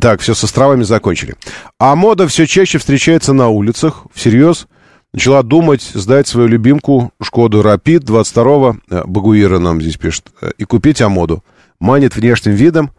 [0.00, 1.34] Так, все, с островами закончили.
[1.80, 4.04] А мода все чаще встречается на улицах.
[4.14, 4.68] Всерьез
[5.12, 10.26] начала думать сдать свою любимку Шкоду Рапид 22-го, э, Багуира нам здесь пишет,
[10.56, 11.42] и купить Амоду.
[11.80, 12.92] Манит внешним видом,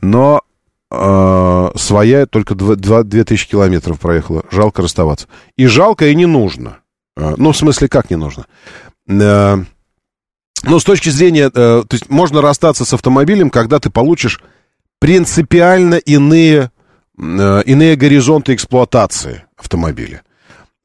[0.00, 0.40] но
[0.90, 4.44] э, своя только 2, 2, 2000 километров проехала.
[4.50, 5.26] Жалко расставаться.
[5.56, 6.78] И жалко, и не нужно.
[7.16, 8.46] Э, ну, в смысле, как не нужно?
[9.08, 9.58] Э,
[10.64, 11.50] ну, с точки зрения...
[11.54, 14.40] Э, то есть можно расстаться с автомобилем, когда ты получишь
[14.98, 16.70] принципиально иные,
[17.18, 20.22] э, иные горизонты эксплуатации автомобиля.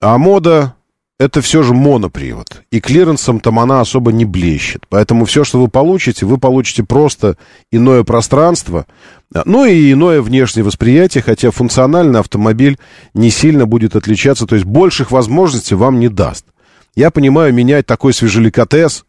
[0.01, 0.75] А мода
[1.19, 2.63] это все же монопривод.
[2.71, 4.85] И клиренсом там она особо не блещет.
[4.89, 7.37] Поэтому все, что вы получите, вы получите просто
[7.71, 8.85] иное пространство,
[9.45, 12.77] ну и иное внешнее восприятие, хотя функционально автомобиль
[13.13, 16.45] не сильно будет отличаться, то есть больших возможностей вам не даст.
[16.95, 19.05] Я понимаю, менять такой свежеликотес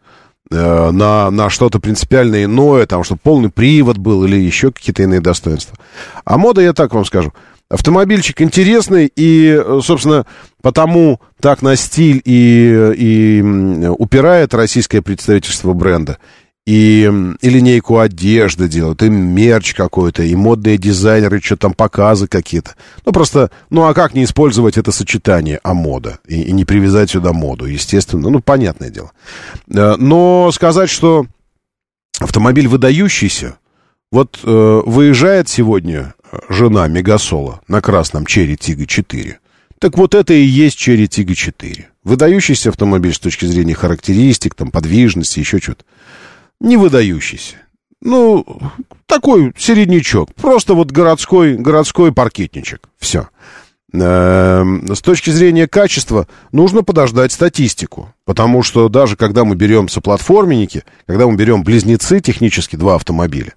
[0.50, 5.20] э, на, на что-то принципиально иное, там, чтобы полный привод был или еще какие-то иные
[5.20, 5.76] достоинства.
[6.24, 7.34] А мода, я так вам скажу,
[7.70, 10.26] Автомобильчик интересный, и, собственно,
[10.62, 13.42] потому так на стиль и, и
[13.98, 16.18] упирает российское представительство бренда.
[16.66, 17.10] И,
[17.42, 22.74] и линейку одежды делают, и мерч какой-то, и модные дизайнеры, что там показы какие-то.
[23.04, 27.10] Ну, просто, ну, а как не использовать это сочетание, а мода, и, и не привязать
[27.10, 29.12] сюда моду, естественно, ну, понятное дело.
[29.68, 31.26] Э, но сказать, что
[32.18, 33.56] автомобиль выдающийся,
[34.10, 36.14] вот э, выезжает сегодня
[36.48, 39.38] жена Мегасола на красном Черри Тига 4.
[39.78, 41.88] Так вот это и есть Черри Тига 4.
[42.04, 45.84] Выдающийся автомобиль с точки зрения характеристик, там, подвижности, еще что-то.
[46.60, 47.56] Не выдающийся.
[48.00, 48.46] Ну,
[49.06, 50.34] такой середнячок.
[50.34, 52.88] Просто вот городской, городской паркетничек.
[52.98, 53.28] Все.
[53.94, 58.12] Эм, с точки зрения качества нужно подождать статистику.
[58.24, 63.54] Потому что даже когда мы берем соплатформенники, когда мы берем близнецы технически, два автомобиля,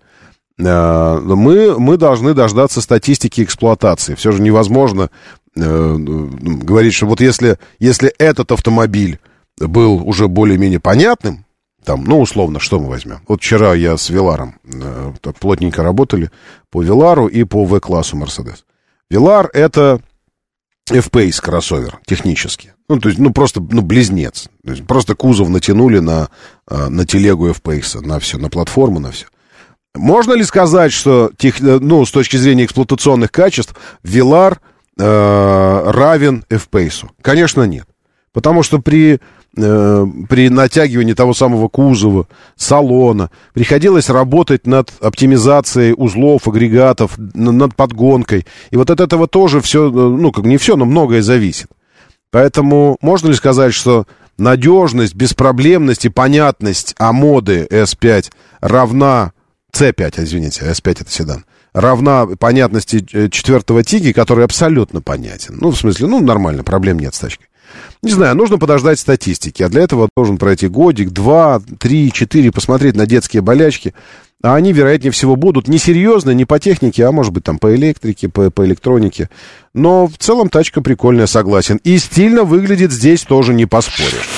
[0.57, 4.15] мы, мы должны дождаться статистики эксплуатации.
[4.15, 5.11] Все же невозможно
[5.55, 9.19] э, говорить, что вот если, если этот автомобиль
[9.59, 11.45] был уже более-менее понятным,
[11.84, 13.21] там, ну, условно, что мы возьмем?
[13.27, 16.31] Вот вчера я с Виларом э, плотненько работали
[16.69, 18.65] по Вилару и по В-классу Мерседес.
[19.09, 20.01] Вилар— это
[20.91, 22.73] F-Pace кроссовер технически.
[22.89, 24.49] Ну, то есть, ну, просто, ну, близнец.
[24.65, 26.29] То есть, просто кузов натянули на,
[26.69, 29.27] э, на телегу F-Pace, на все, на платформу, на все.
[29.98, 34.60] Можно ли сказать, что тех, э, ну, с точки зрения эксплуатационных качеств, Вилар
[34.99, 37.06] э, равен F-Pace?
[37.22, 37.88] Конечно, нет.
[38.34, 39.19] Потому что при,
[39.57, 48.45] э, при натягивании того самого кузова, салона, приходилось работать над оптимизацией узлов, агрегатов, над подгонкой.
[48.69, 51.68] И вот от этого тоже все, э, ну, как не все, но многое зависит.
[52.30, 54.06] Поэтому можно ли сказать, что
[54.38, 59.32] надежность, беспроблемность и понятность Амоды S5 равна
[59.77, 65.57] C5, извините, S5 это седан, равна понятности э, четвертого тиги, который абсолютно понятен.
[65.61, 67.47] Ну, в смысле, ну, нормально, проблем нет с тачкой.
[68.01, 72.95] Не знаю, нужно подождать статистики, а для этого должен пройти годик, два, три, четыре, посмотреть
[72.95, 73.93] на детские болячки.
[74.41, 77.75] А они, вероятнее всего, будут не серьезно, не по технике, а может быть там по
[77.75, 79.29] электрике, по, по электронике.
[79.75, 81.79] Но в целом тачка прикольная, согласен.
[81.83, 84.29] И стильно выглядит здесь тоже не поспоришь.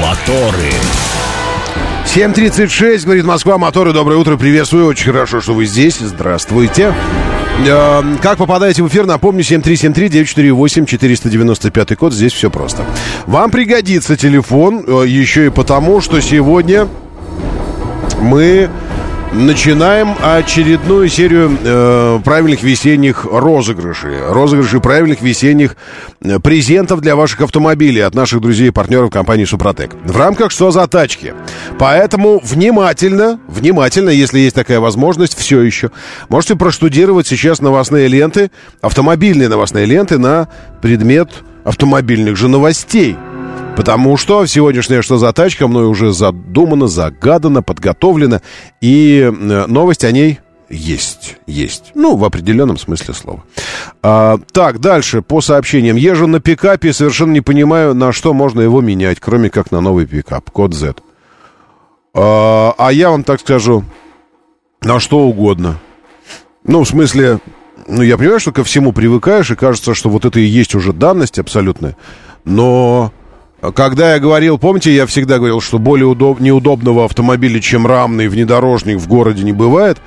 [0.00, 0.72] Моторы.
[2.16, 6.94] 7.36, говорит Москва, моторы, доброе утро, приветствую, очень хорошо, что вы здесь, здравствуйте.
[7.68, 12.86] Э, Как попадаете в эфир, напомню, 7373948-495 код, здесь все просто.
[13.26, 16.88] Вам пригодится телефон, э, еще и потому, что сегодня
[18.22, 18.70] мы
[19.32, 24.26] начинаем очередную серию э, правильных весенних розыгрышей.
[24.28, 25.76] Розыгрышей правильных весенних
[26.22, 29.94] э, презентов для ваших автомобилей от наших друзей и партнеров компании «Супротек».
[30.04, 31.34] В рамках «Что за тачки?».
[31.78, 35.90] Поэтому внимательно, внимательно, если есть такая возможность, все еще,
[36.28, 38.50] можете проштудировать сейчас новостные ленты,
[38.80, 40.48] автомобильные новостные ленты на
[40.80, 41.30] предмет
[41.64, 43.16] автомобильных же новостей.
[43.76, 48.40] Потому что сегодняшняя «Что за тачка» мной уже задумано, загадано, подготовлено.
[48.80, 50.40] И э, новость о ней
[50.70, 51.36] есть.
[51.46, 51.92] Есть.
[51.94, 53.44] Ну, в определенном смысле слова.
[54.02, 55.96] А, так, дальше, по сообщениям.
[55.96, 60.06] Езжу на пикапе совершенно не понимаю, на что можно его менять, кроме как на новый
[60.06, 60.50] пикап.
[60.50, 60.96] Код Z.
[62.14, 63.84] А, а я вам так скажу,
[64.80, 65.78] на что угодно.
[66.64, 67.40] Ну, в смысле,
[67.86, 70.94] ну, я понимаю, что ко всему привыкаешь, и кажется, что вот это и есть уже
[70.94, 71.96] данность абсолютная.
[72.44, 73.12] Но
[73.60, 76.40] когда я говорил, помните, я всегда говорил, что более удоб...
[76.40, 79.98] неудобного автомобиля, чем рамный внедорожник в городе не бывает.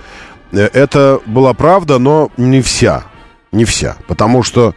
[0.51, 3.05] Э, Это была правда, но не вся.
[3.51, 3.97] Не вся.
[4.07, 4.75] Потому что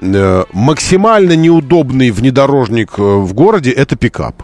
[0.00, 4.42] э, максимально неудобный внедорожник э, в городе это пикап.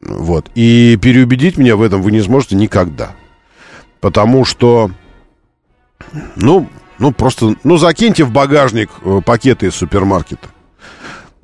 [0.00, 0.50] Вот.
[0.54, 3.12] И переубедить меня в этом вы не сможете никогда.
[4.00, 4.90] Потому что,
[6.36, 6.68] ну,
[6.98, 10.48] ну просто, ну закиньте в багажник э, пакеты из супермаркета.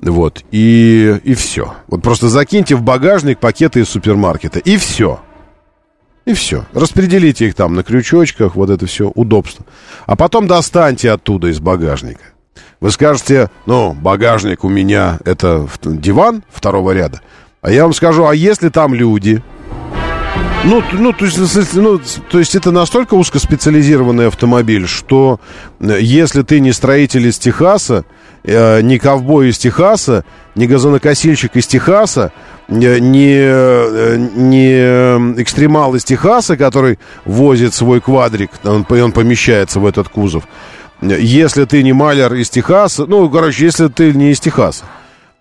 [0.03, 1.75] Вот, и, и все.
[1.87, 5.21] Вот просто закиньте в багажник пакеты из супермаркета, и все.
[6.25, 6.65] И все.
[6.73, 9.65] Распределите их там на крючочках, вот это все, удобство.
[10.05, 12.23] А потом достаньте оттуда из багажника.
[12.81, 17.21] Вы скажете, ну, багажник у меня это диван второго ряда.
[17.61, 19.41] А я вам скажу, а если там люди?
[20.65, 21.99] Ну, ну, то есть, ну,
[22.29, 25.39] то есть это настолько узкоспециализированный автомобиль, что
[25.79, 28.05] э, если ты не строитель из Техаса,
[28.43, 30.23] э, не ковбой из Техаса,
[30.55, 32.31] не газонокосильщик из Техаса,
[32.67, 39.85] э, не, э, не экстремал из Техаса, который возит свой квадрик, он, он помещается в
[39.85, 40.43] этот кузов.
[41.01, 44.85] Если ты не маляр из Техаса, ну, короче, если ты не из Техаса,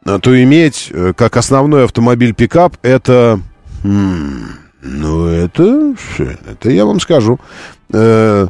[0.05, 3.41] э, то иметь э, как основной автомобиль пикап это...
[3.85, 7.39] м, ну, это, это я вам скажу.
[7.93, 8.49] Э,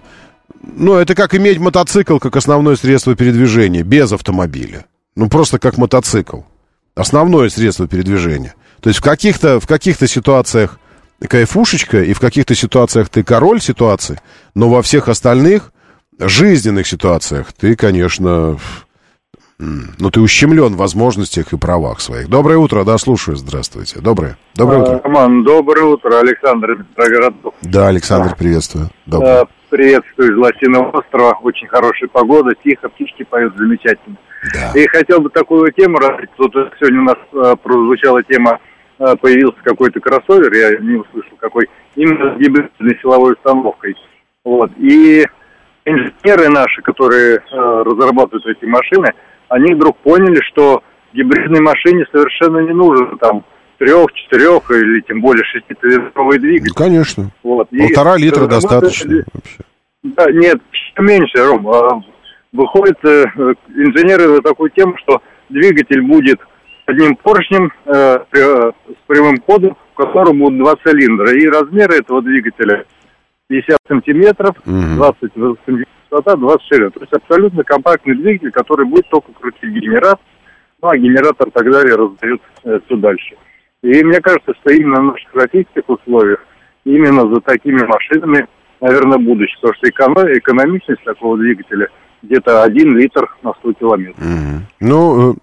[0.62, 4.86] ну, это как иметь мотоцикл как основное средство передвижения, без автомобиля.
[5.16, 6.40] Ну, просто как мотоцикл.
[6.94, 8.54] Основное средство передвижения.
[8.80, 10.78] То есть в каких-то, в каких-то ситуациях
[11.28, 14.20] кайфушечка, и в каких-то ситуациях ты король ситуации,
[14.54, 15.72] но во всех остальных
[16.18, 18.58] жизненных ситуациях ты, конечно,
[19.58, 22.28] ну, ты ущемлен в возможностях и правах своих.
[22.28, 24.00] Доброе утро, да, слушаю, здравствуйте.
[24.00, 25.00] Доброе, доброе утро.
[25.04, 26.18] Роман, доброе утро.
[26.18, 27.54] Александр Петроградов.
[27.62, 28.90] Да, Александр, приветствую.
[29.06, 29.46] Доброе.
[29.72, 31.38] Приветствую из Лосиного острова.
[31.40, 34.18] Очень хорошая погода, тихо, птички поют замечательно.
[34.52, 34.78] Да.
[34.78, 36.28] И хотел бы такую тему раскрыть.
[36.36, 38.60] Тут сегодня у нас э, прозвучала тема,
[38.98, 43.96] э, появился какой-то кроссовер, я не услышал какой, именно с гибридной силовой установкой.
[44.44, 44.70] Вот.
[44.76, 45.24] И
[45.86, 49.14] инженеры наши, которые э, разрабатывают эти машины,
[49.48, 50.82] они вдруг поняли, что
[51.14, 53.42] гибридной машине совершенно не нужен там
[53.82, 56.72] трех, четырех или тем более шестицилиндровый двигатель.
[56.76, 57.30] Ну, конечно.
[57.42, 57.68] Вот.
[57.72, 59.58] И Полтора литра достаточно вообще.
[60.02, 60.60] Да, нет,
[60.98, 61.68] меньше, Ром.
[61.68, 62.00] А,
[62.52, 63.24] Выходит, э,
[63.74, 66.38] инженеры за такую тему, что двигатель будет
[66.84, 71.32] одним поршнем э, э, с прямым ходом, в котором будут два цилиндра.
[71.32, 72.84] И размеры этого двигателя
[73.48, 74.96] 50 сантиметров, Мгм.
[74.96, 75.18] 20
[75.64, 76.90] сантиметров высота, 20 ширина.
[76.90, 80.24] То есть абсолютно компактный двигатель, который будет только крутить генератор,
[80.82, 83.34] ну а генератор так далее раздает э, все дальше.
[83.82, 86.40] И мне кажется, что именно в наших российских условиях,
[86.84, 88.46] именно за такими машинами,
[88.80, 89.56] наверное, будущее.
[89.60, 91.88] Потому что эконом- экономичность такого двигателя
[92.22, 94.24] где-то 1 литр на 100 километров.
[94.24, 94.66] Мгм.
[94.80, 95.34] Ну, э,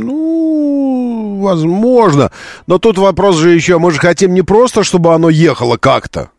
[0.00, 2.30] ну, возможно.
[2.66, 6.30] Но тут вопрос же еще, мы же хотим не просто, чтобы оно ехало как-то.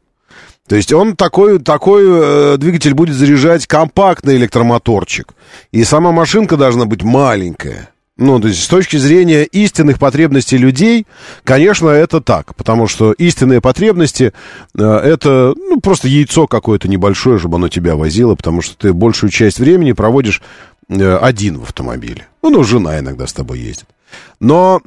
[0.67, 5.33] То есть он такой, такой э, двигатель будет заряжать компактный электромоторчик.
[5.71, 7.89] И сама машинка должна быть маленькая.
[8.17, 11.05] Ну, то есть с точки зрения истинных потребностей людей,
[11.43, 12.55] конечно, это так.
[12.55, 14.31] Потому что истинные потребности
[14.77, 19.31] э, это ну, просто яйцо какое-то небольшое, чтобы оно тебя возило, потому что ты большую
[19.31, 20.41] часть времени проводишь
[20.87, 22.27] э, один в автомобиле.
[22.41, 23.87] Ну, ну, жена иногда с тобой ездит.
[24.39, 24.81] Но,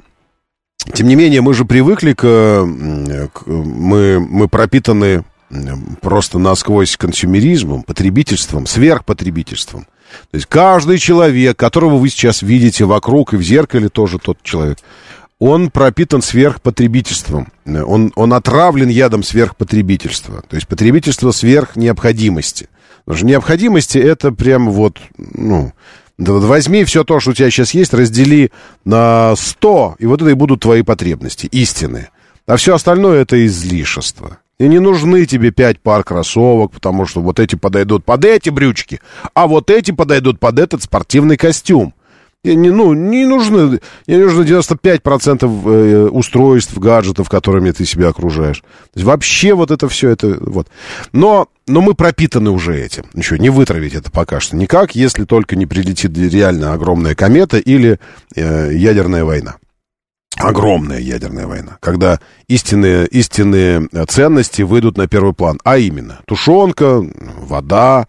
[0.95, 2.23] тем не менее, мы же привыкли к...
[2.23, 5.25] к- мы, мы пропитаны
[6.01, 9.87] просто насквозь консюмеризмом, потребительством, сверхпотребительством.
[10.31, 14.79] То есть каждый человек, которого вы сейчас видите вокруг и в зеркале тоже тот человек,
[15.39, 17.53] он пропитан сверхпотребительством.
[17.65, 20.43] Он, он отравлен ядом сверхпотребительства.
[20.49, 22.69] То есть потребительство сверх необходимости.
[23.05, 25.73] Потому что необходимости это прям вот, ну,
[26.19, 28.51] возьми все то, что у тебя сейчас есть, раздели
[28.85, 32.11] на 100, и вот это и будут твои потребности, истинные.
[32.47, 34.39] А все остальное это излишество.
[34.59, 39.01] И не нужны тебе пять пар кроссовок, потому что вот эти подойдут под эти брючки,
[39.35, 41.95] а вот эти подойдут под этот спортивный костюм.
[42.45, 48.61] И не, ну, не нужно, не нужно 95% э, устройств, гаджетов, которыми ты себя окружаешь.
[48.61, 50.69] То есть вообще вот это все, это вот.
[51.13, 53.05] Но, но мы пропитаны уже этим.
[53.13, 57.99] Ничего, не вытравить это пока что никак, если только не прилетит реально огромная комета или
[58.37, 59.57] э, ядерная война.
[60.39, 65.59] Огромная ядерная война, когда истинные, истинные э, ценности выйдут на первый план.
[65.65, 67.02] А именно, тушенка,
[67.39, 68.06] вода,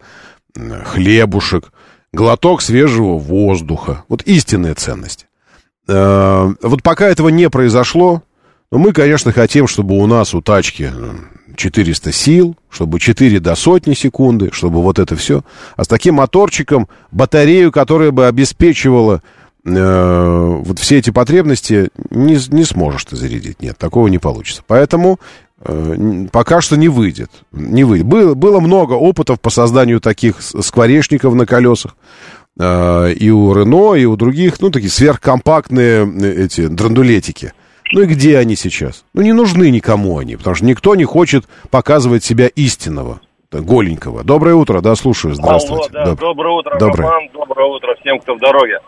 [0.54, 1.72] хлебушек,
[2.12, 4.04] глоток свежего воздуха.
[4.08, 5.26] Вот истинные ценности.
[5.88, 8.22] Э, Вот пока этого не произошло,
[8.70, 11.12] мы, конечно, хотим, чтобы у нас у тачки э,
[11.56, 15.42] 400 сил, чтобы 4 до сотни секунды, чтобы вот это все.
[15.76, 19.22] А с таким моторчиком батарею, которая бы обеспечивала
[19.64, 23.62] э, вот все эти потребности, не, не сможешь ты зарядить.
[23.62, 24.62] Нет, такого не получится.
[24.66, 25.18] Поэтому
[25.64, 27.30] э, пока что не выйдет.
[27.52, 28.06] Не выйдет.
[28.06, 31.96] Было, было много опытов по созданию таких скворечников на колесах.
[32.58, 37.52] Э, и у Рено, и у других, ну, такие сверхкомпактные э, эти драндулетики.
[37.92, 39.04] Ну и где они сейчас?
[39.14, 43.20] Ну, не нужны никому они, потому что никто не хочет показывать себя истинного,
[43.50, 44.22] голенького.
[44.22, 45.88] Доброе утро, да, слушаю, здравствуйте.
[45.92, 46.12] Алло, да.
[46.12, 47.08] Доб- Доброе утро, Доброе.
[47.08, 47.28] Роман.
[47.34, 48.78] Доброе утро всем, кто в дороге.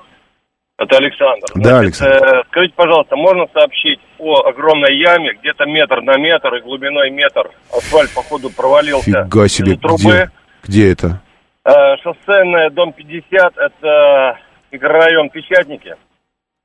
[0.82, 1.46] Это Александр.
[1.54, 2.24] Да, Александр.
[2.24, 7.50] э, скажите, пожалуйста, можно сообщить о огромной яме, где-то метр на метр и глубиной метр.
[7.76, 9.98] Асфальт, походу, провалился Фига себе, трубы.
[10.02, 10.30] где,
[10.64, 11.20] где это?
[11.64, 14.38] Э, шоссейная, дом 50, это
[14.72, 15.94] микрорайон Печатники.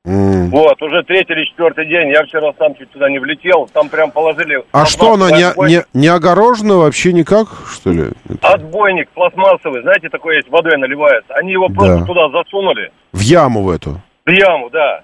[0.06, 0.50] М.
[0.52, 4.10] Вот, уже третий или четвертый день, я вчера сам чуть туда не влетел, там прям
[4.12, 4.64] положили...
[4.72, 8.06] А что, она не, не, не огорожена вообще никак, что ли?
[8.42, 11.34] Отбойник пластмассовый, знаете, такой есть, водой наливается.
[11.34, 12.06] Они его просто Да.
[12.06, 14.02] туда засунули, В яму в эту?
[14.28, 15.02] В яму, да.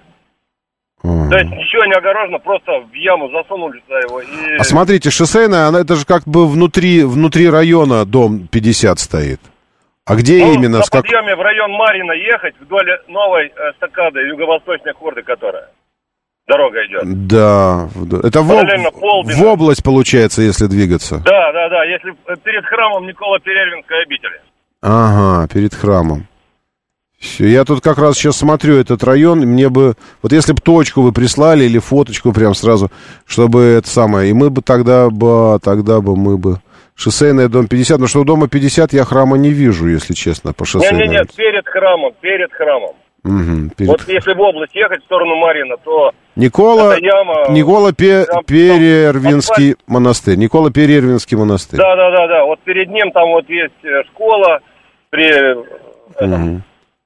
[1.02, 4.56] То есть ничего не огорожено, просто в яму засунули туда его и...
[4.58, 9.40] А смотрите, шоссейная, она это же как бы внутри, внутри района дом 50 стоит.
[10.06, 10.78] А где Ну, именно?
[10.78, 15.68] на как- подъеме в район Марина ехать вдоль новой эстакады юго-восточной хорды, которая
[16.46, 17.26] дорога идет.
[17.26, 17.88] Да,
[18.22, 21.16] это в, об- в область получается, если двигаться.
[21.24, 22.14] Да, да, да, если
[22.44, 24.40] перед храмом Никола Перервинской обители.
[24.82, 26.26] Ага, перед храмом.
[27.24, 31.00] Все, я тут как раз сейчас смотрю этот район, мне бы, вот если бы точку
[31.00, 32.90] вы прислали или фоточку прям сразу,
[33.26, 36.58] чтобы это самое, и мы бы тогда бы, тогда бы мы бы,
[36.94, 40.66] шоссейная дом 50, но что у дома 50 я храма не вижу, если честно, по
[40.66, 41.06] шоссейной.
[41.08, 42.92] Не-не-не, перед храмом, перед храмом.
[43.22, 47.48] Мгм, перед- Вот если в область ехать в сторону Марина, то Никола, яма...
[47.48, 51.78] Никола Пе- Там- там Перервинский монастырь, Никола Перервинский монастырь.
[51.80, 52.44] Да, да, да, да.
[52.44, 54.60] Вот перед ним там вот есть э, школа
[55.08, 56.62] при, э, Мгм.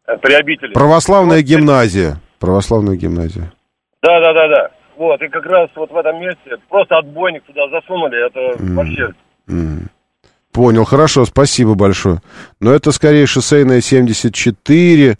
[0.09, 0.72] Э, при обители.
[0.72, 3.52] Православная гимназия, православная гимназия.
[4.02, 4.70] Да, да, да, да.
[4.97, 9.14] Вот, и как раз вот в этом месте просто отбойник туда засунули, это вообще...
[9.48, 9.89] М.
[10.52, 12.20] Понял, хорошо, спасибо большое.
[12.60, 15.16] Но это скорее шоссейная 74,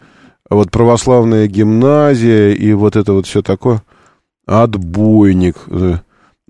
[0.49, 3.81] вот православная гимназия и вот это вот все такое.
[4.45, 5.55] Отбойник.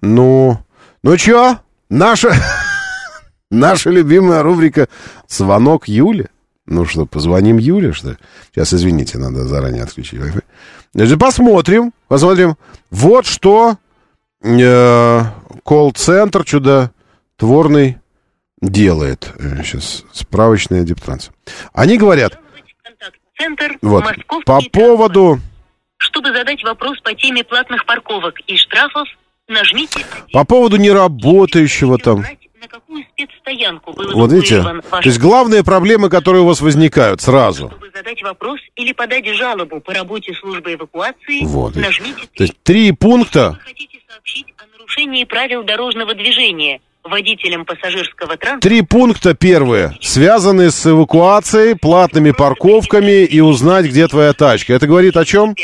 [0.01, 0.57] Ну,
[1.03, 1.57] ну чё?
[1.89, 2.31] Наша,
[3.51, 4.87] наша любимая рубрика
[5.27, 6.29] «Звонок Юле».
[6.69, 8.17] Ну что, позвоним Юле, что ли?
[8.51, 10.43] Сейчас, извините, надо заранее отключить Wi-Fi.
[10.93, 12.57] Значит, посмотрим, посмотрим.
[12.91, 13.77] Вот что
[14.43, 15.21] э,
[15.63, 17.97] колл-центр чудотворный
[18.61, 19.33] делает.
[19.63, 21.31] Сейчас справочная диптранс.
[21.73, 22.39] Они говорят,
[23.35, 24.03] Центр вот,
[24.45, 25.39] по поводу,
[25.97, 29.07] Чтобы задать вопрос по теме платных парковок и штрафов,
[29.47, 32.23] нажмите по поводу неработающего там.
[32.59, 37.21] На какую спецстоянку был Вот видите, ваш то есть главные проблемы, которые у вас возникают
[37.21, 37.69] сразу.
[37.69, 41.75] Чтобы задать вопрос или подать жалобу по работе службы эвакуации, Вот.
[41.75, 43.59] нажмите То есть три пункта.
[44.09, 48.67] сообщить о нарушении правил дорожного движения водителем пассажирского транспорта...
[48.67, 54.73] Три пункта первые, связанные с эвакуацией, платными парковками и узнать, где твоя тачка.
[54.73, 55.55] Это говорит о чем?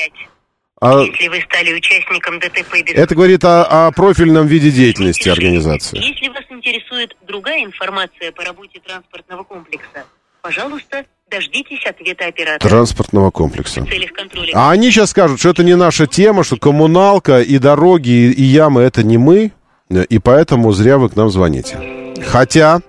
[0.85, 2.93] А, Если вы стали участником ДТП без...
[2.93, 5.97] это говорит о, о профильном виде деятельности организации.
[5.97, 10.05] Если вас интересует другая информация по работе транспортного комплекса,
[10.41, 12.69] пожалуйста, дождитесь ответа оператора.
[12.69, 13.81] Транспортного комплекса.
[13.81, 14.51] В целях контроля...
[14.53, 18.43] А они сейчас скажут, что это не наша тема, что коммуналка и дороги и, и
[18.43, 19.51] ямы это не мы,
[19.89, 22.13] и поэтому зря вы к нам звоните.
[22.27, 22.81] Хотя,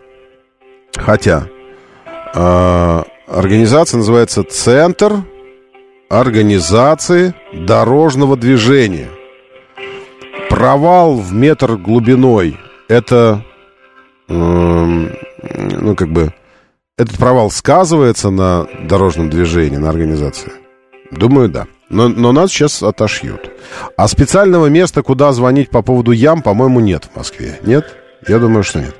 [0.94, 1.48] хотя,
[2.34, 5.24] э, организация называется Центр
[6.08, 9.08] организации дорожного движения.
[10.48, 12.58] Провал в метр глубиной
[12.88, 13.44] это,
[14.28, 15.12] эм,
[15.42, 16.32] ну как бы,
[16.96, 20.52] этот провал сказывается на дорожном движении, на организации?
[21.10, 21.66] Думаю, да.
[21.88, 23.50] Но, но нас сейчас отошьют.
[23.96, 27.60] А специального места, куда звонить по поводу ям, по-моему, нет в Москве.
[27.62, 27.94] Нет?
[28.26, 28.94] Я думаю, что нет.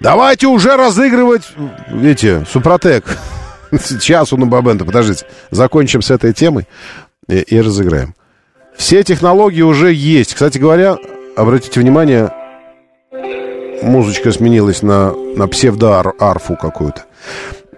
[0.00, 1.42] Давайте уже разыгрывать,
[1.88, 3.04] видите, Супротек.
[3.72, 5.26] Сейчас у Бабента, подождите.
[5.50, 6.66] Закончим с этой темой
[7.28, 8.14] и, и разыграем.
[8.76, 10.34] Все технологии уже есть.
[10.34, 10.96] Кстати говоря,
[11.36, 12.30] обратите внимание,
[13.82, 17.04] музычка сменилась на, на псевдоарфу какую-то.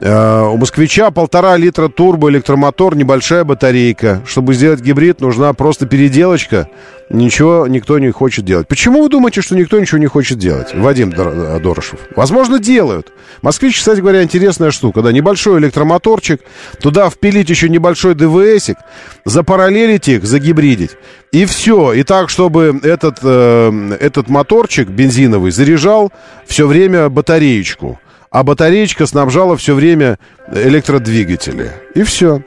[0.00, 4.22] Э, у москвича полтора литра турбоэлектромотор, небольшая батарейка.
[4.26, 6.68] Чтобы сделать гибрид, нужна просто переделочка.
[7.10, 8.68] Ничего никто не хочет делать.
[8.68, 10.74] Почему вы думаете, что никто ничего не хочет делать?
[10.74, 11.98] Вадим Дор- Дорошев.
[12.14, 13.12] Возможно, делают.
[13.42, 15.02] Москвич, кстати говоря, интересная штука.
[15.02, 16.42] Да, небольшой электромоторчик,
[16.80, 18.76] туда впилить еще небольшой ДВСик,
[19.24, 20.92] запараллелить их, загибридить.
[21.32, 21.92] И все.
[21.94, 26.12] И так, чтобы этот, э, этот моторчик бензиновый заряжал
[26.46, 27.98] все время батареечку
[28.30, 30.18] а батареечка снабжала все время
[30.52, 31.70] электродвигатели.
[31.94, 32.42] И все.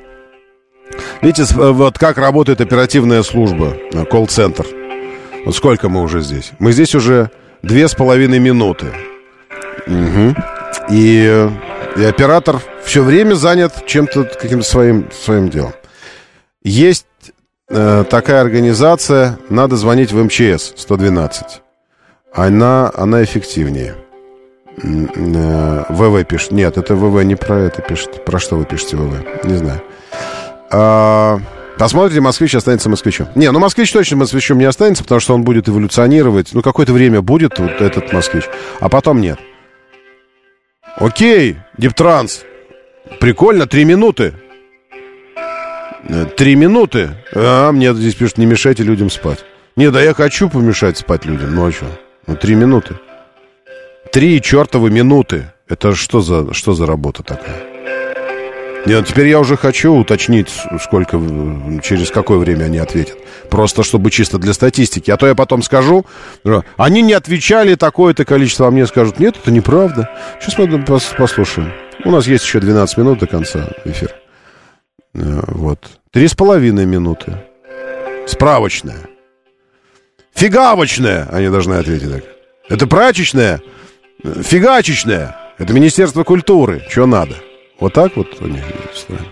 [1.21, 4.65] Видите, э, вот как работает оперативная служба, э, колл-центр.
[5.45, 6.51] Вот сколько мы уже здесь?
[6.59, 7.31] Мы здесь уже
[7.63, 8.87] две с половиной минуты.
[9.87, 10.35] Мгм.
[10.89, 11.49] И, э,
[11.97, 15.73] и оператор все время занят чем-то, каким-то своим, своим делом.
[16.63, 17.07] Есть
[17.69, 21.61] э, такая организация, надо звонить в МЧС 112.
[22.33, 23.95] Она, она эффективнее.
[24.77, 26.51] Э, ВВ пишет.
[26.51, 28.23] Нет, это ВВ не про это пишет.
[28.25, 29.43] Про что вы пишете ВВ?
[29.45, 29.81] Не знаю.
[30.71, 31.39] А,
[31.77, 33.27] посмотрите, москвич останется москвичом.
[33.35, 36.49] Не, ну москвич точно москвичом не останется, потому что он будет эволюционировать.
[36.53, 38.45] Ну, какое-то время будет вот этот москвич,
[38.79, 39.39] а потом нет.
[40.97, 42.43] Окей, Диптранс.
[43.19, 44.33] Прикольно, три минуты.
[46.07, 47.11] Э, Три минуты.
[47.35, 49.45] А, мне здесь пишут, не мешайте людям спать.
[49.75, 51.55] Не, да я хочу помешать спать людям.
[51.55, 51.71] Ну а?
[52.27, 52.95] Ну, три минуты.
[54.11, 55.51] Три чертовы минуты.
[55.67, 57.63] Это что за, что за работа такая?
[58.85, 60.49] Нет, теперь я уже хочу уточнить,
[60.81, 61.17] сколько,
[61.83, 63.17] через какое время они ответят.
[63.49, 65.11] Просто чтобы чисто для статистики.
[65.11, 66.05] А то я потом скажу,
[66.77, 70.09] они не отвечали такое-то количество, а мне скажут, нет, это неправда.
[70.41, 71.71] Сейчас мы пос- послушаем.
[72.03, 74.13] У нас есть еще 12 минут до конца эфира.
[75.13, 75.87] Э, Вот.
[76.11, 77.37] Три с половиной минуты.
[78.25, 78.97] Справочная.
[80.33, 82.23] Фигавочная, они должны ответить так.
[82.67, 83.61] Это прачечная,
[84.23, 85.35] фигачечная.
[85.57, 86.83] Это Министерство культуры.
[86.89, 87.35] Что надо?
[87.79, 89.25] Вот так вот у них устроено.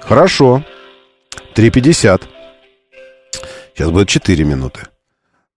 [0.00, 0.62] Хорошо.
[1.54, 2.22] 3.50.
[3.74, 4.80] Сейчас будет 4 минуты.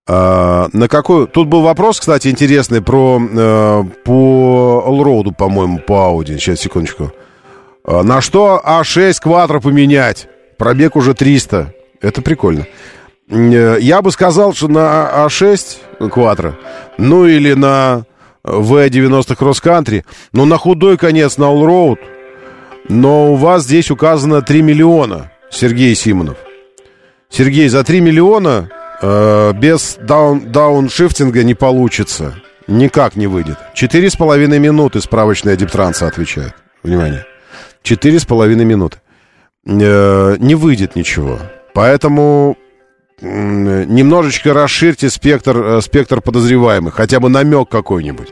[0.08, 1.28] А, на какой...
[1.28, 3.20] Тут был вопрос, кстати, интересный про...
[3.20, 6.38] э, по Allroad, по-моему, по Audi.
[6.38, 7.12] Сейчас, секундочку.
[7.84, 10.28] А, на что А6 квадро поменять?
[10.58, 11.74] Пробег уже 300.
[12.02, 12.66] Это прикольно.
[13.30, 16.56] Э, Я бы сказал, что на А6 квадро,
[16.98, 18.06] ну или на
[18.48, 22.00] В90 Cross Country, ну на худой конец на Allroad,
[22.90, 26.38] но у вас здесь указано 3 миллиона, Сергей Симонов.
[27.30, 28.70] Сергей, за 3 миллиона
[29.02, 32.42] э, без даун, дауншифтинга не получится.
[32.68, 33.58] Никак не выйдет.
[33.74, 36.54] Четыре с половиной минуты справочная Диптранса отвечает.
[36.84, 37.26] Внимание.
[37.84, 38.98] Четыре с половиной минуты.
[39.66, 41.40] Э, не выйдет ничего.
[41.74, 42.58] Поэтому
[43.22, 46.94] немножечко расширьте спектр, э, спектр подозреваемых.
[46.96, 48.30] Хотя бы намек какой-нибудь.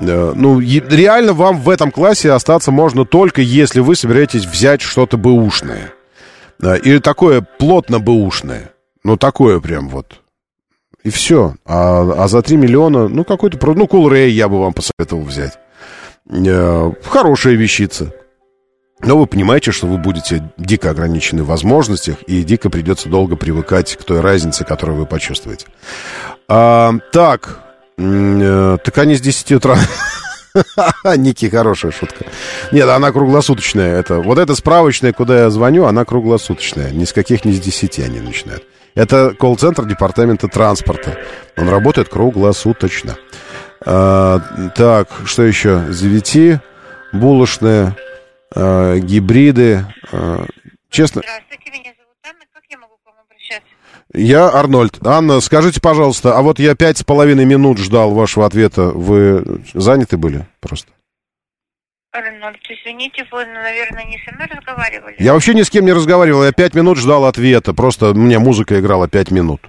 [0.00, 5.16] Э, Ну, реально вам в этом классе остаться можно только если вы собираетесь взять что-то
[5.16, 5.92] бэушное.
[6.60, 8.72] Или такое плотно бэушное.
[9.04, 10.20] Ну, такое прям вот.
[11.04, 11.54] И все.
[11.64, 13.58] А, а за 3 миллиона, ну, какой-то...
[13.74, 15.58] Ну, Cool Ray я бы вам посоветовал взять.
[16.28, 18.12] Э, Хорошая вещица.
[19.00, 23.96] Но вы понимаете, что вы будете дико ограничены в возможностях, и дико придется долго привыкать
[23.96, 25.66] к той разнице, которую вы почувствуете.
[26.48, 27.60] А, так,
[27.96, 29.78] э, так они с 10 утра...
[31.16, 32.24] Ники, хорошая шутка.
[32.72, 33.98] Нет, она круглосуточная.
[34.00, 36.90] Это, вот эта справочная, куда я звоню, она круглосуточная.
[36.90, 38.64] Ни с каких, ни с 10 они начинают.
[38.94, 41.16] Это колл-центр департамента транспорта.
[41.56, 43.16] Он работает круглосуточно.
[43.84, 44.40] А,
[44.74, 45.84] так, что еще?
[45.90, 46.58] Завити,
[47.12, 47.94] булочные,
[48.54, 49.86] а, гибриды.
[50.12, 50.46] а,
[50.90, 51.22] честно...
[54.14, 55.06] Я Арнольд.
[55.06, 58.84] Анна, скажите, пожалуйста, а вот я пять с половиной минут ждал вашего ответа.
[58.84, 60.90] Вы заняты были просто?
[62.12, 65.16] Арнольд, извините, вы, наверное, не со мной разговаривали?
[65.18, 66.42] Я вообще ни с кем не разговаривал.
[66.42, 67.74] Я пять минут ждал ответа.
[67.74, 69.60] Просто мне музыка играла пять минут.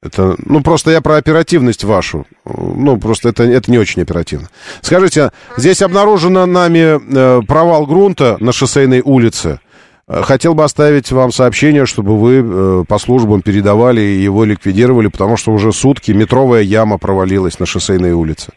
[0.00, 2.24] Это, ну, просто я про оперативность вашу.
[2.44, 4.48] Ну, просто это, это не очень оперативно.
[4.80, 9.58] Скажите, здесь обнаружено нами э, провал грунта на шоссейной улице.
[10.06, 15.08] Э, Хотел бы оставить вам сообщение, чтобы вы э, по службам передавали и его ликвидировали,
[15.08, 18.52] потому что уже сутки метровая яма провалилась на шоссейной улице.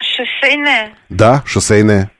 [0.00, 0.94] Шоссейная?
[1.08, 2.12] Да, шоссейная.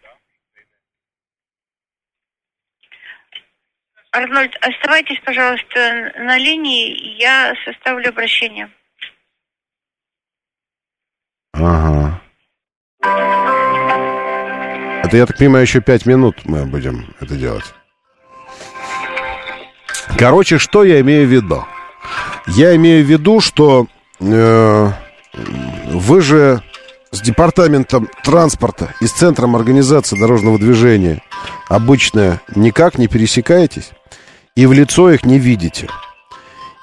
[4.15, 8.71] Арнольд, оставайтесь, пожалуйста, на линии, я составлю обращение.
[11.53, 12.21] Ага.
[15.03, 17.65] Это, я так понимаю, еще пять минут мы будем это делать.
[20.17, 21.65] Короче, что я имею в виду?
[22.47, 23.89] Я имею в виду, что
[24.21, 24.89] э,
[25.87, 26.63] вы же
[27.15, 31.23] с департаментом транспорта и с центром организации дорожного движения
[31.69, 33.93] обычно никак не пересекаетесь
[34.57, 35.89] и в лицо их не видите.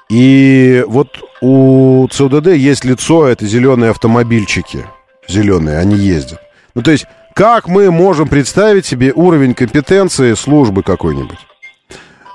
[0.08, 1.08] И вот
[1.42, 4.86] у ЦУДД есть лицо, это зеленые автомобильчики.
[5.28, 6.40] Зеленые, они ездят.
[6.74, 11.38] Ну, то есть, как мы можем представить себе уровень компетенции службы какой-нибудь?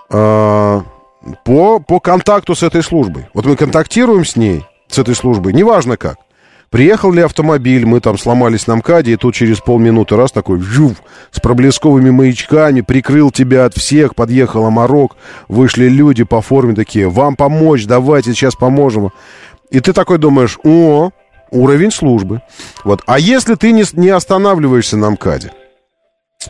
[0.09, 0.83] А,
[1.43, 3.27] по, по контакту с этой службой.
[3.33, 6.17] Вот мы контактируем с ней, с этой службой, неважно как.
[6.69, 10.97] Приехал ли автомобиль, мы там сломались на МКАДе, и тут через полминуты раз такой вжув,
[11.31, 15.15] с проблесковыми маячками, прикрыл тебя от всех, подъехал Амарок,
[15.47, 19.11] вышли люди по форме такие, вам помочь, давайте, сейчас поможем.
[19.69, 21.11] И ты такой думаешь, о,
[21.51, 22.41] уровень службы.
[22.83, 23.01] Вот.
[23.05, 25.51] А если ты не, не останавливаешься на МКАДе,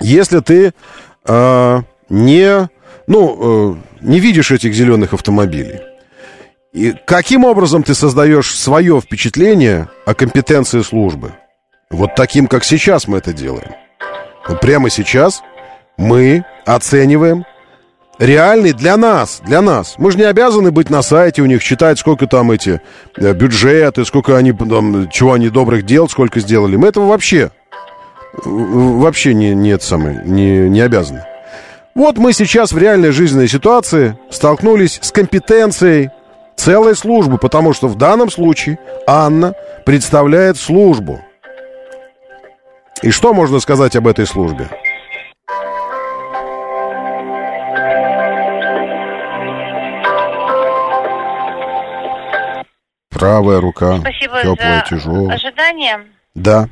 [0.01, 0.73] если ты
[1.25, 2.69] э, не,
[3.05, 5.79] ну, э, не видишь этих зеленых автомобилей,
[6.77, 11.33] и каким образом ты создаешь свое впечатление о компетенции службы?
[11.89, 13.71] Вот таким, как сейчас мы это делаем.
[14.61, 15.41] Прямо сейчас
[15.97, 17.45] мы оцениваем
[18.19, 19.95] реальный для нас, для нас.
[19.97, 22.79] Мы же не обязаны быть на сайте у них, читать, сколько там эти
[23.17, 26.75] э, бюджеты, сколько они там, чего они добрых дел, сколько сделали.
[26.75, 27.49] Мы этого вообще,
[28.43, 31.23] вообще не, не, это самое, не, не обязаны.
[31.95, 36.11] Вот мы сейчас в реальной жизненной ситуации столкнулись с компетенцией
[36.57, 38.77] целой службы, потому что в данном случае
[39.07, 39.53] Анна
[39.85, 41.21] представляет службу.
[43.03, 44.67] И что можно сказать об этой службе?
[53.09, 55.35] Правая рука, Спасибо теплая, за тяжелая.
[55.35, 56.05] ожидание.
[56.35, 56.67] Да.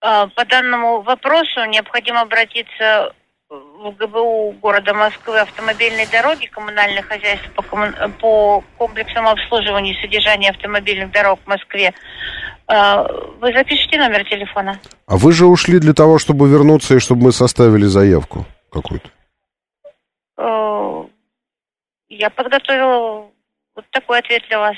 [0.00, 3.12] А, По данному вопросу необходимо обратиться
[3.90, 10.50] в ГБУ города Москвы автомобильной дороги, коммунальное хозяйство по, коммун- по комплексному обслуживанию и содержанию
[10.50, 11.92] автомобильных дорог в Москве.
[12.66, 13.06] А,
[13.40, 14.80] Вы запишите номер телефона.
[15.06, 19.08] А вы же ушли для того, чтобы вернуться и чтобы мы составили заявку какую-то.
[20.38, 21.04] Э,
[22.08, 23.26] Я подготовила
[23.74, 24.76] вот такой ответ для вас.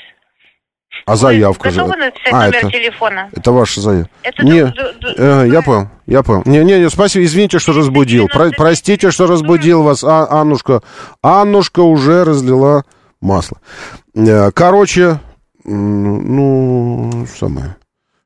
[1.05, 1.85] А заявка же...
[1.85, 3.29] Написать А, номер это, телефона?
[3.33, 4.11] это ваша заявка.
[4.23, 6.41] Это не, ду- ду- ду- э, я понял, я понял.
[6.45, 8.27] Не, не, не, спасибо, извините, что разбудил.
[8.27, 10.81] Про- простите, что разбудил вас, а, Аннушка.
[11.21, 12.83] Аннушка уже разлила
[13.21, 13.57] масло.
[14.15, 15.19] Э, Короче,
[15.63, 17.75] ну, самое,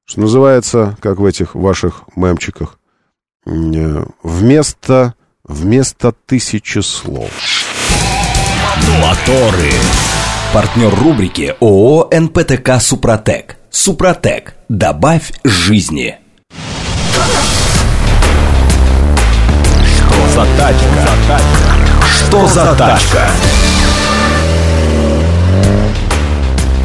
[0.05, 2.77] что называется, как в этих ваших мемчиках,
[3.45, 7.31] э, вместо, вместо тысячи слов.
[9.01, 9.71] Моторы.
[10.53, 13.55] Партнер рубрики ООО «НПТК Супротек».
[13.69, 14.53] Супротек.
[14.67, 16.17] Добавь жизни.
[19.95, 21.39] Что за тачка?
[22.05, 23.31] Что за тачка?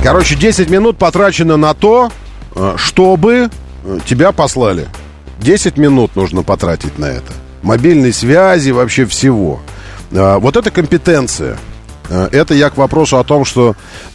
[0.02, 2.12] Короче, 10 минут потрачено на то,
[2.54, 3.50] э, чтобы
[3.84, 4.86] э, тебя послали.
[5.40, 7.32] 10 минут нужно потратить на это.
[7.62, 9.58] Мобильной связи, вообще всего.
[10.12, 11.56] Э, Вот это компетенция.
[12.08, 13.74] Э, Это я к вопросу о том, что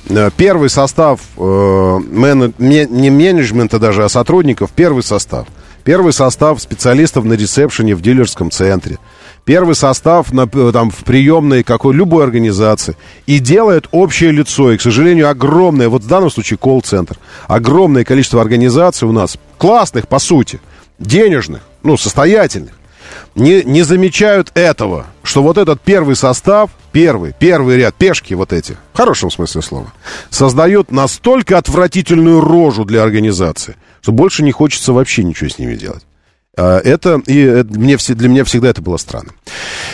[0.09, 5.47] э, первый состав э, мене- ме- не менеджмента даже, а сотрудников, первый состав.
[5.83, 8.99] Первый состав специалистов на ресепшене в дилерском центре.
[9.45, 12.95] Первый состав на, там, в приемной какой любой организации.
[13.25, 14.71] И делает общее лицо.
[14.71, 20.07] И, к сожалению, огромное, вот в данном случае колл-центр, огромное количество организаций у нас, классных,
[20.07, 20.61] по сути,
[20.99, 22.73] денежных, ну, состоятельных,
[23.35, 28.77] не, не замечают этого, что вот этот первый состав, первый, первый ряд, пешки вот эти,
[28.93, 29.93] в хорошем смысле слова,
[30.29, 36.03] создают настолько отвратительную рожу для организации, что больше не хочется вообще ничего с ними делать.
[36.57, 39.31] А, Это, и это мне, для меня всегда это было странно.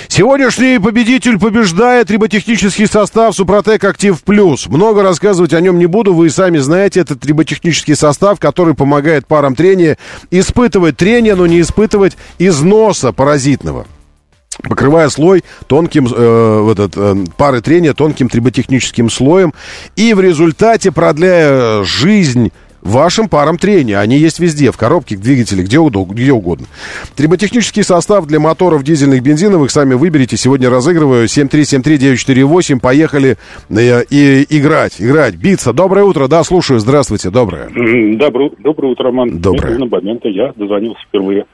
[0.08, 4.68] Сегодняшний победитель побеждает триботехнический состав Супротек Актив Плюс.
[4.68, 9.28] Много рассказывать о нем не буду, вы и сами знаете, это триботехнический состав, который помогает
[9.28, 9.98] парам трения
[10.32, 13.86] испытывать трение, но не испытывать износа паразитного
[14.64, 19.54] покрывая слой тонким, э, этот, э, пары трения тонким триботехническим слоем
[19.96, 22.52] и в результате продляя жизнь
[22.82, 24.00] вашим парам трения.
[24.00, 26.68] Они есть везде, в коробке, в двигателе, где, удо- где угодно.
[27.16, 30.38] Триботехнический состав для моторов дизельных, бензиновых сами выберите.
[30.38, 32.80] Сегодня разыгрываю 7373948.
[32.80, 33.38] Поехали
[33.70, 35.74] э, и играть, играть, биться.
[35.74, 37.70] Доброе утро, да, слушаю, здравствуйте, доброе.
[38.18, 39.40] Доброе, доброе утро, Роман.
[39.40, 39.76] Доброе.
[39.76, 41.46] С момента я дозвонился впервые.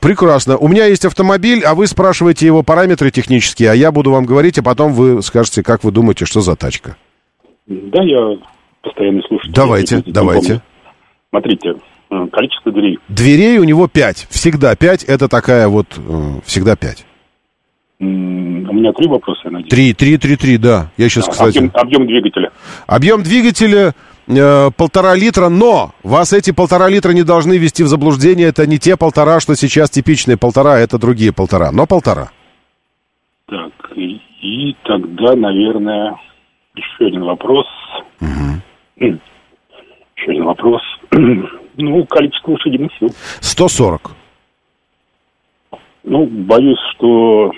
[0.00, 0.56] Прекрасно.
[0.58, 4.58] У меня есть автомобиль, а вы спрашиваете его параметры технические, а я буду вам говорить,
[4.58, 6.96] а потом вы скажете, как вы думаете, что за тачка.
[7.66, 8.36] Да, я
[8.86, 9.52] постоянный слушатель.
[9.54, 10.46] Давайте, не давайте.
[10.48, 10.62] помню.
[11.30, 11.74] Смотрите,
[12.10, 12.98] э, количество дверей.
[13.08, 14.26] Дверей у него 5.
[14.30, 15.04] Всегда 5.
[15.04, 15.86] Это такая вот...
[15.98, 17.04] э, всегда 5.
[18.00, 19.70] М, У меня три вопроса, я надеюсь.
[19.70, 20.90] 3, 3, 3, 3, да.
[20.96, 21.58] Я сейчас, А, кстати...
[21.58, 22.50] Объем, объем двигателя.
[22.86, 23.94] Объем двигателя
[24.28, 28.48] э, полтора литра, но вас эти полтора литра не должны ввести в заблуждение.
[28.48, 31.72] Это не те полтора, что сейчас типичные полтора, а это другие полтора.
[31.72, 32.30] Но полтора.
[33.48, 36.16] Так, и, и тогда, наверное,
[36.74, 37.66] еще один вопрос.
[38.20, 38.60] М,
[38.96, 39.20] Еще
[40.28, 40.82] один вопрос.
[41.78, 43.14] Ну, количество лошадиных сил.
[43.40, 44.12] 140.
[46.04, 47.52] Ну, боюсь, что...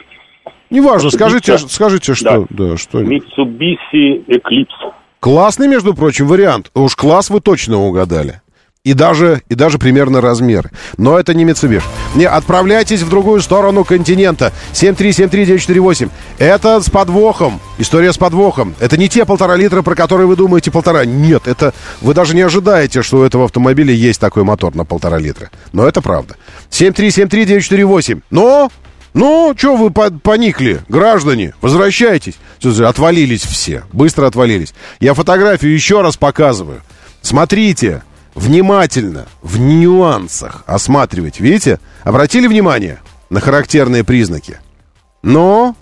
[0.70, 2.44] Неважно, скажите, скажите, что...
[2.50, 3.00] Да, что...
[3.00, 4.92] Mitsubishi Eclipse.
[5.20, 6.72] Классный, между прочим, вариант.
[6.74, 8.40] Уж класс вы точно угадали.
[8.88, 10.70] И даже, и даже примерно размеры.
[10.96, 11.82] Но это не Mitsubishi.
[12.14, 14.50] Не, отправляйтесь в другую сторону континента.
[14.72, 16.08] 7373948.
[16.38, 17.60] Это с подвохом.
[17.76, 18.74] История с подвохом.
[18.80, 21.04] Это не те полтора литра, про которые вы думаете полтора.
[21.04, 21.74] Нет, это...
[22.00, 25.50] Вы даже не ожидаете, что у этого автомобиля есть такой мотор на полтора литра.
[25.74, 26.36] Но это правда.
[26.70, 28.22] 7373948.
[28.30, 28.70] Но...
[29.12, 31.52] Ну, что вы по- поникли, граждане?
[31.60, 32.36] Возвращайтесь.
[32.64, 33.82] Отвалились все.
[33.92, 34.72] Быстро отвалились.
[34.98, 36.80] Я фотографию еще раз показываю.
[37.20, 38.02] Смотрите.
[38.38, 39.26] Внимательно.
[39.42, 41.40] В нюансах осматривать.
[41.40, 41.80] Видите?
[42.04, 43.00] Обратили внимание
[43.30, 44.60] на характерные признаки?
[45.22, 45.74] Но...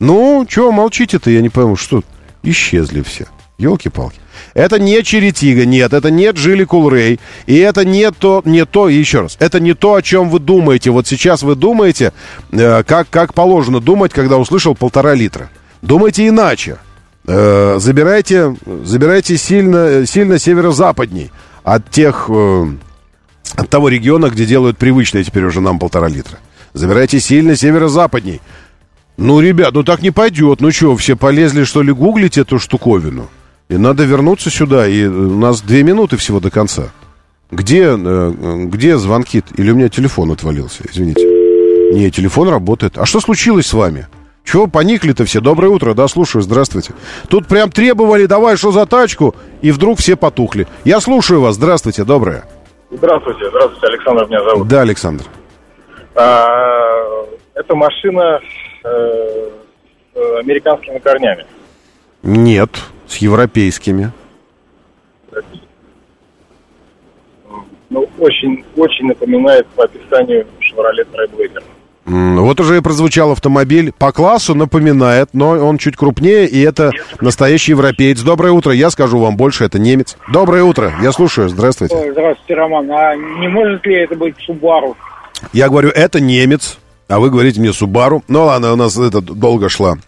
[0.00, 1.30] Ну, что молчите-то?
[1.30, 2.02] Я не пойму, что...
[2.42, 3.26] Исчезли все.
[3.58, 4.18] Елки-палки.
[4.54, 9.22] Это не Черетига, нет, это не Джили Кулрей, и это не то, не то, еще
[9.22, 10.90] раз, это не то, о чем вы думаете.
[10.90, 12.12] Вот сейчас вы думаете,
[12.52, 15.50] э, как, как положено думать, когда услышал полтора литра.
[15.82, 16.78] Думайте иначе.
[17.26, 21.32] Э, забирайте, забирайте сильно, сильно северо-западней
[21.74, 22.66] от тех, э,
[23.54, 26.38] от того региона, где делают привычные теперь уже нам полтора литра.
[26.72, 28.40] Забирайте сильно северо-западней.
[29.16, 30.60] Ну, ребят, ну так не пойдет.
[30.60, 33.28] Ну что, все полезли, что ли, гуглить эту штуковину?
[33.68, 36.90] И надо вернуться сюда, и э, у нас две минуты всего до конца.
[37.50, 39.42] Где, э, где звонки?
[39.56, 41.26] Или у меня телефон отвалился, извините.
[41.92, 42.96] Не, телефон работает.
[42.96, 44.06] А что случилось с вами?
[44.50, 45.42] Чего поникли-то все?
[45.42, 46.94] Доброе утро, да, слушаю, здравствуйте.
[47.28, 50.66] Тут прям требовали, давай, что за тачку, и вдруг все потухли.
[50.84, 52.44] Я слушаю вас, здравствуйте, доброе.
[52.90, 54.66] Здравствуйте, здравствуйте, Александр меня зовут.
[54.66, 55.24] Да, Александр.
[56.14, 58.40] А, это машина
[58.84, 59.50] э,
[60.14, 61.44] с американскими корнями.
[62.22, 62.70] Нет,
[63.06, 64.12] с европейскими.
[67.90, 71.64] Ну, очень, очень напоминает по описанию Chevrolet Trailblazer.
[72.08, 73.92] Вот уже и прозвучал автомобиль.
[73.96, 76.90] По классу напоминает, но он чуть крупнее, и это
[77.20, 78.22] настоящий европеец.
[78.22, 80.16] Доброе утро, я скажу вам больше, это немец.
[80.32, 81.94] Доброе утро, я слушаю, здравствуйте.
[81.94, 82.90] Ой, Здравствуйте, Роман.
[82.90, 84.96] А не может ли это быть Субару?
[85.52, 86.78] Я говорю, это немец,
[87.08, 88.22] а вы говорите мне Субару.
[88.26, 89.98] Ну ладно, у нас это долго шла.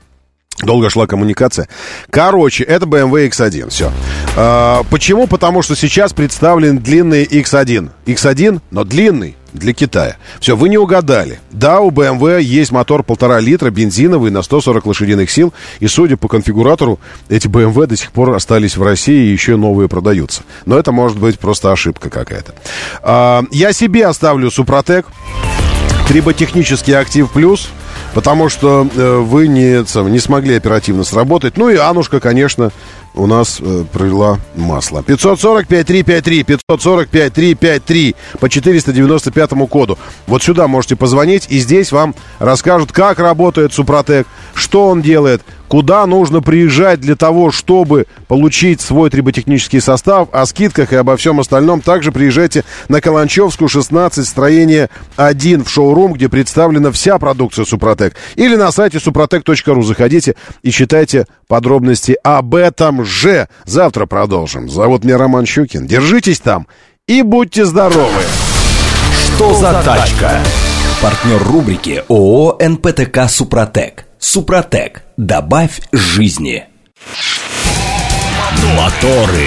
[0.62, 1.68] Долго шла коммуникация.
[2.10, 3.70] Короче, это BMW X1.
[3.70, 3.92] Все.
[4.36, 5.26] А, почему?
[5.26, 7.90] Потому что сейчас представлен длинный X1.
[8.06, 10.16] X1, но длинный для Китая.
[10.38, 11.40] Все, вы не угадали.
[11.50, 15.52] Да, у BMW есть мотор полтора литра, бензиновый, на 140 лошадиных сил.
[15.80, 19.88] И судя по конфигуратору, эти BMW до сих пор остались в России и еще новые
[19.88, 20.42] продаются.
[20.66, 22.54] Но это может быть просто ошибка какая-то.
[23.02, 25.06] А, я себе оставлю Супротек.
[26.08, 27.68] Триботехнический актив плюс,
[28.14, 31.56] потому что э, вы не, не смогли оперативно сработать.
[31.56, 32.72] Ну и Анушка, конечно,
[33.14, 35.00] у нас э, пролила масло.
[35.00, 39.98] 545-353, 545-353 по 495 коду.
[40.26, 46.04] Вот сюда можете позвонить, и здесь вам расскажут, как работает Супротек, что он делает, куда
[46.04, 51.80] нужно приезжать для того, чтобы получить свой триботехнический состав, о скидках и обо всем остальном,
[51.80, 58.16] также приезжайте на Каланчевскую, 16, строение 1 в шоурум, где представлена вся продукция Супротек.
[58.34, 63.46] Или на сайте супротек.ру заходите и читайте подробности об этом же.
[63.64, 64.68] Завтра продолжим.
[64.68, 65.86] Зовут меня Роман Щукин.
[65.86, 66.66] Держитесь там
[67.06, 68.22] и будьте здоровы.
[69.36, 70.40] Что за тачка?
[71.00, 74.09] Партнер рубрики ООО «НПТК Супротек».
[74.20, 75.02] Супротек.
[75.16, 76.66] Добавь жизни.
[78.76, 79.46] Моторы.